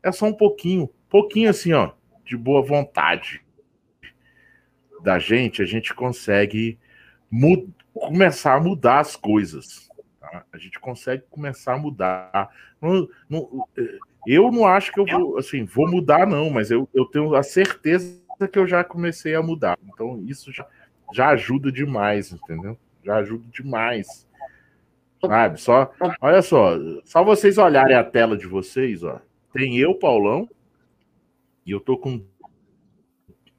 [0.01, 1.91] É só um pouquinho, pouquinho assim, ó,
[2.25, 3.41] de boa vontade
[5.03, 6.79] da gente, a gente consegue
[7.93, 9.89] começar a mudar as coisas.
[10.19, 10.45] Tá?
[10.51, 12.49] A gente consegue começar a mudar.
[12.81, 13.67] Não, não,
[14.25, 17.43] eu não acho que eu vou, assim, vou mudar, não, mas eu, eu tenho a
[17.43, 19.77] certeza que eu já comecei a mudar.
[19.87, 20.65] Então, isso já,
[21.13, 22.77] já ajuda demais, entendeu?
[23.03, 24.27] Já ajuda demais.
[25.21, 25.59] Sabe?
[25.59, 29.21] Só, olha só, só vocês olharem a tela de vocês, ó.
[29.53, 30.49] Tem eu, Paulão,
[31.65, 32.23] e eu tô com.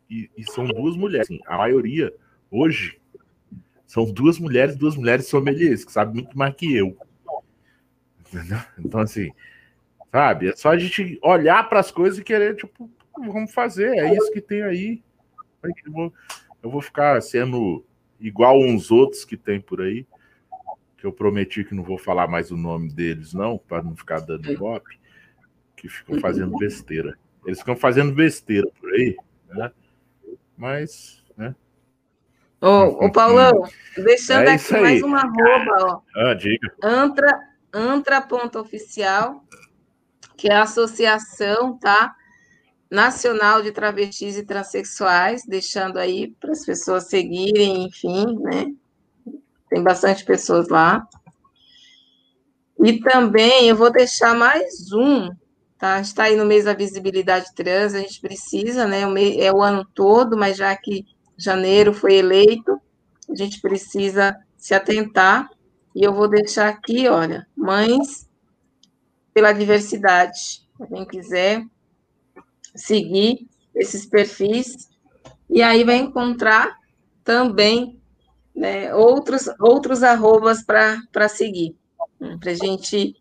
[0.09, 1.27] E, e são duas mulheres.
[1.27, 2.13] Assim, a maioria,
[2.51, 3.01] hoje,
[3.87, 6.97] são duas mulheres, duas mulheres sommeliers, que sabem muito mais que eu.
[8.21, 8.59] Entendeu?
[8.79, 9.31] Então, assim,
[10.11, 10.49] sabe?
[10.49, 14.33] É só a gente olhar para as coisas e querer, tipo, vamos fazer, é isso
[14.33, 15.03] que tem aí.
[15.63, 16.15] Eu vou,
[16.63, 17.85] eu vou ficar sendo
[18.21, 20.07] igual uns outros que tem por aí
[21.05, 24.21] que eu prometi que não vou falar mais o nome deles, não, para não ficar
[24.21, 24.99] dando golpe,
[25.77, 27.19] que ficam fazendo besteira.
[27.45, 29.15] Eles ficam fazendo besteira por aí,
[29.51, 29.71] né?
[30.57, 31.55] Mas, né?
[32.61, 33.53] Ô, ô Paulão,
[33.97, 36.01] deixando é aqui mais uma arroba, ó.
[36.17, 36.73] Ah, diga.
[36.83, 37.39] Antra,
[37.73, 39.45] Antra.oficial,
[40.37, 42.15] que é a associação, tá?
[42.91, 48.73] Nacional de Travestis e Transsexuais, deixando aí para as pessoas seguirem, enfim, né?
[49.75, 51.05] tem bastante pessoas lá.
[52.83, 55.31] E também eu vou deixar mais um,
[55.85, 56.01] tá?
[56.01, 59.03] Está aí no mês da visibilidade trans, a gente precisa, né?
[59.39, 61.05] É o ano todo, mas já que
[61.37, 62.81] janeiro foi eleito,
[63.31, 65.47] a gente precisa se atentar.
[65.95, 68.27] E eu vou deixar aqui, olha, Mães
[69.35, 70.65] pela Diversidade.
[70.89, 71.63] Quem quiser
[72.75, 74.89] seguir esses perfis,
[75.51, 76.79] e aí vai encontrar
[77.23, 78.01] também
[78.57, 81.77] né, outros, outros arrobas para seguir,
[82.19, 83.15] né, para a gente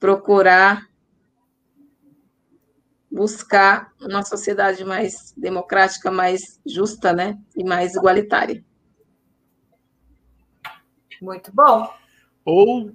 [0.00, 0.89] procurar
[3.10, 8.64] buscar uma sociedade mais democrática, mais justa, né, e mais igualitária.
[11.20, 11.92] Muito bom.
[12.44, 12.92] Ou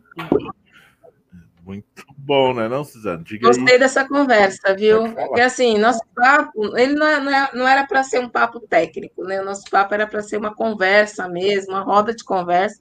[1.65, 3.23] muito bom, né, não, Suzana?
[3.23, 3.79] Diga Gostei aí.
[3.79, 5.11] dessa conversa, viu?
[5.13, 9.41] Porque assim, nosso papo, ele não, é, não era para ser um papo técnico, né?
[9.41, 12.79] O nosso papo era para ser uma conversa mesmo, uma roda de conversa.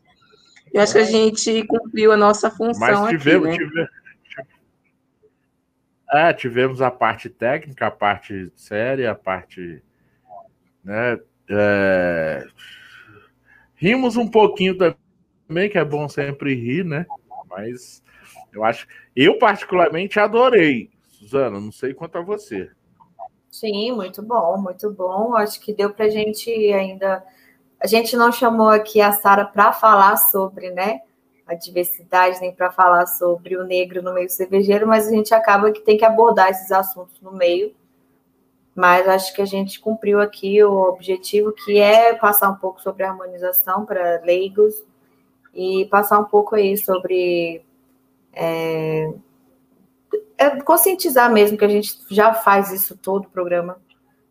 [0.72, 3.68] Eu acho que a gente cumpriu a nossa função Mas tivemos, aqui, né?
[3.68, 3.90] tivemos,
[6.14, 9.82] é, tivemos a parte técnica, a parte séria, a parte,
[10.82, 11.18] né?
[11.50, 12.46] É...
[13.74, 17.06] Rimos um pouquinho também, que é bom sempre rir, né?
[17.50, 18.02] Mas
[18.52, 18.86] eu acho.
[19.14, 20.90] Eu, particularmente, adorei.
[21.08, 22.70] Suzana, não sei quanto a você.
[23.50, 25.34] Sim, muito bom, muito bom.
[25.36, 27.24] Acho que deu para gente ainda.
[27.80, 31.00] A gente não chamou aqui a Sara para falar sobre, né?
[31.46, 35.70] A diversidade, nem para falar sobre o negro no meio cervejeiro, mas a gente acaba
[35.70, 37.74] que tem que abordar esses assuntos no meio
[38.74, 43.04] mas acho que a gente cumpriu aqui o objetivo, que é passar um pouco sobre
[43.04, 44.74] a harmonização para leigos
[45.54, 47.62] e passar um pouco aí sobre
[48.32, 49.12] é,
[50.36, 53.78] é conscientizar mesmo que a gente já faz isso todo o programa,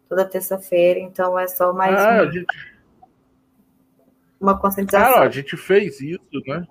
[0.10, 2.74] toda terça-feira, então é só mais ah, gente...
[4.42, 5.14] uma conscientização.
[5.14, 6.68] Cara, a gente fez isso, né?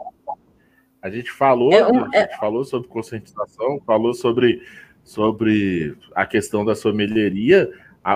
[1.02, 4.62] A gente falou, é um, a gente falou sobre conscientização, falou sobre
[5.04, 7.70] sobre a questão da sommelieria,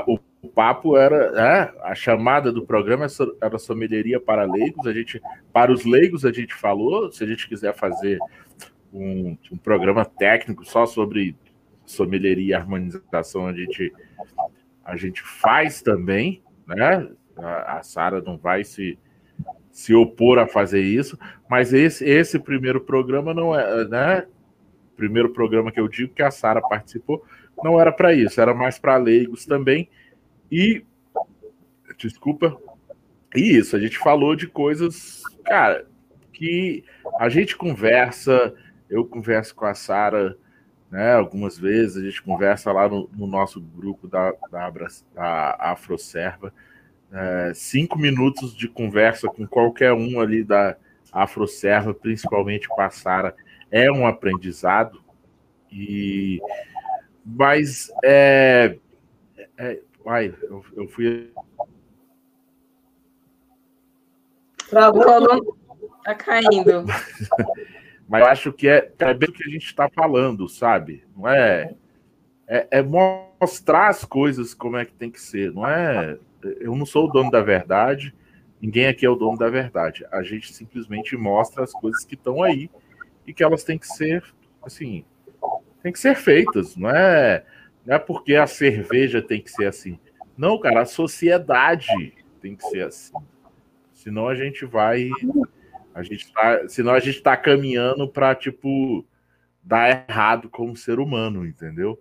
[0.06, 3.06] o, o, papo era é, a chamada do programa
[3.40, 4.86] era sommelieria para leigos.
[4.86, 5.20] A gente,
[5.52, 7.10] para os leigos, a gente falou.
[7.10, 8.18] Se a gente quiser fazer
[8.92, 11.36] um, um programa técnico só sobre
[11.84, 13.92] sommelieria e harmonização, a gente,
[14.84, 17.08] a gente faz também, né?
[17.36, 18.98] A, a Sara não vai se
[19.76, 21.18] se opor a fazer isso,
[21.50, 24.26] mas esse, esse primeiro programa não é, né?
[24.96, 27.22] primeiro programa que eu digo que a Sara participou,
[27.62, 29.90] não era para isso, era mais para leigos também.
[30.50, 30.82] E
[31.98, 32.56] desculpa.
[33.34, 35.86] E isso, a gente falou de coisas, cara,
[36.32, 36.82] que
[37.20, 38.54] a gente conversa,
[38.88, 40.38] eu converso com a Sara,
[40.90, 44.70] né, algumas vezes, a gente conversa lá no, no nosso grupo da, da,
[45.14, 46.50] da Afroserva.
[47.12, 50.76] É, cinco minutos de conversa com qualquer um ali da
[51.12, 53.34] Afroserva, principalmente com a Sara,
[53.70, 55.02] é um aprendizado.
[55.70, 56.40] E
[57.24, 58.78] mas é,
[59.56, 61.32] é ai, eu, eu fui
[66.04, 66.84] tá caindo.
[68.08, 71.02] Mas acho que é, é bem o que a gente está falando, sabe?
[71.16, 71.74] Não é,
[72.46, 75.52] é, é mostrar as coisas como é que tem que ser.
[75.52, 76.16] Não é.
[76.60, 78.14] Eu não sou o dono da verdade.
[78.60, 80.06] Ninguém aqui é o dono da verdade.
[80.10, 82.70] A gente simplesmente mostra as coisas que estão aí
[83.26, 84.22] e que elas têm que ser,
[84.62, 85.04] assim,
[85.82, 86.76] tem que ser feitas.
[86.76, 87.44] Não é,
[87.84, 89.98] não é porque a cerveja tem que ser assim.
[90.36, 93.14] Não, cara, a sociedade tem que ser assim.
[93.92, 95.10] Senão a gente vai.
[95.94, 99.04] A gente tá, senão a gente está caminhando para, tipo,
[99.62, 101.98] dar errado como ser humano, entendeu?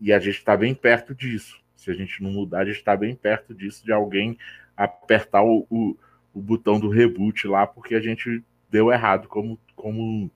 [0.00, 1.61] E a gente está bem perto disso.
[1.82, 4.38] Se a gente não mudar, a gente está bem perto disso, de alguém
[4.76, 5.96] apertar o, o,
[6.32, 10.30] o botão do reboot lá, porque a gente deu errado como, como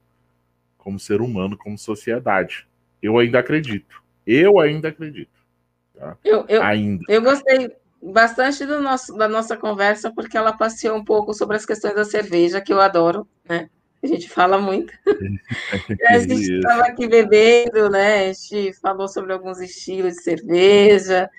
[0.86, 2.64] como ser humano, como sociedade.
[3.02, 4.00] Eu ainda acredito.
[4.24, 5.36] Eu ainda acredito.
[5.92, 6.16] Tá?
[6.24, 7.02] Eu, eu, ainda.
[7.08, 11.66] eu gostei bastante do nosso, da nossa conversa, porque ela passeou um pouco sobre as
[11.66, 13.68] questões da cerveja, que eu adoro, né?
[14.02, 14.92] A gente fala muito.
[16.08, 18.28] a gente estava aqui bebendo, né?
[18.28, 21.30] A gente falou sobre alguns estilos de cerveja.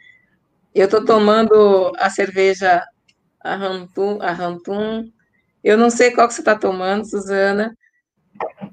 [0.74, 2.84] Eu estou tomando a cerveja
[3.40, 5.12] a Rantum, a Rantum.
[5.64, 7.76] Eu não sei qual que você está tomando, Suzana,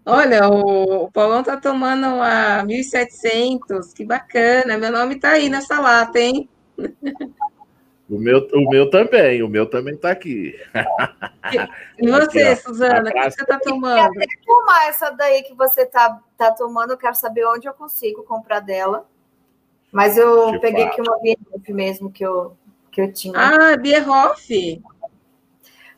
[0.05, 4.77] Olha, o, o Paulão tá tomando a 1.700, que bacana.
[4.77, 6.49] Meu nome tá aí nessa lata, hein?
[8.09, 10.55] O meu, o meu também, o meu também tá aqui.
[11.99, 14.15] E você, aqui, Suzana, o que você tá tomando?
[14.15, 17.73] Eu quero tomar essa daí que você tá, tá tomando, eu quero saber onde eu
[17.73, 19.07] consigo comprar dela.
[19.91, 22.57] Mas eu peguei aqui uma Bierhoff mesmo que eu,
[22.91, 23.35] que eu tinha.
[23.37, 24.83] Ah, Bierhoff.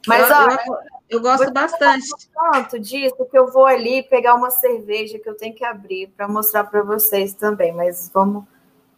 [0.07, 0.77] Mas, eu, olha, eu,
[1.09, 2.07] eu gosto bastante.
[2.53, 6.29] Tanto disso que eu vou ali pegar uma cerveja que eu tenho que abrir para
[6.29, 7.73] mostrar para vocês também.
[7.73, 8.45] Mas vamos,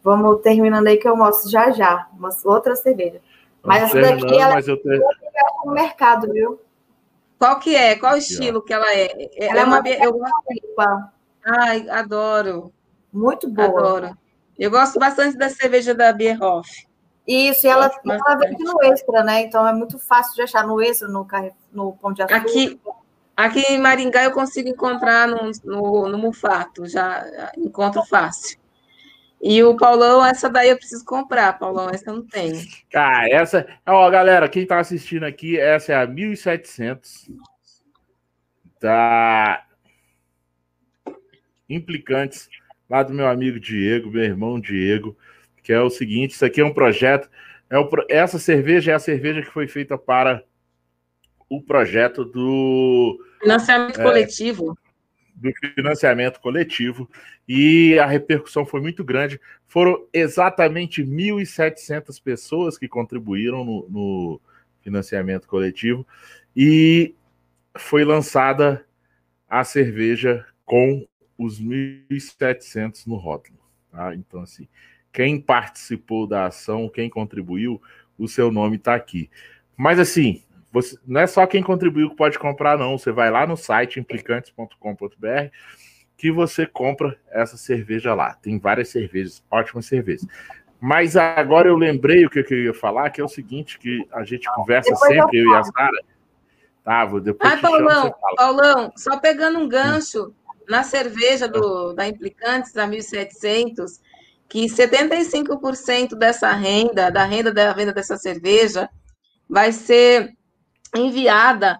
[0.03, 2.07] vamos terminando aí que eu mostro já já.
[2.17, 3.21] Uma outra cerveja.
[3.63, 5.01] Mas essa daqui ela mas eu tenho...
[5.65, 6.59] no mercado, viu?
[7.37, 7.95] Qual que é?
[7.95, 9.29] Qual estilo que ela é?
[9.35, 11.09] Ela é, é uma, uma eu
[11.45, 12.73] Ai, adoro.
[13.11, 13.67] Muito boa.
[13.67, 14.17] Adoro.
[14.57, 16.87] Eu gosto bastante da cerveja da Bierhoff.
[17.25, 19.41] Isso, e ela, ela vende no extra, né?
[19.41, 21.25] Então é muito fácil de achar no extra, no,
[21.71, 22.37] no Pão de Açúcar.
[22.37, 22.81] Aqui,
[23.37, 27.23] aqui em Maringá eu consigo encontrar no, no, no Mufato, já
[27.57, 28.59] encontro fácil.
[29.41, 32.61] E o Paulão, essa daí eu preciso comprar, Paulão, essa eu não tenho.
[32.91, 33.67] Cara, essa.
[33.85, 37.29] Ó, galera, quem tá assistindo aqui, essa é a 1700
[38.81, 39.65] da
[41.69, 42.49] Implicantes,
[42.89, 45.15] lá do meu amigo Diego, meu irmão Diego
[45.69, 47.29] que é o seguinte: isso aqui é um projeto.
[47.69, 50.43] É o, essa cerveja é a cerveja que foi feita para
[51.47, 54.75] o projeto do financiamento é, coletivo
[55.39, 57.09] do financiamento coletivo
[57.47, 59.39] e a repercussão foi muito grande.
[59.67, 64.41] Foram exatamente 1.700 pessoas que contribuíram no, no
[64.81, 66.05] financiamento coletivo
[66.55, 67.15] e
[67.77, 68.85] foi lançada
[69.47, 71.07] a cerveja com
[71.37, 73.57] os 1.700 no rótulo.
[73.91, 74.13] Tá?
[74.13, 74.67] Então, assim,
[75.11, 77.81] quem participou da ação, quem contribuiu,
[78.17, 79.29] o seu nome está aqui.
[79.77, 82.97] Mas, assim, você, não é só quem contribuiu que pode comprar, não.
[82.97, 85.49] Você vai lá no site implicantes.com.br
[86.15, 88.33] que você compra essa cerveja lá.
[88.33, 90.27] Tem várias cervejas, ótimas cervejas.
[90.79, 94.23] Mas agora eu lembrei o que eu ia falar, que é o seguinte, que a
[94.23, 96.03] gente conversa depois sempre, eu, eu e a Sara.
[96.83, 97.51] Tá, vou depois.
[97.51, 100.33] Ah, Paulão, Paulão, só pegando um gancho
[100.67, 103.99] na cerveja do, da Implicantes, a 1.700,
[104.47, 108.89] que 75% dessa renda, da renda da venda dessa cerveja,
[109.49, 110.33] vai ser
[110.95, 111.79] enviada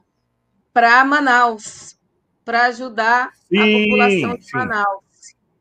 [0.73, 1.97] para Manaus,
[2.45, 4.57] para ajudar sim, a população de sim.
[4.57, 5.03] Manaus.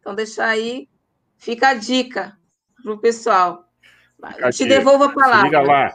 [0.01, 0.89] Então, deixa aí,
[1.37, 2.37] fica a dica
[2.83, 3.69] para o pessoal.
[4.35, 5.45] Fica Te devolvo a palavra.
[5.45, 5.95] Liga lá.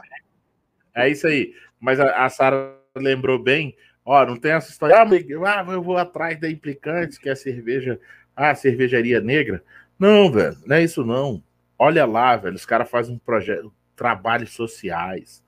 [0.94, 1.54] É isso aí.
[1.80, 3.76] Mas a, a Sara lembrou bem.
[4.04, 4.96] Ó, não tem essa história.
[4.96, 8.00] Ah, ah, eu vou atrás da Implicantes, que é a cerveja.
[8.36, 9.62] Ah, cervejaria negra.
[9.98, 11.42] Não, velho, não é isso não.
[11.78, 15.43] Olha lá, velho, os caras fazem um projeto, trabalhos sociais.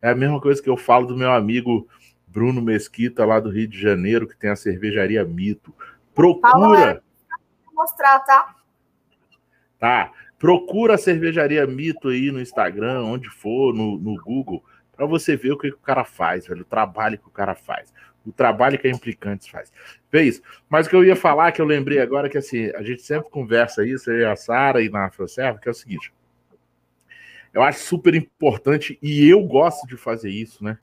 [0.00, 1.88] É a mesma coisa que eu falo do meu amigo
[2.26, 5.74] Bruno Mesquita, lá do Rio de Janeiro, que tem a cervejaria Mito.
[6.14, 7.02] Procura.
[7.64, 8.54] Vou mostrar, tá?
[9.78, 10.12] Tá.
[10.38, 14.62] Procura a cervejaria Mito aí no Instagram, onde for, no, no Google,
[14.96, 17.54] para você ver o que, que, o cara faz, velho, o trabalho que o cara
[17.54, 17.92] faz,
[18.24, 19.72] o trabalho que a Implicantes faz.
[20.12, 20.42] Vê isso.
[20.68, 23.30] Mas o que eu ia falar, que eu lembrei agora, que assim, a gente sempre
[23.30, 26.12] conversa isso, eu e a Sara e na Afroserva, que é o seguinte.
[27.52, 30.78] Eu acho super importante e eu gosto de fazer isso, né?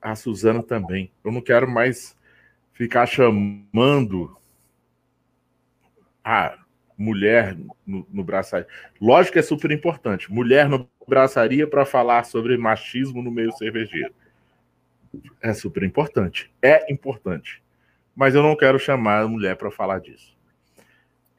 [0.00, 1.10] A Suzana também.
[1.24, 2.16] Eu não quero mais
[2.72, 4.36] ficar chamando
[6.24, 6.58] a
[6.96, 7.56] mulher
[7.86, 8.66] no, no braçaria.
[9.00, 10.32] Lógico que é super importante.
[10.32, 14.14] Mulher no braçaria para falar sobre machismo no meio cervejeiro.
[15.40, 16.50] É super importante.
[16.60, 17.62] É importante.
[18.14, 20.36] Mas eu não quero chamar a mulher para falar disso.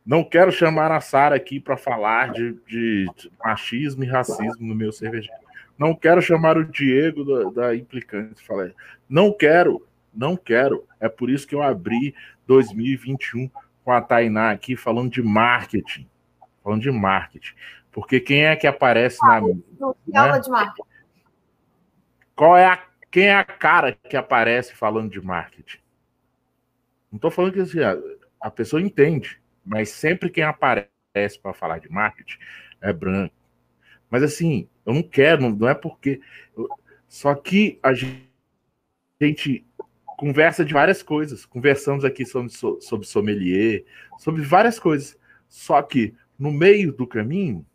[0.05, 3.07] Não quero chamar a Sara aqui para falar de, de,
[3.43, 5.41] machismo e racismo no meu cervejeiro.
[5.77, 8.43] Não quero chamar o Diego da, da Implicante.
[8.43, 8.73] Falei,
[9.07, 10.85] não quero, não quero.
[10.99, 12.13] É por isso que eu abri
[12.45, 13.49] 2021
[13.83, 16.07] com a Tainá aqui falando de marketing.
[16.61, 17.55] Falando de marketing.
[17.89, 20.31] Porque quem é que aparece ah, na.
[20.31, 20.39] Né?
[20.39, 20.89] de marketing.
[22.35, 22.83] Qual é a.
[23.09, 25.77] Quem é a cara que aparece falando de marketing?
[27.11, 27.95] Não estou falando que assim, a,
[28.41, 32.37] a pessoa entende mas sempre quem aparece para falar de marketing
[32.81, 33.35] é branco.
[34.09, 36.21] Mas assim, eu não quero, não é porque.
[37.07, 39.65] Só que a gente
[40.17, 41.45] conversa de várias coisas.
[41.45, 43.85] Conversamos aqui sobre, sobre sommelier,
[44.19, 45.17] sobre várias coisas.
[45.47, 47.65] Só que no meio do caminho,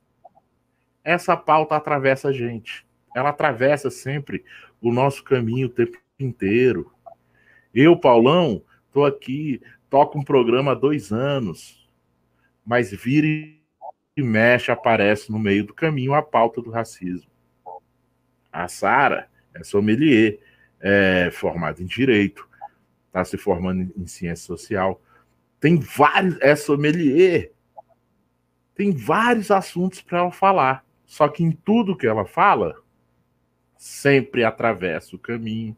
[1.02, 2.86] essa pauta atravessa a gente.
[3.16, 4.44] Ela atravessa sempre
[4.80, 6.92] o nosso caminho o tempo inteiro.
[7.74, 11.77] Eu, Paulão, estou aqui, toco um programa há dois anos
[12.68, 17.30] mas vira e mexe aparece no meio do caminho a pauta do racismo.
[18.52, 20.38] A Sara é sommelier,
[20.78, 22.46] é formada em direito,
[23.06, 25.00] está se formando em ciência social.
[25.58, 27.52] Tem vários, é sommelier.
[28.74, 30.84] Tem vários assuntos para ela falar.
[31.06, 32.76] Só que em tudo que ela fala,
[33.78, 35.74] sempre atravessa o caminho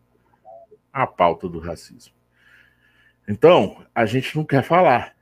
[0.93, 2.12] a pauta do racismo.
[3.29, 5.15] Então, a gente não quer falar,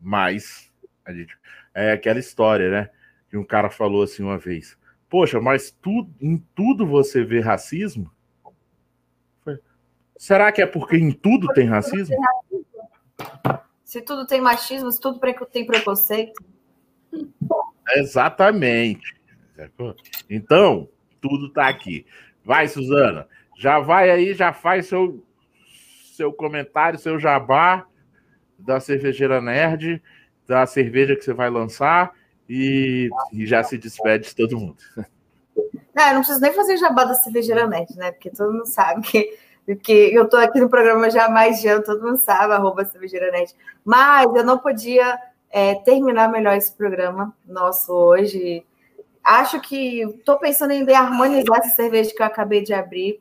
[0.00, 0.65] mas
[1.06, 1.38] a gente,
[1.72, 2.90] é aquela história, né?
[3.30, 4.76] Que um cara falou assim uma vez:
[5.08, 8.10] Poxa, mas tu, em tudo você vê racismo?
[10.18, 12.16] Será que é porque em tudo tem racismo?
[13.84, 15.20] Se tudo tem machismo, se tudo
[15.52, 16.42] tem preconceito.
[17.94, 19.14] Exatamente.
[20.28, 20.88] Então,
[21.20, 22.06] tudo tá aqui.
[22.44, 23.28] Vai, Suzana.
[23.56, 25.24] Já vai aí, já faz seu,
[26.14, 27.86] seu comentário, seu jabá
[28.58, 30.02] da Cervejeira Nerd
[30.46, 32.12] da cerveja que você vai lançar
[32.48, 34.76] e, e já se despede de todo mundo.
[35.94, 38.12] Não, não preciso nem fazer jabá da cervejeira net, né?
[38.12, 39.38] Porque todo mundo sabe que,
[39.76, 42.84] que eu estou aqui no programa já há mais de ano, todo mundo sabe, arroba
[42.84, 43.54] cervejeira net.
[43.84, 45.18] Mas eu não podia
[45.50, 48.64] é, terminar melhor esse programa nosso hoje.
[49.24, 53.20] Acho que estou pensando em harmonizar essa cerveja que eu acabei de abrir.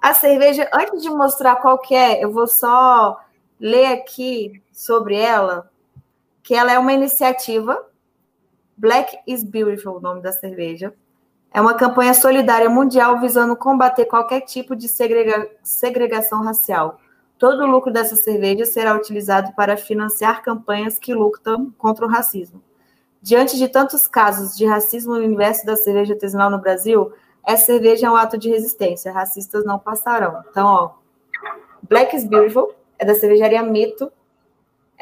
[0.00, 3.20] A cerveja, antes de mostrar qual que é, eu vou só
[3.58, 5.70] ler aqui sobre ela,
[6.42, 7.86] que ela é uma iniciativa,
[8.76, 10.92] Black is Beautiful, o nome da cerveja.
[11.52, 16.98] É uma campanha solidária mundial visando combater qualquer tipo de segrega segregação racial.
[17.38, 22.62] Todo o lucro dessa cerveja será utilizado para financiar campanhas que lutam contra o racismo.
[23.20, 27.12] Diante de tantos casos de racismo no universo da cerveja artesanal no Brasil,
[27.44, 29.12] essa cerveja é um ato de resistência.
[29.12, 30.42] Racistas não passarão.
[30.50, 30.90] Então, ó,
[31.82, 34.10] Black is Beautiful é da cervejaria Mito.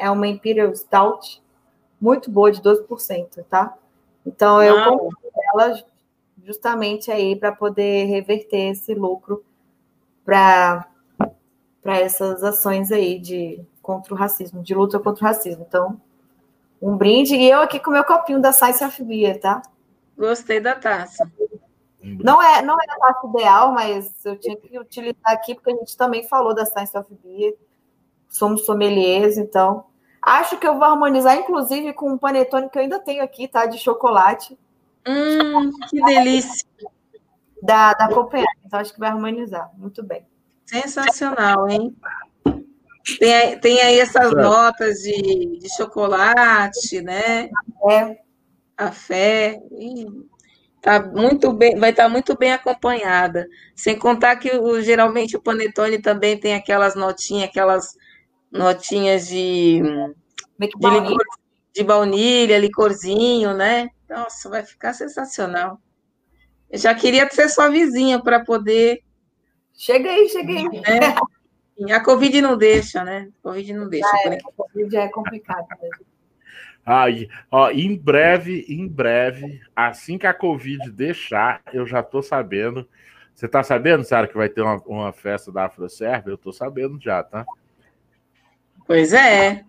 [0.01, 1.41] É uma Imperial Stout
[2.01, 3.77] muito boa, de 12%, tá?
[4.25, 5.83] Então, eu comprei ela
[6.43, 9.45] justamente aí para poder reverter esse lucro
[10.25, 10.87] para
[11.85, 15.63] essas ações aí de contra o racismo, de luta contra o racismo.
[15.67, 16.01] Então,
[16.81, 19.61] um brinde e eu aqui com meu copinho da Science of Beer, tá?
[20.17, 21.31] Gostei da taça.
[22.01, 25.75] Não é, não é a taça ideal, mas eu tinha que utilizar aqui porque a
[25.75, 27.55] gente também falou da Science of Beer.
[28.27, 29.85] Somos sommeliers, então
[30.21, 33.65] acho que eu vou harmonizar, inclusive, com um panetone que eu ainda tenho aqui, tá?
[33.65, 34.57] De chocolate.
[35.07, 36.67] Hum, que delícia!
[37.61, 38.59] Da, da Copenhague.
[38.65, 39.69] Então acho que vai harmonizar.
[39.77, 40.25] Muito bem.
[40.65, 41.95] Sensacional, hein?
[43.19, 47.49] Tem, tem aí essas notas de, de chocolate, né?
[47.89, 48.17] É.
[48.75, 49.59] Café.
[50.81, 53.47] Tá muito bem, vai estar tá muito bem acompanhada.
[53.75, 57.95] Sem contar que o, geralmente o panetone também tem aquelas notinhas, aquelas
[58.51, 59.81] notinhas de,
[60.59, 61.23] de, licor,
[61.73, 63.89] de baunilha, licorzinho, né?
[64.09, 65.79] Nossa, vai ficar sensacional.
[66.69, 69.01] Eu já queria ser sua vizinha para poder.
[69.73, 70.27] Chega aí.
[70.69, 71.93] Né?
[71.93, 73.29] A Covid não deixa, né?
[73.39, 74.07] A Covid não deixa.
[74.25, 76.05] É, a Covid é complicado mesmo.
[76.85, 77.05] Ah,
[77.51, 82.87] ó, em breve, em breve, assim que a Covid deixar, eu já tô sabendo.
[83.35, 86.31] Você tá sabendo, Sara, que vai ter uma, uma festa da AfroServe?
[86.31, 87.45] Eu tô sabendo já, tá?
[88.91, 89.63] Pois é.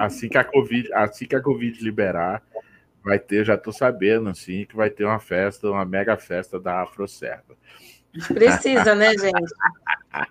[0.00, 2.42] Assim que a Covid, assim que a Covid liberar,
[3.04, 6.80] vai ter, já tô sabendo, assim, que vai ter uma festa, uma mega festa da
[6.80, 7.54] AfroServa.
[8.28, 9.52] Precisa, né, gente?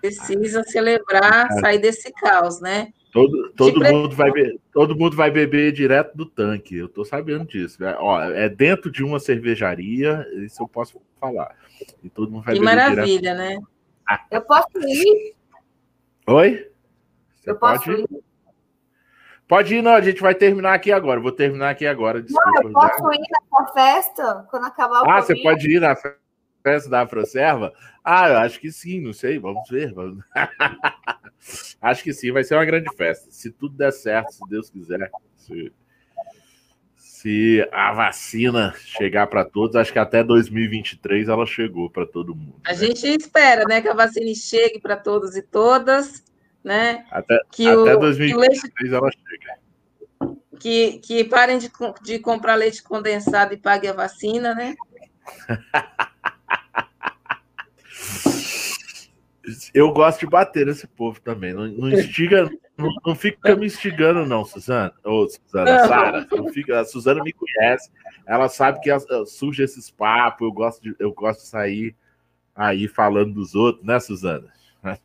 [0.00, 2.92] Precisa celebrar, sair desse caos, né?
[3.12, 4.58] Todo, todo, mundo vai be...
[4.72, 7.84] todo mundo vai beber direto do tanque, eu tô sabendo disso.
[7.84, 11.54] É, ó, é dentro de uma cervejaria, isso eu posso falar.
[12.02, 13.38] E todo mundo vai que beber maravilha, direto...
[13.38, 13.60] né?
[14.32, 15.36] Eu posso ir?
[16.26, 16.72] Oi?
[17.42, 18.00] Você eu pode posso ir?
[18.00, 18.31] ir?
[19.52, 21.20] Pode ir, não, a gente vai terminar aqui agora.
[21.20, 22.22] Vou terminar aqui agora.
[22.22, 23.12] Desculpa, não, eu posso já.
[23.12, 27.70] ir na festa quando acabar o Ah, você pode ir na festa da Afroserva?
[28.02, 29.92] Ah, eu acho que sim, não sei, vamos ver.
[29.92, 30.24] Vamos...
[31.82, 33.30] acho que sim, vai ser uma grande festa.
[33.30, 35.10] Se tudo der certo, se Deus quiser.
[35.36, 35.70] Se,
[36.96, 42.56] se a vacina chegar para todos, acho que até 2023 ela chegou para todo mundo.
[42.64, 42.78] A né?
[42.78, 46.24] gente espera, né, que a vacina chegue para todos e todas
[46.64, 47.04] né?
[47.10, 49.62] Até, que até o, 2023 que leite, ela chega.
[50.58, 51.70] Que, que parem de,
[52.02, 54.74] de comprar leite condensado e paguem a vacina, né?
[59.74, 61.52] Eu gosto de bater nesse povo também.
[61.52, 64.92] Não, não instiga, não, não, fica me instigando, não, Suzana.
[65.04, 66.26] Ô, Suzana, Sara,
[66.80, 67.90] a Suzana me conhece,
[68.26, 68.90] ela sabe que
[69.26, 71.96] surge esses papos, eu gosto de, eu gosto de sair
[72.54, 74.48] aí falando dos outros, né, Suzana?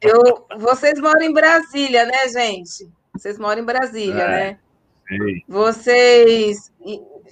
[0.02, 2.90] Eu, vocês moram em Brasília, né, gente?
[3.14, 4.60] Vocês moram em Brasília, é, né?
[5.08, 5.42] Sim.
[5.48, 6.72] Vocês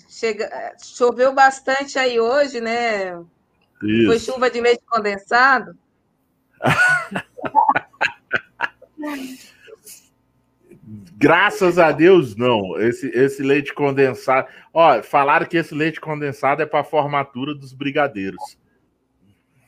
[0.09, 3.19] chega, choveu bastante aí hoje, né?
[3.83, 4.07] Isso.
[4.07, 5.77] Foi chuva de leite condensado?
[11.17, 12.79] Graças a Deus, não.
[12.79, 14.47] Esse, esse leite condensado.
[14.73, 18.57] Ó, falaram que esse leite condensado é para formatura dos brigadeiros.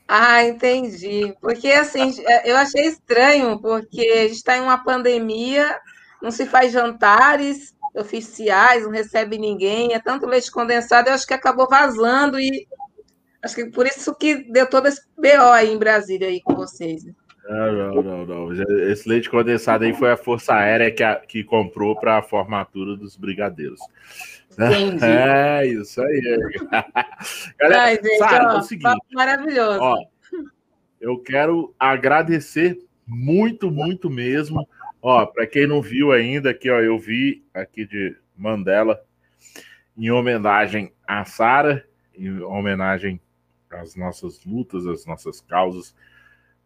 [0.08, 1.36] Ah, entendi.
[1.42, 5.78] Porque assim, é, eu achei estranho, porque a gente está em uma pandemia,
[6.22, 11.34] não se faz jantares oficiais, não recebe ninguém, é tanto leite condensado, eu acho que
[11.34, 12.68] acabou vazando e
[13.44, 17.04] acho que por isso que deu todo esse BO aí em Brasília aí com vocês.
[17.04, 17.14] Né?
[17.50, 18.54] Não, não, não.
[18.90, 22.96] Esse leite condensado aí foi a Força Aérea que, a, que comprou para a formatura
[22.96, 23.80] dos brigadeiros.
[24.58, 25.06] Entendi.
[25.06, 26.40] É isso aí.
[27.60, 29.80] Galera, Ai, gente, ó, é o seguinte, maravilhoso.
[29.80, 30.06] Ó,
[31.00, 34.68] eu quero agradecer muito, muito mesmo.
[35.02, 39.00] Ó, para quem não viu ainda, aqui, ó, eu vi aqui de Mandela
[39.96, 43.22] em homenagem a Sara, em homenagem
[43.70, 45.96] às nossas lutas, às nossas causas,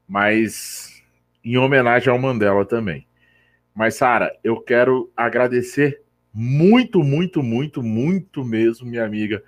[0.07, 1.03] mas
[1.43, 3.07] em homenagem ao Mandela também.
[3.73, 6.01] Mas, Sara, eu quero agradecer
[6.34, 9.44] muito, muito, muito, muito mesmo, minha amiga,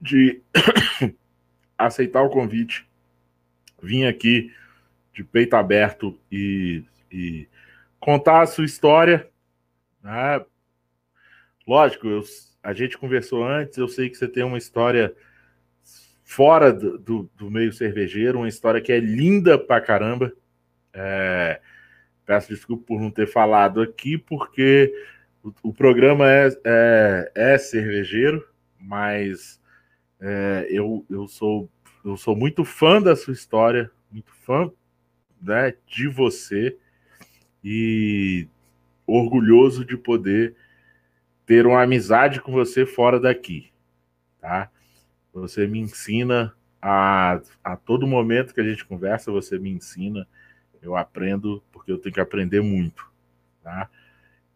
[0.00, 0.40] de
[1.76, 2.88] aceitar o convite,
[3.82, 4.52] vir aqui
[5.12, 7.48] de peito aberto e, e
[7.98, 9.28] contar a sua história.
[10.02, 10.44] Né?
[11.66, 12.22] Lógico, eu,
[12.62, 15.14] a gente conversou antes, eu sei que você tem uma história
[16.24, 20.32] fora do, do, do meio cervejeiro, uma história que é linda pra caramba.
[20.92, 21.60] É,
[22.26, 24.92] Peço desculpa por não ter falado aqui, porque
[25.62, 28.46] o, programa é, é, é, cervejeiro,
[28.80, 29.60] mas
[30.20, 31.70] é, eu, eu, sou,
[32.04, 34.70] eu sou muito fã da sua história, muito fã
[35.40, 36.76] né, de você
[37.62, 38.48] e
[39.06, 40.56] orgulhoso de poder
[41.44, 43.70] ter uma amizade com você fora daqui,
[44.40, 44.68] tá?
[45.32, 50.26] Você me ensina a, a todo momento que a gente conversa, você me ensina,
[50.82, 53.08] eu aprendo, porque eu tenho que aprender muito,
[53.62, 53.88] tá?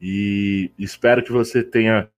[0.01, 2.09] E espero que você tenha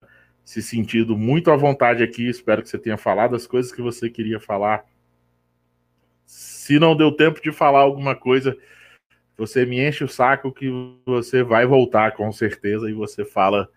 [0.43, 4.09] se sentido muito à vontade aqui, espero que você tenha falado as coisas que você
[4.09, 4.85] queria falar.
[6.25, 8.57] Se não deu tempo de falar alguma coisa,
[9.37, 10.69] você me enche o saco que
[11.05, 13.69] você vai voltar com certeza e você fala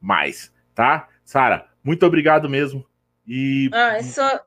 [0.00, 1.08] mais, tá?
[1.24, 2.86] Sara, muito obrigado mesmo.
[3.26, 4.44] E ah, é só...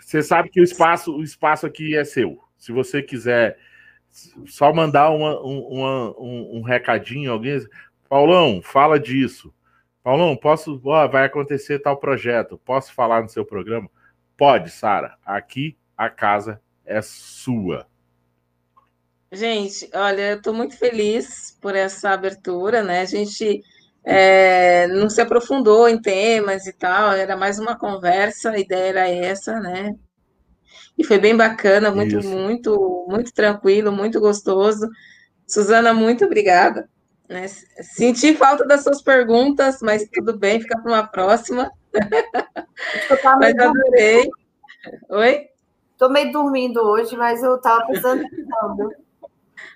[0.00, 2.38] você sabe que o espaço, o espaço aqui é seu.
[2.56, 3.58] Se você quiser
[4.46, 7.58] só mandar uma, uma, um, um recadinho, alguém,
[8.10, 9.54] Paulão, fala disso.
[10.02, 12.58] Paulão, posso, ó, vai acontecer tal projeto.
[12.64, 13.88] Posso falar no seu programa?
[14.36, 15.16] Pode, Sara.
[15.24, 17.86] Aqui a casa é sua.
[19.30, 23.02] Gente, olha, eu estou muito feliz por essa abertura, né?
[23.02, 23.62] A gente
[24.04, 29.08] é, não se aprofundou em temas e tal, era mais uma conversa, a ideia era
[29.08, 29.94] essa, né?
[30.98, 32.28] E foi bem bacana, muito, Isso.
[32.28, 34.88] muito, muito tranquilo, muito gostoso.
[35.46, 36.88] Suzana, muito obrigada.
[37.30, 37.46] Né?
[37.46, 41.70] Senti falta das suas perguntas, mas tudo bem, fica para uma próxima.
[43.38, 44.28] mas adorei.
[45.08, 45.46] Oi?
[45.92, 48.24] Estou meio dormindo hoje, mas eu estava pensando.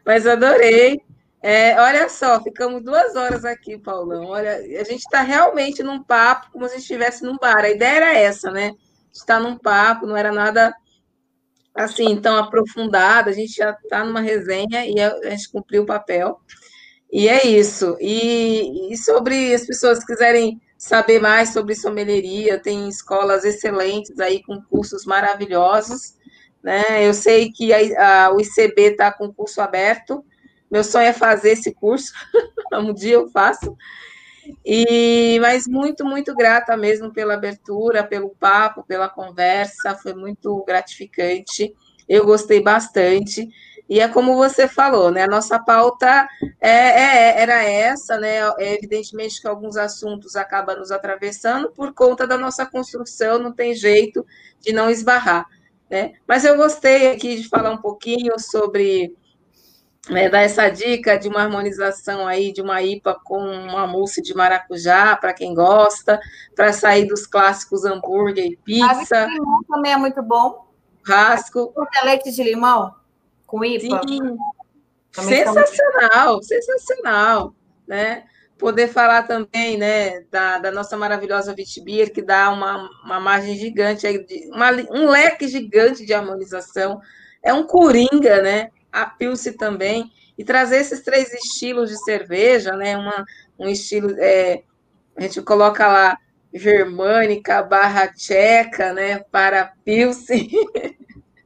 [0.05, 1.01] Mas adorei.
[1.41, 4.27] É, olha só, ficamos duas horas aqui, Paulão.
[4.29, 7.65] Olha, a gente está realmente num papo, como se a gente estivesse num bar.
[7.65, 8.73] A ideia era essa, né?
[9.13, 10.75] Está num papo, não era nada
[11.73, 13.29] assim tão aprofundado.
[13.29, 16.41] A gente já está numa resenha e a, gente cumpriu o papel.
[17.15, 17.97] E é isso.
[18.01, 24.43] E, e sobre as pessoas que quiserem saber mais sobre sommelieria, tem escolas excelentes aí
[24.43, 26.17] com cursos maravilhosos.
[26.61, 27.07] Né?
[27.07, 30.25] Eu sei que a, a, o ICB está com curso aberto.
[30.69, 32.13] Meu sonho é fazer esse curso.
[32.75, 33.77] um dia eu faço.
[34.67, 41.73] E mas muito, muito grata mesmo pela abertura, pelo papo, pela conversa, foi muito gratificante.
[42.09, 43.49] Eu gostei bastante.
[43.89, 45.25] E é como você falou, né?
[45.25, 46.27] A nossa pauta
[46.61, 48.39] é, é, era essa, né?
[48.59, 53.75] É evidentemente que alguns assuntos acabam nos atravessando por conta da nossa construção, não tem
[53.75, 54.25] jeito
[54.61, 55.47] de não esbarrar.
[55.91, 56.15] Né?
[56.27, 59.15] Mas eu gostei aqui de falar um pouquinho sobre
[60.09, 64.35] né, dar essa dica de uma harmonização aí de uma IPA com uma mousse de
[64.35, 66.19] maracujá, para quem gosta,
[66.57, 69.27] para sair dos clássicos hambúrguer e pizza.
[69.27, 70.65] de limão também é muito bom.
[71.07, 71.75] Rasco.
[72.03, 73.04] Leite de limão
[73.47, 74.01] com IPA.
[74.09, 74.37] Sim.
[75.13, 77.55] Sensacional, sensacional,
[77.87, 78.25] né?
[78.59, 84.07] poder falar também, né, da, da nossa maravilhosa Vitibir, que dá uma, uma margem gigante,
[84.51, 87.01] uma, um leque gigante de harmonização.
[87.43, 88.71] É um coringa, né?
[88.91, 90.11] A Pilce também.
[90.39, 92.97] E trazer esses três estilos de cerveja, né?
[92.97, 93.25] Uma,
[93.59, 94.15] um estilo.
[94.19, 94.63] É,
[95.17, 96.19] a gente coloca lá
[96.53, 99.19] germânica barra tcheca, né?
[99.31, 100.49] Para Pilce.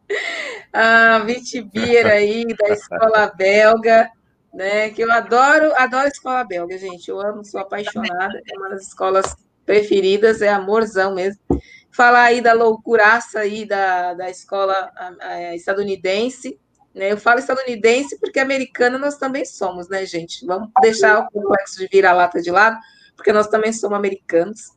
[0.73, 4.11] a Vitibir aí, da escola belga
[4.53, 4.91] né?
[4.91, 7.09] Que eu adoro, adoro escola belga, gente.
[7.09, 8.41] Eu amo, sou apaixonada.
[8.51, 11.41] É uma das escolas preferidas, é amorzão mesmo.
[11.91, 14.91] Falar aí da loucuraça aí da, da escola
[15.21, 16.59] a estadunidense.
[16.95, 17.13] Né?
[17.13, 20.45] Eu falo estadunidense porque americana nós também somos, né, gente?
[20.47, 22.79] Vamos deixar o complexo de vira-lata de lado,
[23.17, 24.77] porque nós também somos americanos.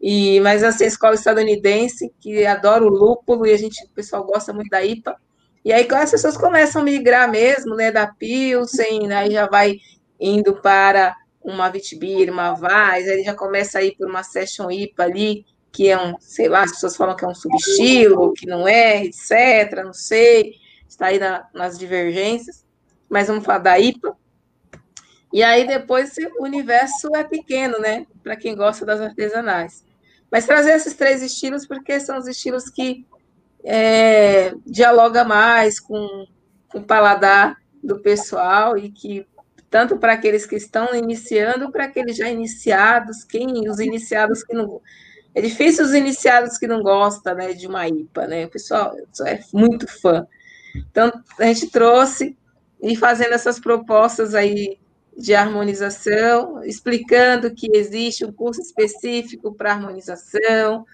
[0.00, 4.24] E, mas assim, a escola estadunidense, que adora o lúpulo, e a gente, o pessoal
[4.24, 5.16] gosta muito da IPA,
[5.64, 9.78] e aí, as pessoas começam a migrar mesmo, né, da Pilsen, aí já vai
[10.20, 15.02] indo para uma Vitibir, uma Vaz, aí já começa a ir por uma Session IPA
[15.02, 18.68] ali, que é um, sei lá, as pessoas falam que é um subestilo, que não
[18.68, 20.56] é, etc, não sei,
[20.86, 22.64] está aí na, nas divergências,
[23.08, 24.14] mas vamos falar da IPA.
[25.32, 29.84] E aí depois o universo é pequeno, né, para quem gosta das artesanais.
[30.30, 33.06] Mas trazer esses três estilos, porque são os estilos que
[33.62, 36.26] é, dialoga mais com,
[36.68, 39.26] com o paladar do pessoal e que
[39.70, 44.80] tanto para aqueles que estão iniciando, para aqueles já iniciados, quem os iniciados que não
[45.34, 48.46] é difícil os iniciados que não gostam, né, de uma IPA, né?
[48.46, 48.94] O pessoal
[49.26, 50.26] é muito fã.
[50.76, 52.36] Então a gente trouxe
[52.80, 54.78] e fazendo essas propostas aí
[55.16, 60.84] de harmonização, explicando que existe um curso específico para harmonização,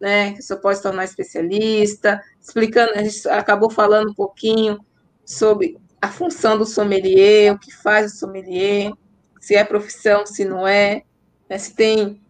[0.00, 4.78] né, que você pode se tornar especialista, explicando, a gente acabou falando um pouquinho
[5.24, 8.92] sobre a função do sommelier, o que faz o sommelier,
[9.40, 11.02] se é profissão, se não é,
[11.48, 12.20] né, se tem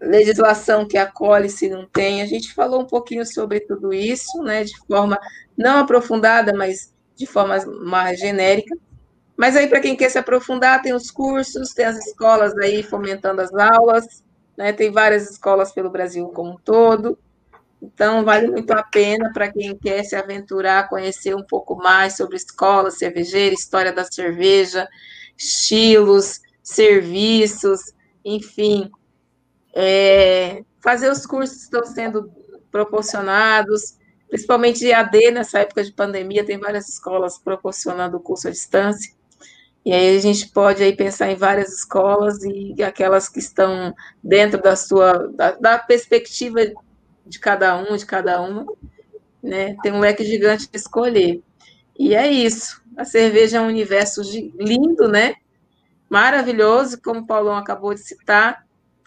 [0.00, 2.20] legislação que acolhe, se não tem.
[2.20, 5.18] A gente falou um pouquinho sobre tudo isso, né, de forma
[5.56, 8.76] não aprofundada, mas de forma mais genérica.
[9.36, 13.40] Mas aí, para quem quer se aprofundar, tem os cursos, tem as escolas aí fomentando
[13.40, 14.22] as aulas,
[14.56, 17.18] né, tem várias escolas pelo Brasil como um todo.
[17.82, 22.36] Então, vale muito a pena para quem quer se aventurar, conhecer um pouco mais sobre
[22.36, 24.88] escola cervejeira, história da cerveja,
[25.36, 27.80] estilos, serviços,
[28.24, 28.90] enfim.
[29.74, 32.32] É, fazer os cursos que estão sendo
[32.70, 33.98] proporcionados,
[34.28, 39.12] principalmente AD nessa época de pandemia, tem várias escolas proporcionando o curso à distância.
[39.84, 44.60] E aí a gente pode aí pensar em várias escolas e aquelas que estão dentro
[44.62, 46.60] da sua da, da perspectiva
[47.26, 48.66] de cada um, de cada uma,
[49.42, 49.76] né?
[49.82, 51.42] Tem um leque gigante de escolher.
[51.98, 52.82] E é isso.
[52.96, 54.22] A cerveja é um universo
[54.58, 55.34] lindo, né?
[56.08, 58.64] Maravilhoso, como o Paulão acabou de citar.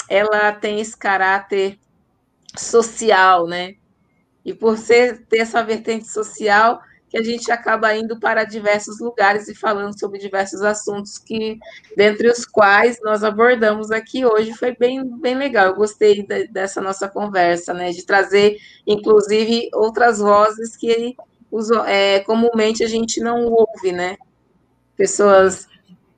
[0.09, 1.79] Ela tem esse caráter
[2.55, 3.75] social, né?
[4.45, 9.47] E por ser, ter essa vertente social, que a gente acaba indo para diversos lugares
[9.47, 11.57] e falando sobre diversos assuntos que,
[11.95, 15.67] dentre os quais nós abordamos aqui hoje, foi bem, bem legal.
[15.67, 17.91] Eu gostei de, dessa nossa conversa, né?
[17.91, 21.15] De trazer, inclusive, outras vozes que
[21.85, 24.17] é, comumente a gente não ouve, né?
[24.95, 25.67] Pessoas,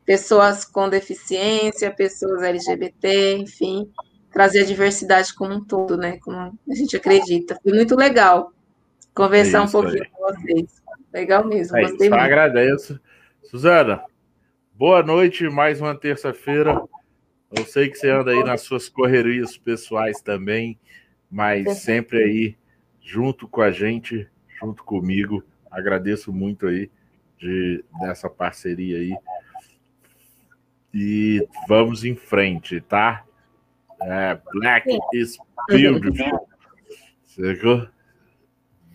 [0.04, 3.92] pessoas com deficiência, pessoas LGBT, enfim,
[4.32, 6.18] trazer a diversidade como um todo, né?
[6.18, 7.60] Como a gente acredita.
[7.62, 8.52] Foi muito legal
[9.14, 10.10] conversar é um pouquinho aí.
[10.10, 10.79] com vocês.
[11.14, 11.76] Legal mesmo.
[11.78, 12.22] É gostei muito.
[12.22, 13.00] Agradeço.
[13.44, 14.04] Suzana,
[14.74, 16.80] boa noite, mais uma terça-feira.
[17.52, 20.80] Eu sei que você anda aí nas suas correrias pessoais também,
[21.32, 22.58] mas sempre aí
[23.02, 24.30] junto com a gente,
[24.60, 25.44] junto comigo.
[25.72, 26.92] Agradeço muito aí
[27.40, 29.18] de, dessa parceria aí.
[30.94, 33.26] E vamos em frente, tá?
[34.02, 35.38] É, Black is
[35.68, 36.48] beautiful.
[37.26, 37.88] Chegou?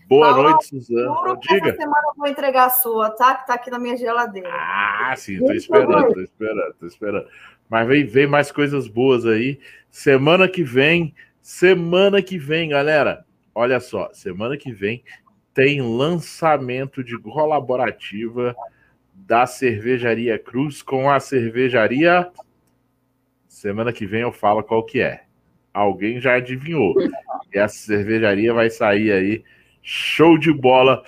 [0.07, 1.37] Boa Paula, noite, Suzana.
[1.41, 1.69] Diga.
[1.69, 3.35] Essa semana eu vou entregar a sua, tá?
[3.35, 4.49] Que tá aqui na minha geladeira.
[4.51, 7.27] Ah, sim, tô esperando, tô esperando, tô esperando.
[7.67, 9.59] Mas vem, vem mais coisas boas aí.
[9.89, 13.25] Semana que vem, semana que vem, galera.
[13.53, 15.03] Olha só, semana que vem
[15.53, 18.55] tem lançamento de colaborativa
[19.13, 22.29] da Cervejaria Cruz com a cervejaria.
[23.47, 25.23] Semana que vem eu falo qual que é.
[25.73, 26.93] Alguém já adivinhou.
[27.53, 29.43] E essa cervejaria vai sair aí
[29.85, 31.03] show de bola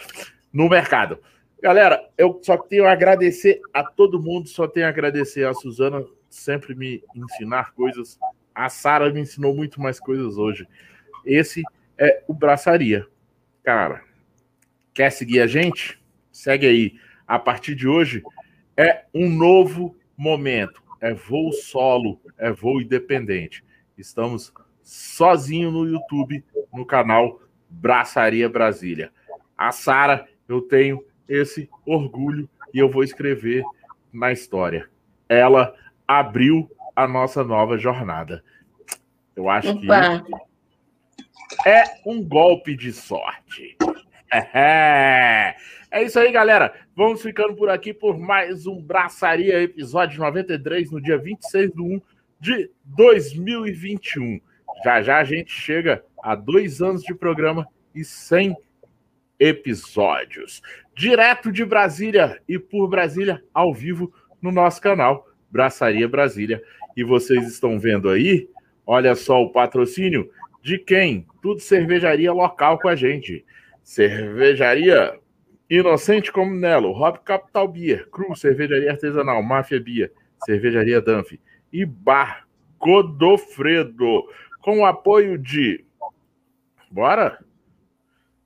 [0.53, 1.19] no mercado.
[1.59, 6.05] Galera, eu só tenho a agradecer a todo mundo, só tenho a agradecer a Suzana
[6.29, 8.19] sempre me ensinar coisas.
[8.53, 10.67] A Sara me ensinou muito mais coisas hoje.
[11.25, 11.63] Esse
[11.97, 13.07] é o Braçaria.
[13.63, 14.03] Cara,
[14.93, 15.99] quer seguir a gente?
[16.31, 16.99] Segue aí.
[17.27, 18.23] A partir de hoje
[18.77, 20.83] é um novo momento.
[21.01, 23.63] É voo solo, é voo independente.
[23.97, 29.11] Estamos sozinho no YouTube, no canal Braçaria Brasília.
[29.57, 33.64] A Sara, eu tenho esse orgulho e eu vou escrever
[34.11, 34.89] na história.
[35.27, 35.73] Ela
[36.07, 38.44] abriu a nossa nova jornada.
[39.35, 40.23] Eu acho Opa.
[40.23, 43.77] que é um golpe de sorte.
[44.31, 45.56] É.
[45.91, 46.73] é isso aí, galera.
[46.95, 52.02] Vamos ficando por aqui por mais um Braçaria, episódio 93, no dia 26 de 1
[52.39, 54.39] de 2021.
[54.84, 58.56] Já já a gente chega a dois anos de programa e 100
[59.39, 60.61] episódios.
[60.95, 66.61] Direto de Brasília e por Brasília, ao vivo, no nosso canal Braçaria Brasília.
[66.95, 68.49] E vocês estão vendo aí,
[68.85, 70.30] olha só o patrocínio
[70.61, 71.26] de quem?
[71.41, 73.45] Tudo cervejaria local com a gente.
[73.84, 75.19] Cervejaria
[75.69, 80.10] Inocente como Nelo, Hop Capital Beer, Cru, Cervejaria Artesanal, Máfia Bia,
[80.45, 81.34] Cervejaria Danf
[81.73, 82.48] e Bar
[82.80, 84.23] Godofredo,
[84.61, 85.84] com o apoio de
[86.91, 87.43] Bora?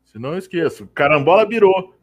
[0.06, 0.88] Se não esqueço.
[0.88, 1.94] Carambola Birô.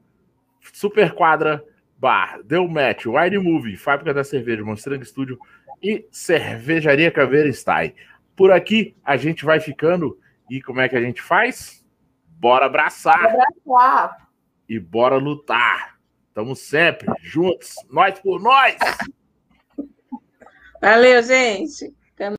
[0.72, 1.64] Super Quadra
[1.98, 2.42] Bar.
[2.42, 3.06] Deu Match.
[3.06, 3.76] Wine Movie.
[3.76, 4.64] Fábrica da Cerveja.
[4.64, 5.38] Monstrang Studio.
[5.82, 7.94] E Cervejaria Caveira Style.
[8.34, 10.18] Por aqui a gente vai ficando.
[10.50, 11.84] E como é que a gente faz?
[12.26, 13.20] Bora abraçar.
[13.22, 14.28] Bora abraçar.
[14.68, 15.98] E bora lutar.
[16.28, 17.74] Estamos sempre juntos.
[17.90, 18.76] Nós por nós.
[20.80, 21.92] Valeu, gente.